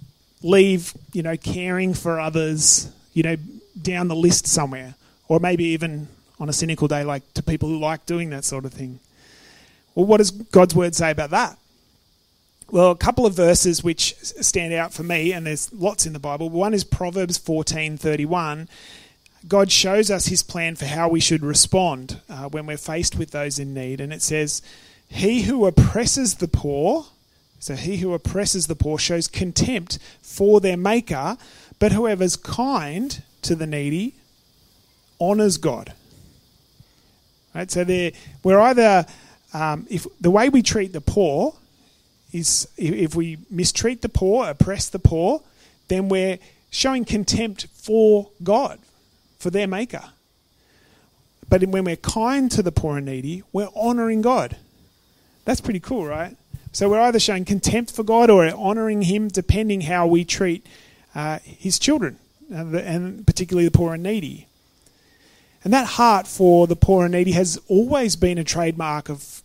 leave 0.41 0.93
you 1.11 1.21
know 1.21 1.35
caring 1.35 1.93
for 1.93 2.19
others 2.19 2.89
you 3.13 3.23
know 3.23 3.35
down 3.81 4.07
the 4.07 4.15
list 4.15 4.47
somewhere, 4.47 4.95
or 5.27 5.39
maybe 5.39 5.65
even 5.65 6.07
on 6.39 6.49
a 6.49 6.53
cynical 6.53 6.87
day 6.87 7.03
like 7.03 7.33
to 7.33 7.43
people 7.43 7.67
who 7.69 7.77
like 7.77 8.05
doing 8.05 8.29
that 8.29 8.45
sort 8.45 8.65
of 8.65 8.73
thing? 8.73 8.99
Well, 9.93 10.05
what 10.05 10.17
does 10.17 10.31
God's 10.31 10.73
word 10.73 10.95
say 10.95 11.11
about 11.11 11.31
that? 11.31 11.57
Well, 12.71 12.91
a 12.91 12.95
couple 12.95 13.25
of 13.25 13.33
verses 13.33 13.83
which 13.83 14.15
stand 14.21 14.73
out 14.73 14.93
for 14.93 15.03
me, 15.03 15.33
and 15.33 15.45
there's 15.45 15.73
lots 15.73 16.05
in 16.05 16.13
the 16.13 16.19
Bible. 16.19 16.49
One 16.49 16.73
is 16.73 16.85
Proverbs 16.85 17.37
14:31. 17.37 18.69
God 19.45 19.69
shows 19.69 20.09
us 20.09 20.27
His 20.27 20.41
plan 20.41 20.77
for 20.77 20.85
how 20.85 21.09
we 21.09 21.19
should 21.19 21.43
respond 21.43 22.21
uh, 22.29 22.47
when 22.47 22.65
we're 22.65 22.77
faced 22.77 23.17
with 23.17 23.31
those 23.31 23.59
in 23.59 23.73
need, 23.73 23.99
and 23.99 24.13
it 24.13 24.21
says, 24.21 24.61
"He 25.09 25.41
who 25.41 25.65
oppresses 25.65 26.35
the 26.35 26.47
poor, 26.47 27.07
so 27.59 27.75
he 27.75 27.97
who 27.97 28.13
oppresses 28.13 28.67
the 28.67 28.75
poor 28.75 28.97
shows 28.97 29.27
contempt 29.27 29.99
for 30.21 30.61
their 30.61 30.77
Maker, 30.77 31.37
but 31.77 31.91
whoever's 31.91 32.37
kind 32.37 33.21
to 33.41 33.53
the 33.53 33.67
needy 33.67 34.13
honors 35.19 35.57
God." 35.57 35.91
Right, 37.53 37.69
so 37.69 37.83
there, 37.83 38.13
we're 38.43 38.61
either 38.61 39.05
um, 39.53 39.87
if 39.89 40.07
the 40.21 40.31
way 40.31 40.47
we 40.47 40.61
treat 40.61 40.93
the 40.93 41.01
poor 41.01 41.55
is 42.31 42.67
if 42.77 43.15
we 43.15 43.37
mistreat 43.49 44.01
the 44.01 44.09
poor, 44.09 44.49
oppress 44.49 44.89
the 44.89 44.99
poor, 44.99 45.41
then 45.87 46.09
we're 46.09 46.39
showing 46.69 47.05
contempt 47.05 47.67
for 47.73 48.29
God, 48.43 48.79
for 49.39 49.49
their 49.49 49.67
Maker. 49.67 50.03
But 51.49 51.63
when 51.65 51.83
we're 51.83 51.97
kind 51.97 52.49
to 52.51 52.63
the 52.63 52.71
poor 52.71 52.97
and 52.97 53.05
needy, 53.05 53.43
we're 53.51 53.67
honoring 53.75 54.21
God. 54.21 54.55
That's 55.43 55.59
pretty 55.59 55.81
cool, 55.81 56.05
right? 56.05 56.37
So 56.71 56.89
we're 56.89 57.01
either 57.01 57.19
showing 57.19 57.43
contempt 57.43 57.91
for 57.91 58.03
God 58.03 58.29
or 58.29 58.47
honoring 58.55 59.01
Him, 59.01 59.27
depending 59.27 59.81
how 59.81 60.07
we 60.07 60.23
treat 60.23 60.65
uh, 61.13 61.39
His 61.43 61.77
children, 61.77 62.17
uh, 62.53 62.77
and 62.77 63.27
particularly 63.27 63.67
the 63.67 63.77
poor 63.77 63.93
and 63.93 64.03
needy. 64.03 64.47
And 65.63 65.73
that 65.73 65.85
heart 65.85 66.27
for 66.27 66.67
the 66.67 66.77
poor 66.77 67.03
and 67.03 67.13
needy 67.13 67.33
has 67.33 67.59
always 67.67 68.15
been 68.15 68.37
a 68.37 68.43
trademark 68.45 69.09
of 69.09 69.43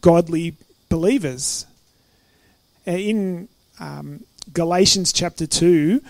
godly 0.00 0.56
believers. 0.90 1.64
Uh, 2.86 2.92
in 2.92 3.48
um, 3.80 4.24
Galatians 4.52 5.12
chapter 5.12 5.46
2, 5.46 6.00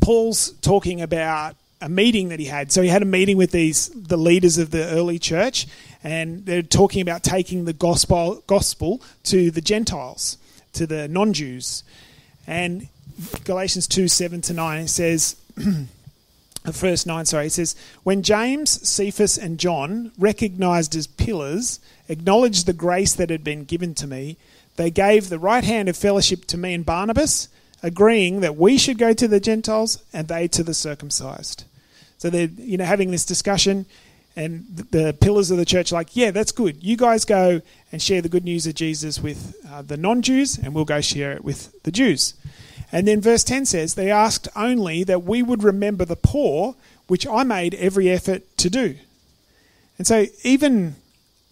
Paul's 0.00 0.52
talking 0.62 1.02
about 1.02 1.56
a 1.80 1.88
meeting 1.88 2.30
that 2.30 2.38
he 2.38 2.46
had. 2.46 2.72
So 2.72 2.80
he 2.80 2.88
had 2.88 3.02
a 3.02 3.06
meeting 3.06 3.36
with 3.36 3.50
these 3.50 3.88
the 3.88 4.16
leaders 4.16 4.56
of 4.56 4.70
the 4.70 4.86
early 4.86 5.18
church, 5.18 5.66
and 6.02 6.46
they're 6.46 6.62
talking 6.62 7.02
about 7.02 7.22
taking 7.22 7.66
the 7.66 7.74
gospel 7.74 8.42
gospel 8.46 9.02
to 9.24 9.50
the 9.50 9.60
Gentiles, 9.60 10.38
to 10.72 10.86
the 10.86 11.08
non-Jews. 11.08 11.84
And 12.46 12.88
Galatians 13.44 13.86
two 13.86 14.08
seven 14.08 14.40
to 14.42 14.52
nine 14.54 14.88
says. 14.88 15.36
verse 16.64 17.04
9, 17.04 17.26
sorry, 17.26 17.48
it 17.48 17.52
says, 17.52 17.76
When 18.04 18.22
James, 18.22 18.88
Cephas, 18.88 19.36
and 19.36 19.60
John, 19.60 20.12
recognized 20.18 20.96
as 20.96 21.06
pillars, 21.06 21.78
acknowledged 22.08 22.66
the 22.66 22.72
grace 22.72 23.14
that 23.14 23.30
had 23.30 23.44
been 23.44 23.64
given 23.64 23.94
to 23.94 24.06
me, 24.06 24.36
they 24.76 24.90
gave 24.90 25.28
the 25.28 25.38
right 25.38 25.64
hand 25.64 25.88
of 25.88 25.96
fellowship 25.96 26.44
to 26.46 26.58
me 26.58 26.74
and 26.74 26.84
Barnabas, 26.84 27.48
agreeing 27.82 28.40
that 28.40 28.56
we 28.56 28.78
should 28.78 28.98
go 28.98 29.12
to 29.12 29.28
the 29.28 29.40
Gentiles 29.40 30.02
and 30.12 30.28
they 30.28 30.48
to 30.48 30.62
the 30.62 30.74
circumcised. 30.74 31.64
So 32.18 32.30
they're 32.30 32.48
you 32.56 32.78
know 32.78 32.84
having 32.84 33.10
this 33.10 33.24
discussion, 33.24 33.86
and 34.36 34.64
the 34.90 35.16
pillars 35.20 35.50
of 35.50 35.58
the 35.58 35.64
church 35.64 35.92
are 35.92 35.96
like, 35.96 36.16
yeah, 36.16 36.30
that's 36.30 36.52
good. 36.52 36.82
You 36.82 36.96
guys 36.96 37.24
go 37.24 37.60
and 37.92 38.02
share 38.02 38.20
the 38.20 38.28
good 38.28 38.44
news 38.44 38.66
of 38.66 38.74
Jesus 38.74 39.20
with 39.20 39.56
uh, 39.70 39.82
the 39.82 39.96
non-Jews, 39.96 40.58
and 40.58 40.74
we'll 40.74 40.84
go 40.84 41.00
share 41.00 41.32
it 41.32 41.44
with 41.44 41.82
the 41.84 41.92
Jews. 41.92 42.34
And 42.90 43.06
then 43.06 43.20
verse 43.20 43.44
10 43.44 43.66
says, 43.66 43.94
They 43.94 44.10
asked 44.10 44.48
only 44.56 45.04
that 45.04 45.22
we 45.22 45.42
would 45.42 45.62
remember 45.62 46.04
the 46.04 46.16
poor, 46.16 46.74
which 47.06 47.26
I 47.26 47.44
made 47.44 47.74
every 47.74 48.10
effort 48.10 48.42
to 48.58 48.70
do. 48.70 48.96
And 49.98 50.06
so, 50.06 50.26
even 50.42 50.96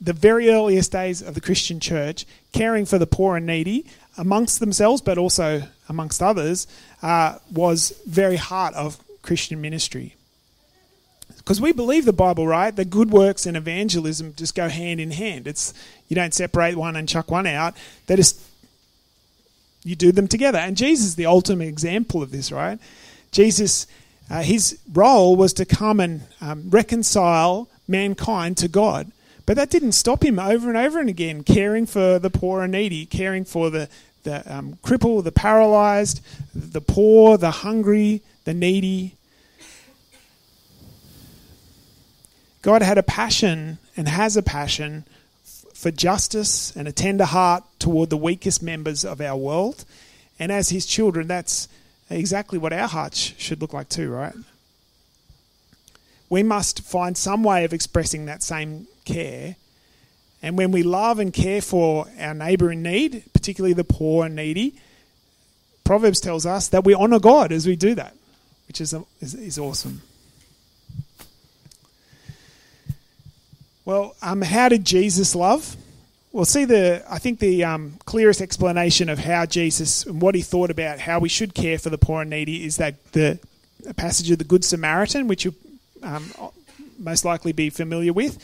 the 0.03 0.13
very 0.13 0.51
earliest 0.51 0.91
days 0.91 1.23
of 1.23 1.35
the 1.35 1.41
Christian 1.41 1.79
church, 1.79 2.27
caring 2.53 2.85
for 2.85 2.99
the 2.99 3.07
poor 3.07 3.37
and 3.37 3.47
needy 3.47 3.87
amongst 4.19 4.59
themselves, 4.59 5.01
but 5.01 5.17
also 5.17 5.63
amongst 5.89 6.23
others, 6.23 6.67
uh, 7.03 7.39
was 7.53 7.93
very 8.07 8.37
heart 8.37 8.75
of 8.75 8.99
Christian 9.23 9.61
ministry. 9.61 10.17
Because 11.37 11.61
we 11.61 11.73
believe 11.73 12.05
the 12.05 12.13
Bible, 12.13 12.47
right? 12.47 12.75
That 12.75 12.91
good 12.91 13.11
works 13.11 13.47
and 13.47 13.57
evangelism 13.57 14.35
just 14.37 14.55
go 14.55 14.69
hand 14.69 15.01
in 15.01 15.13
hand. 15.13 15.47
It's 15.47 15.73
you 16.09 16.17
don't 16.17 16.35
separate 16.35 16.77
one 16.77 16.97
and 16.97 17.09
chuck 17.09 17.31
one 17.31 17.47
out. 17.47 17.77
They 18.07 18.17
just 18.17 18.41
you 19.85 19.97
do 19.97 20.13
them 20.13 20.29
together. 20.29 20.59
And 20.59 20.77
Jesus 20.77 21.07
is 21.07 21.15
the 21.17 21.27
ultimate 21.27 21.69
example 21.69 22.23
of 22.23 22.31
this, 22.31 22.53
right? 22.53 22.79
Jesus, 23.33 23.87
uh, 24.31 24.43
his 24.43 24.79
role 24.93 25.37
was 25.37 25.53
to 25.55 25.65
come 25.65 25.99
and 25.99 26.23
um, 26.41 26.71
reconcile 26.71 27.69
mankind 27.89 28.57
to 28.59 28.69
God. 28.69 29.11
But 29.45 29.57
that 29.57 29.71
didn't 29.71 29.93
stop 29.93 30.25
him 30.25 30.39
over 30.39 30.69
and 30.69 30.77
over 30.79 31.01
and 31.01 31.09
again 31.09 31.43
caring 31.43 31.87
for 31.87 32.19
the 32.19 32.31
poor 32.31 32.63
and 32.63 32.73
needy, 32.73 33.07
caring 33.07 33.45
for 33.45 33.71
the, 33.71 33.89
the 34.23 34.43
um, 34.53 34.79
crippled, 34.83 35.25
the 35.25 35.33
paralyzed, 35.33 36.21
the 36.55 36.81
poor, 36.81 37.37
the 37.37 37.51
hungry, 37.51 38.23
the 38.45 38.55
needy. 38.55 39.17
God 42.63 42.83
had 42.83 42.99
a 42.99 43.03
passion 43.03 43.79
and 43.97 44.07
has 44.07 44.37
a 44.37 44.43
passion 44.43 45.05
for 45.75 45.91
justice 45.91 46.75
and 46.77 46.87
a 46.87 46.93
tender 46.93 47.25
heart 47.25 47.65
toward 47.81 48.11
the 48.11 48.17
weakest 48.17 48.63
members 48.63 49.05
of 49.05 49.21
our 49.21 49.37
world. 49.37 49.85
And 50.39 50.53
as 50.53 50.69
his 50.69 50.87
children, 50.87 51.27
that's 51.27 51.67
exactly 52.09 52.59
what 52.59 52.73
our 52.73 52.87
hearts 52.87 53.35
should 53.37 53.61
look 53.61 53.73
like 53.73 53.89
too, 53.89 54.11
right? 54.11 54.35
We 56.31 56.45
must 56.45 56.83
find 56.83 57.17
some 57.17 57.43
way 57.43 57.65
of 57.65 57.73
expressing 57.73 58.27
that 58.27 58.45
same 58.45 58.87
care. 59.05 59.57
And 60.43 60.59
when 60.59 60.73
we 60.73 60.83
love 60.83 61.19
and 61.19 61.33
care 61.33 61.63
for 61.63 62.09
our 62.19 62.35
neighbour 62.35 62.73
in 62.73 62.83
need, 62.83 63.25
particularly 63.33 63.75
the 63.75 63.85
poor 63.85 64.27
and 64.27 64.35
needy, 64.35 64.75
Proverbs 65.85 66.21
tells 66.21 66.47
us 66.47 66.69
that 66.69 66.85
we 66.85 66.95
honour 66.95 67.21
God 67.21 67.53
as 67.53 67.67
we 67.67 67.77
do 67.77 67.95
that, 67.95 68.15
which 68.67 68.81
is, 68.81 68.95
is, 69.21 69.35
is 69.35 69.59
awesome. 69.59 70.03
Well, 73.85 74.15
um, 74.23 74.43
how 74.43 74.69
did 74.69 74.85
Jesus 74.85 75.35
love? 75.35 75.77
Well, 76.31 76.45
see 76.45 76.65
the 76.65 77.05
I 77.11 77.19
think 77.19 77.41
the 77.41 77.65
um, 77.65 77.99
clearest 78.07 78.41
explanation 78.41 79.09
of 79.09 79.19
how 79.19 79.45
Jesus 79.45 80.07
and 80.07 80.23
what 80.23 80.35
he 80.35 80.41
thought 80.41 80.71
about 80.71 80.99
how 80.99 81.19
we 81.19 81.29
should 81.29 81.53
care 81.53 81.79
for 81.79 81.91
the 81.91 81.99
poor 81.99 82.23
and 82.23 82.31
needy 82.31 82.65
is 82.65 82.79
that 82.79 83.13
the 83.13 83.39
passage 83.97 84.31
of 84.31 84.39
the 84.39 84.45
Good 84.45 84.65
Samaritan, 84.65 85.29
which 85.29 85.45
you 85.45 85.55
um, 86.03 86.31
most 86.99 87.25
likely 87.25 87.53
be 87.53 87.71
familiar 87.71 88.13
with. 88.13 88.39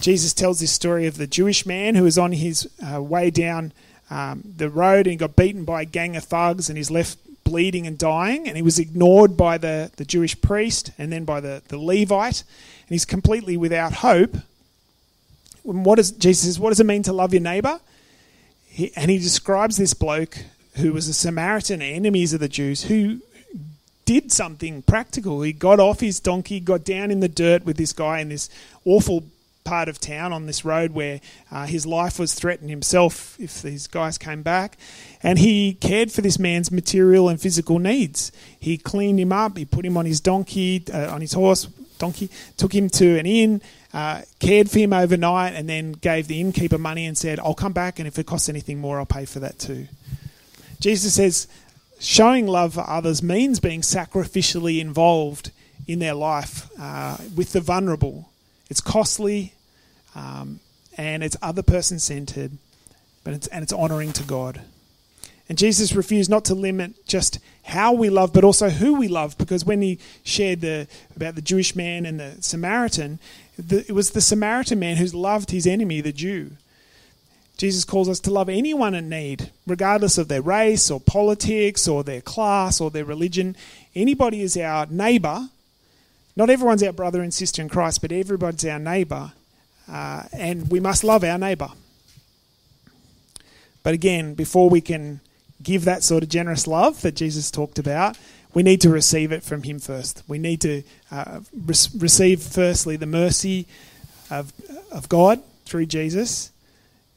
Jesus 0.00 0.32
tells 0.32 0.60
this 0.60 0.72
story 0.72 1.06
of 1.06 1.16
the 1.16 1.26
Jewish 1.26 1.66
man 1.66 1.94
who 1.94 2.04
was 2.04 2.18
on 2.18 2.32
his 2.32 2.68
uh, 2.80 3.02
way 3.02 3.30
down 3.30 3.72
um, 4.10 4.42
the 4.56 4.70
road 4.70 5.06
and 5.06 5.18
got 5.18 5.36
beaten 5.36 5.64
by 5.64 5.82
a 5.82 5.84
gang 5.84 6.16
of 6.16 6.24
thugs 6.24 6.68
and 6.68 6.78
he's 6.78 6.90
left 6.90 7.18
bleeding 7.44 7.86
and 7.86 7.98
dying 7.98 8.46
and 8.46 8.56
he 8.56 8.62
was 8.62 8.78
ignored 8.78 9.36
by 9.36 9.58
the, 9.58 9.90
the 9.96 10.04
Jewish 10.04 10.40
priest 10.40 10.92
and 10.98 11.12
then 11.12 11.24
by 11.24 11.40
the, 11.40 11.62
the 11.68 11.78
Levite 11.78 12.42
and 12.42 12.90
he's 12.90 13.04
completely 13.04 13.56
without 13.56 13.94
hope 13.94 14.36
what 15.72 15.96
does 15.96 16.12
Jesus 16.12 16.44
says, 16.44 16.58
what 16.58 16.70
does 16.70 16.80
it 16.80 16.86
mean 16.86 17.02
to 17.04 17.12
love 17.12 17.32
your 17.32 17.42
neighbor? 17.42 17.80
He, 18.66 18.92
and 18.96 19.10
he 19.10 19.18
describes 19.18 19.76
this 19.76 19.94
bloke 19.94 20.38
who 20.76 20.92
was 20.92 21.08
a 21.08 21.14
Samaritan, 21.14 21.82
enemies 21.82 22.32
of 22.32 22.40
the 22.40 22.48
Jews, 22.48 22.84
who 22.84 23.20
did 24.04 24.32
something 24.32 24.82
practical. 24.82 25.42
He 25.42 25.52
got 25.52 25.80
off 25.80 26.00
his 26.00 26.20
donkey, 26.20 26.60
got 26.60 26.84
down 26.84 27.10
in 27.10 27.20
the 27.20 27.28
dirt 27.28 27.64
with 27.64 27.76
this 27.76 27.92
guy 27.92 28.20
in 28.20 28.30
this 28.30 28.48
awful 28.84 29.24
part 29.68 29.88
of 29.90 30.00
town 30.00 30.32
on 30.32 30.46
this 30.46 30.64
road 30.64 30.92
where 30.92 31.20
uh, 31.52 31.66
his 31.66 31.84
life 31.84 32.18
was 32.18 32.32
threatened 32.32 32.70
himself 32.70 33.38
if 33.38 33.60
these 33.60 33.86
guys 33.86 34.16
came 34.16 34.42
back. 34.42 34.78
And 35.22 35.38
he 35.38 35.74
cared 35.74 36.10
for 36.10 36.22
this 36.22 36.38
man's 36.38 36.72
material 36.72 37.28
and 37.28 37.38
physical 37.38 37.78
needs. 37.78 38.32
He 38.58 38.78
cleaned 38.78 39.20
him 39.20 39.30
up, 39.30 39.58
he 39.58 39.66
put 39.66 39.84
him 39.84 39.98
on 39.98 40.06
his 40.06 40.20
donkey, 40.20 40.84
uh, 40.92 41.12
on 41.12 41.20
his 41.20 41.34
horse, 41.34 41.66
donkey, 41.98 42.30
took 42.56 42.74
him 42.74 42.88
to 42.90 43.18
an 43.18 43.26
inn, 43.26 43.60
uh, 43.92 44.22
cared 44.38 44.70
for 44.70 44.78
him 44.78 44.94
overnight, 44.94 45.52
and 45.52 45.68
then 45.68 45.92
gave 45.92 46.28
the 46.28 46.40
innkeeper 46.40 46.78
money 46.78 47.04
and 47.04 47.18
said, 47.18 47.38
I'll 47.38 47.54
come 47.54 47.74
back, 47.74 47.98
and 47.98 48.08
if 48.08 48.18
it 48.18 48.24
costs 48.24 48.48
anything 48.48 48.78
more, 48.78 48.98
I'll 48.98 49.06
pay 49.06 49.26
for 49.26 49.40
that 49.40 49.58
too. 49.58 49.86
Jesus 50.80 51.14
says, 51.14 51.46
showing 52.00 52.46
love 52.46 52.74
for 52.74 52.88
others 52.88 53.22
means 53.22 53.60
being 53.60 53.82
sacrificially 53.82 54.80
involved 54.80 55.50
in 55.86 55.98
their 55.98 56.14
life 56.14 56.70
uh, 56.80 57.18
with 57.36 57.52
the 57.52 57.60
vulnerable. 57.60 58.30
It's 58.70 58.80
costly 58.80 59.52
um, 60.18 60.60
and 60.96 61.22
it's 61.22 61.36
other 61.40 61.62
person 61.62 61.98
centered, 61.98 62.52
but 63.22 63.34
it's, 63.34 63.46
and 63.48 63.62
it's 63.62 63.72
honoring 63.72 64.12
to 64.14 64.24
God. 64.24 64.60
And 65.48 65.56
Jesus 65.56 65.94
refused 65.94 66.28
not 66.28 66.44
to 66.46 66.54
limit 66.54 67.06
just 67.06 67.38
how 67.62 67.92
we 67.92 68.10
love, 68.10 68.32
but 68.32 68.44
also 68.44 68.68
who 68.68 68.94
we 68.94 69.08
love, 69.08 69.38
because 69.38 69.64
when 69.64 69.80
he 69.80 69.98
shared 70.24 70.60
the, 70.60 70.88
about 71.14 71.36
the 71.36 71.42
Jewish 71.42 71.76
man 71.76 72.04
and 72.04 72.18
the 72.18 72.36
Samaritan, 72.40 73.18
the, 73.56 73.78
it 73.88 73.92
was 73.92 74.10
the 74.10 74.20
Samaritan 74.20 74.78
man 74.78 74.96
who 74.96 75.06
loved 75.06 75.50
his 75.50 75.66
enemy, 75.66 76.00
the 76.00 76.12
Jew. 76.12 76.50
Jesus 77.56 77.84
calls 77.84 78.08
us 78.08 78.20
to 78.20 78.30
love 78.30 78.48
anyone 78.48 78.94
in 78.94 79.08
need, 79.08 79.50
regardless 79.66 80.18
of 80.18 80.28
their 80.28 80.42
race 80.42 80.90
or 80.90 81.00
politics 81.00 81.88
or 81.88 82.04
their 82.04 82.20
class 82.20 82.80
or 82.80 82.90
their 82.90 83.04
religion. 83.04 83.56
Anybody 83.94 84.42
is 84.42 84.56
our 84.56 84.86
neighbour. 84.86 85.48
Not 86.36 86.50
everyone's 86.50 86.82
our 86.82 86.92
brother 86.92 87.22
and 87.22 87.34
sister 87.34 87.62
in 87.62 87.68
Christ, 87.68 88.00
but 88.00 88.12
everybody's 88.12 88.64
our 88.64 88.78
neighbour. 88.78 89.32
Uh, 89.90 90.24
and 90.32 90.70
we 90.70 90.80
must 90.80 91.04
love 91.04 91.24
our 91.24 91.38
neighbour. 91.38 91.70
But 93.82 93.94
again, 93.94 94.34
before 94.34 94.68
we 94.68 94.80
can 94.80 95.20
give 95.62 95.84
that 95.84 96.02
sort 96.02 96.22
of 96.22 96.28
generous 96.28 96.66
love 96.66 97.00
that 97.02 97.16
Jesus 97.16 97.50
talked 97.50 97.78
about, 97.78 98.18
we 98.54 98.62
need 98.62 98.80
to 98.82 98.90
receive 98.90 99.32
it 99.32 99.42
from 99.42 99.62
Him 99.62 99.78
first. 99.78 100.22
We 100.26 100.38
need 100.38 100.60
to 100.62 100.82
uh, 101.10 101.40
re- 101.52 101.74
receive, 101.98 102.42
firstly, 102.42 102.96
the 102.96 103.06
mercy 103.06 103.66
of, 104.30 104.52
of 104.90 105.08
God 105.08 105.42
through 105.64 105.86
Jesus. 105.86 106.50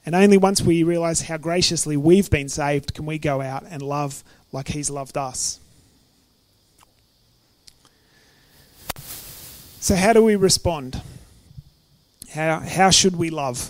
And 0.05 0.15
only 0.15 0.37
once 0.37 0.61
we 0.61 0.83
realize 0.83 1.23
how 1.23 1.37
graciously 1.37 1.95
we've 1.95 2.29
been 2.29 2.49
saved 2.49 2.93
can 2.93 3.05
we 3.05 3.17
go 3.17 3.41
out 3.41 3.63
and 3.69 3.81
love 3.81 4.23
like 4.51 4.69
He's 4.69 4.89
loved 4.89 5.17
us. 5.17 5.59
So, 9.79 9.95
how 9.95 10.13
do 10.13 10.23
we 10.23 10.35
respond? 10.35 11.01
How, 12.33 12.59
how 12.59 12.89
should 12.91 13.17
we 13.17 13.29
love? 13.29 13.69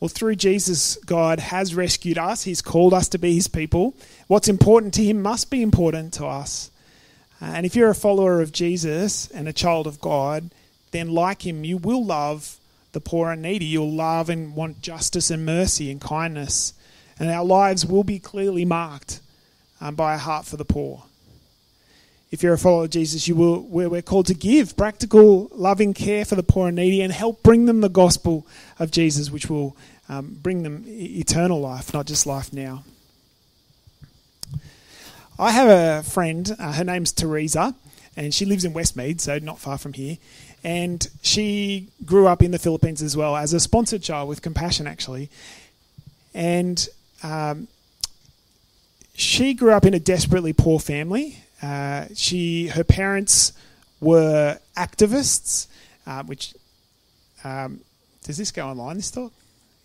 Well, 0.00 0.08
through 0.08 0.36
Jesus, 0.36 0.96
God 1.06 1.40
has 1.40 1.74
rescued 1.74 2.18
us. 2.18 2.44
He's 2.44 2.60
called 2.60 2.92
us 2.92 3.08
to 3.08 3.18
be 3.18 3.34
His 3.34 3.48
people. 3.48 3.94
What's 4.26 4.48
important 4.48 4.92
to 4.94 5.04
Him 5.04 5.22
must 5.22 5.50
be 5.50 5.62
important 5.62 6.12
to 6.14 6.26
us. 6.26 6.70
Uh, 7.40 7.46
and 7.46 7.64
if 7.64 7.74
you're 7.74 7.88
a 7.88 7.94
follower 7.94 8.42
of 8.42 8.52
Jesus 8.52 9.30
and 9.30 9.48
a 9.48 9.52
child 9.52 9.86
of 9.86 10.00
God, 10.00 10.50
then 10.90 11.10
like 11.10 11.46
Him, 11.46 11.64
you 11.64 11.78
will 11.78 12.04
love 12.04 12.58
the 12.92 13.00
poor 13.00 13.30
and 13.30 13.42
needy. 13.42 13.64
You'll 13.64 13.92
love 13.92 14.28
and 14.28 14.54
want 14.54 14.82
justice 14.82 15.30
and 15.30 15.46
mercy 15.46 15.90
and 15.90 16.00
kindness. 16.00 16.74
And 17.18 17.30
our 17.30 17.44
lives 17.44 17.86
will 17.86 18.04
be 18.04 18.18
clearly 18.18 18.66
marked 18.66 19.20
um, 19.80 19.94
by 19.94 20.14
a 20.14 20.18
heart 20.18 20.44
for 20.44 20.58
the 20.58 20.64
poor 20.66 21.04
if 22.30 22.42
you're 22.42 22.52
a 22.52 22.58
follower 22.58 22.84
of 22.84 22.90
Jesus, 22.90 23.26
you 23.26 23.34
will, 23.34 23.62
we're 23.62 24.02
called 24.02 24.26
to 24.26 24.34
give 24.34 24.76
practical, 24.76 25.48
loving 25.52 25.94
care 25.94 26.24
for 26.24 26.34
the 26.34 26.42
poor 26.42 26.68
and 26.68 26.76
needy 26.76 27.00
and 27.00 27.12
help 27.12 27.42
bring 27.42 27.64
them 27.64 27.80
the 27.80 27.88
gospel 27.88 28.46
of 28.78 28.90
Jesus, 28.90 29.30
which 29.30 29.48
will 29.48 29.76
um, 30.08 30.38
bring 30.42 30.62
them 30.62 30.84
eternal 30.86 31.60
life, 31.60 31.94
not 31.94 32.06
just 32.06 32.26
life 32.26 32.52
now. 32.52 32.84
I 35.38 35.52
have 35.52 35.68
a 35.68 36.02
friend, 36.02 36.54
uh, 36.58 36.72
her 36.72 36.84
name's 36.84 37.12
Teresa, 37.12 37.74
and 38.16 38.34
she 38.34 38.44
lives 38.44 38.64
in 38.64 38.74
Westmead, 38.74 39.20
so 39.20 39.38
not 39.38 39.58
far 39.58 39.78
from 39.78 39.94
here. 39.94 40.18
And 40.64 41.08
she 41.22 41.88
grew 42.04 42.26
up 42.26 42.42
in 42.42 42.50
the 42.50 42.58
Philippines 42.58 43.00
as 43.00 43.16
well 43.16 43.36
as 43.36 43.54
a 43.54 43.60
sponsored 43.60 44.02
child 44.02 44.28
with 44.28 44.42
Compassion, 44.42 44.86
actually. 44.86 45.30
And 46.34 46.86
um, 47.22 47.68
she 49.14 49.54
grew 49.54 49.72
up 49.72 49.86
in 49.86 49.94
a 49.94 50.00
desperately 50.00 50.52
poor 50.52 50.78
family 50.80 51.38
uh, 51.62 52.06
she, 52.14 52.68
her 52.68 52.84
parents 52.84 53.52
were 54.00 54.58
activists, 54.76 55.66
uh, 56.06 56.22
which 56.22 56.54
um, 57.44 57.80
does 58.24 58.36
this 58.36 58.50
go 58.50 58.68
online? 58.68 58.96
This 58.96 59.10
talk? 59.10 59.32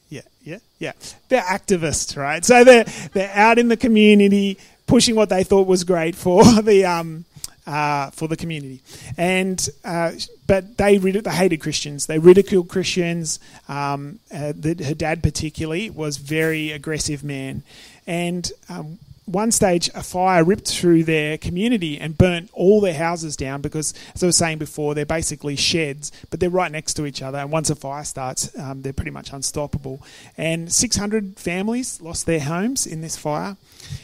Yeah, 0.09 0.21
yeah, 0.43 0.59
yeah. 0.77 0.91
They're 1.29 1.41
activists, 1.41 2.15
right? 2.15 2.45
So 2.45 2.63
they're 2.63 2.85
they're 3.13 3.31
out 3.33 3.57
in 3.57 3.67
the 3.67 3.77
community 3.77 4.59
pushing 4.85 5.15
what 5.15 5.29
they 5.29 5.43
thought 5.43 5.67
was 5.67 5.83
great 5.83 6.15
for 6.15 6.43
the 6.61 6.85
um, 6.85 7.25
uh, 7.65 8.11
for 8.11 8.27
the 8.27 8.35
community, 8.35 8.81
and 9.17 9.69
uh, 9.83 10.11
but 10.45 10.77
they 10.77 10.97
they 10.97 11.31
hated 11.31 11.61
Christians. 11.61 12.05
They 12.05 12.19
ridiculed 12.19 12.69
Christians. 12.69 13.39
Um, 13.67 14.19
uh, 14.31 14.53
the, 14.55 14.83
her 14.83 14.93
dad 14.93 15.23
particularly 15.23 15.89
was 15.89 16.17
very 16.17 16.71
aggressive 16.71 17.23
man, 17.23 17.63
and 18.05 18.51
um, 18.69 18.99
one 19.25 19.51
stage, 19.51 19.89
a 19.95 20.03
fire 20.03 20.43
ripped 20.43 20.67
through 20.67 21.05
their 21.05 21.37
community 21.37 21.99
and 21.99 22.17
burnt 22.17 22.49
all 22.53 22.81
their 22.81 22.93
houses 22.93 23.37
down 23.37 23.61
because, 23.61 23.93
as 24.15 24.23
I 24.23 24.25
was 24.25 24.37
saying 24.37 24.57
before, 24.57 24.93
they're 24.93 25.05
basically 25.05 25.55
sheds, 25.55 26.11
but 26.29 26.39
they're 26.39 26.49
right 26.49 26.71
next 26.71 26.95
to 26.95 27.05
each 27.05 27.21
other. 27.21 27.37
And 27.37 27.51
once 27.51 27.69
a 27.69 27.75
fire 27.75 28.03
starts, 28.03 28.57
um, 28.59 28.81
they're 28.81 28.93
pretty 28.93 29.11
much 29.11 29.31
unstoppable. 29.31 30.01
And 30.37 30.71
600 30.71 31.37
families 31.37 32.01
lost 32.01 32.25
their 32.25 32.41
homes 32.41 32.85
in 32.85 33.01
this 33.01 33.17
fire, 33.17 33.55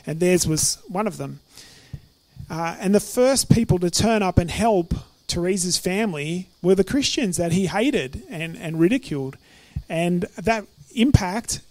and 0.06 0.20
theirs 0.20 0.48
was 0.48 0.78
one 0.88 1.08
of 1.08 1.18
them. 1.18 1.42
Uh, 2.50 2.78
and 2.80 2.96
the 2.96 3.00
first 3.00 3.50
people 3.50 3.78
to 3.80 3.92
turn 3.92 4.24
up 4.24 4.38
and 4.38 4.50
help 4.50 4.94
Teresa's 5.28 5.78
family 5.78 6.48
were 6.62 6.76
the 6.76 6.84
Christians 6.84 7.38
that 7.38 7.52
he 7.52 7.68
hated 7.68 8.24
and, 8.30 8.58
and 8.58 8.80
ridiculed. 8.80 9.38
And 9.88 10.24
that 10.38 10.66
impact 10.96 11.62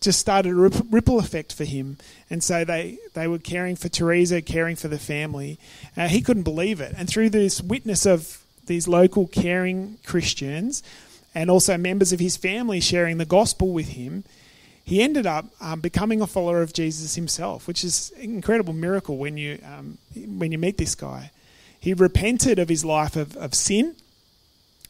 just 0.00 0.20
started 0.20 0.52
a 0.52 0.82
ripple 0.90 1.18
effect 1.18 1.52
for 1.52 1.64
him. 1.64 1.96
And 2.30 2.42
so 2.42 2.64
they, 2.64 2.98
they 3.14 3.26
were 3.26 3.38
caring 3.38 3.76
for 3.76 3.88
Teresa, 3.88 4.40
caring 4.42 4.76
for 4.76 4.88
the 4.88 4.98
family. 4.98 5.58
Uh, 5.96 6.08
he 6.08 6.20
couldn't 6.20 6.44
believe 6.44 6.80
it. 6.80 6.94
And 6.96 7.08
through 7.08 7.30
this 7.30 7.60
witness 7.60 8.06
of 8.06 8.44
these 8.66 8.86
local 8.86 9.26
caring 9.26 9.98
Christians 10.06 10.82
and 11.34 11.50
also 11.50 11.76
members 11.76 12.12
of 12.12 12.20
his 12.20 12.36
family 12.36 12.80
sharing 12.80 13.18
the 13.18 13.24
gospel 13.24 13.72
with 13.72 13.88
him, 13.88 14.24
he 14.84 15.02
ended 15.02 15.26
up 15.26 15.46
um, 15.60 15.80
becoming 15.80 16.20
a 16.20 16.26
follower 16.26 16.62
of 16.62 16.72
Jesus 16.72 17.14
himself, 17.14 17.66
which 17.66 17.84
is 17.84 18.12
an 18.16 18.22
incredible 18.22 18.72
miracle 18.72 19.18
when 19.18 19.36
you, 19.36 19.58
um, 19.64 19.98
when 20.14 20.52
you 20.52 20.58
meet 20.58 20.78
this 20.78 20.94
guy. 20.94 21.30
He 21.80 21.92
repented 21.92 22.58
of 22.58 22.68
his 22.68 22.84
life 22.84 23.16
of, 23.16 23.36
of 23.36 23.54
sin 23.54 23.96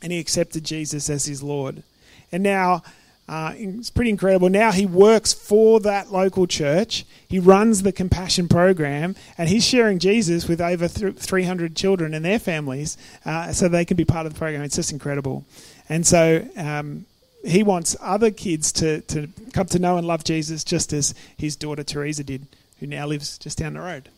and 0.03 0.13
he 0.13 0.19
accepted 0.19 0.65
Jesus 0.65 1.11
as 1.11 1.25
his 1.25 1.43
Lord. 1.43 1.83
And 2.31 2.43
now 2.43 2.83
uh, 3.29 3.53
it's 3.57 3.91
pretty 3.91 4.09
incredible. 4.11 4.49
Now 4.49 4.73
he 4.73 4.87
works 4.87 5.35
for 5.35 5.81
that 5.81 6.11
local 6.11 6.47
church. 6.47 7.05
He 7.29 7.39
runs 7.39 7.83
the 7.83 7.93
compassion 7.93 8.49
program, 8.49 9.17
and 9.37 9.51
he's 9.51 9.67
sharing 9.67 9.99
Jesus 9.99 10.49
with 10.49 10.63
over 10.63 10.89
300 10.89 11.77
children 11.77 12.15
and 12.15 12.25
their 12.25 12.39
families, 12.39 12.97
uh, 13.27 13.53
so 13.53 13.69
they 13.69 13.85
can 13.85 13.99
be 13.99 14.07
part 14.07 14.25
of 14.25 14.33
the 14.33 14.39
program. 14.39 14.63
It's 14.63 14.77
just 14.77 14.93
incredible. 14.93 15.45
And 15.91 16.07
so 16.07 16.49
um, 16.57 17.05
he 17.45 17.63
wants 17.63 17.97
other 18.01 18.31
kids 18.31 18.73
to, 18.73 19.03
to 19.03 19.29
come 19.53 19.67
to 19.67 19.79
know 19.79 19.99
and 19.99 20.07
love 20.07 20.25
Jesus, 20.25 20.65
just 20.65 20.95
as 20.95 21.15
his 21.37 21.55
daughter 21.55 21.85
Teresa 21.85 22.25
did, 22.25 22.47
who 22.81 22.87
now 22.87 23.07
lives 23.07 23.37
just 23.37 23.59
down 23.59 23.75
the 23.75 23.81
road. 23.81 24.09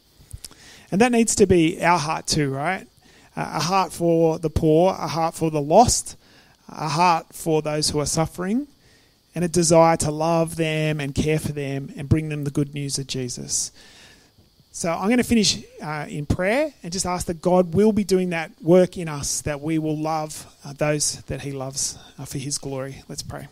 And 0.92 1.00
that 1.00 1.10
needs 1.10 1.34
to 1.36 1.46
be 1.46 1.82
our 1.82 1.98
heart 1.98 2.28
too, 2.28 2.54
right? 2.54 2.86
Uh, 3.36 3.54
a 3.54 3.60
heart 3.60 3.92
for 3.92 4.38
the 4.38 4.50
poor, 4.50 4.92
a 4.92 5.08
heart 5.08 5.34
for 5.34 5.50
the 5.50 5.60
lost, 5.60 6.16
a 6.68 6.88
heart 6.88 7.26
for 7.32 7.60
those 7.60 7.90
who 7.90 7.98
are 7.98 8.06
suffering 8.06 8.68
and 9.34 9.44
a 9.44 9.48
desire 9.48 9.96
to 9.98 10.10
love 10.10 10.56
them 10.56 11.00
and 11.00 11.14
care 11.14 11.38
for 11.38 11.52
them 11.52 11.92
and 11.96 12.08
bring 12.08 12.28
them 12.28 12.44
the 12.44 12.50
good 12.50 12.74
news 12.74 12.98
of 12.98 13.06
Jesus. 13.06 13.70
So 14.72 14.90
I'm 14.90 15.06
going 15.06 15.18
to 15.18 15.24
finish 15.24 15.62
uh, 15.82 16.06
in 16.08 16.26
prayer 16.26 16.72
and 16.82 16.92
just 16.92 17.04
ask 17.04 17.26
that 17.26 17.42
God 17.42 17.74
will 17.74 17.92
be 17.92 18.04
doing 18.04 18.30
that 18.30 18.52
work 18.62 18.96
in 18.96 19.08
us, 19.08 19.40
that 19.42 19.60
we 19.60 19.78
will 19.78 19.96
love 19.96 20.46
uh, 20.64 20.72
those 20.72 21.20
that 21.22 21.42
He 21.42 21.52
loves 21.52 21.98
uh, 22.18 22.24
for 22.24 22.38
His 22.38 22.56
glory. 22.58 23.02
Let's 23.08 23.22
pray. 23.22 23.48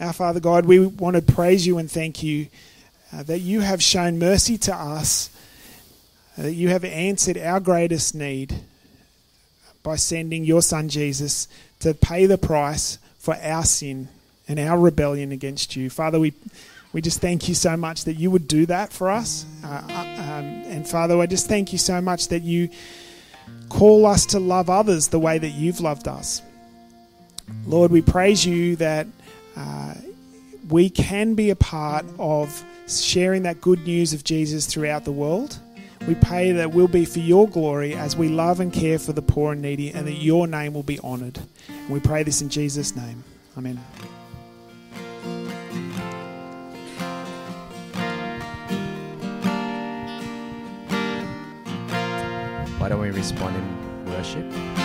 Our 0.00 0.12
Father 0.12 0.40
God, 0.40 0.64
we 0.64 0.78
want 0.78 1.16
to 1.16 1.22
praise 1.22 1.66
you 1.66 1.78
and 1.78 1.90
thank 1.90 2.22
you 2.22 2.48
uh, 3.12 3.24
that 3.24 3.40
you 3.40 3.60
have 3.60 3.82
shown 3.82 4.18
mercy 4.18 4.56
to 4.58 4.74
us, 4.74 5.28
that 6.36 6.52
you 6.52 6.68
have 6.68 6.84
answered 6.84 7.36
our 7.36 7.60
greatest 7.60 8.14
need 8.14 8.54
by 9.82 9.96
sending 9.96 10.44
your 10.44 10.62
son 10.62 10.88
Jesus 10.88 11.48
to 11.80 11.94
pay 11.94 12.26
the 12.26 12.38
price 12.38 12.98
for 13.18 13.36
our 13.36 13.64
sin 13.64 14.08
and 14.48 14.58
our 14.58 14.78
rebellion 14.78 15.32
against 15.32 15.76
you. 15.76 15.90
Father, 15.90 16.18
we, 16.18 16.32
we 16.92 17.00
just 17.00 17.20
thank 17.20 17.48
you 17.48 17.54
so 17.54 17.76
much 17.76 18.04
that 18.04 18.14
you 18.14 18.30
would 18.30 18.48
do 18.48 18.66
that 18.66 18.92
for 18.92 19.10
us. 19.10 19.44
Uh, 19.62 19.68
uh, 19.68 19.92
um, 20.00 20.44
and 20.66 20.88
Father, 20.88 21.18
I 21.18 21.26
just 21.26 21.46
thank 21.46 21.72
you 21.72 21.78
so 21.78 22.00
much 22.00 22.28
that 22.28 22.42
you 22.42 22.70
call 23.68 24.06
us 24.06 24.26
to 24.26 24.40
love 24.40 24.70
others 24.70 25.08
the 25.08 25.18
way 25.18 25.38
that 25.38 25.50
you've 25.50 25.80
loved 25.80 26.08
us. 26.08 26.42
Lord, 27.66 27.90
we 27.90 28.02
praise 28.02 28.44
you 28.44 28.76
that 28.76 29.06
uh, 29.56 29.94
we 30.68 30.90
can 30.90 31.34
be 31.34 31.50
a 31.50 31.56
part 31.56 32.04
of 32.18 32.64
sharing 32.86 33.42
that 33.42 33.60
good 33.60 33.86
news 33.86 34.12
of 34.12 34.24
Jesus 34.24 34.66
throughout 34.66 35.04
the 35.04 35.12
world. 35.12 35.58
We 36.08 36.14
pray 36.14 36.52
that 36.52 36.72
will 36.72 36.88
be 36.88 37.04
for 37.04 37.18
your 37.18 37.46
glory 37.46 37.92
as 37.92 38.16
we 38.16 38.30
love 38.30 38.60
and 38.60 38.72
care 38.72 38.98
for 38.98 39.12
the 39.12 39.20
poor 39.20 39.52
and 39.52 39.60
needy, 39.60 39.90
and 39.90 40.06
that 40.06 40.14
your 40.14 40.46
name 40.46 40.72
will 40.72 40.82
be 40.82 40.98
honoured. 41.00 41.38
And 41.68 41.90
we 41.90 42.00
pray 42.00 42.22
this 42.22 42.40
in 42.40 42.48
Jesus' 42.48 42.96
name. 42.96 43.22
Amen. 43.58 43.76
Why 52.78 52.88
don't 52.88 53.02
we 53.02 53.10
respond 53.10 53.56
in 53.56 54.06
worship? 54.10 54.77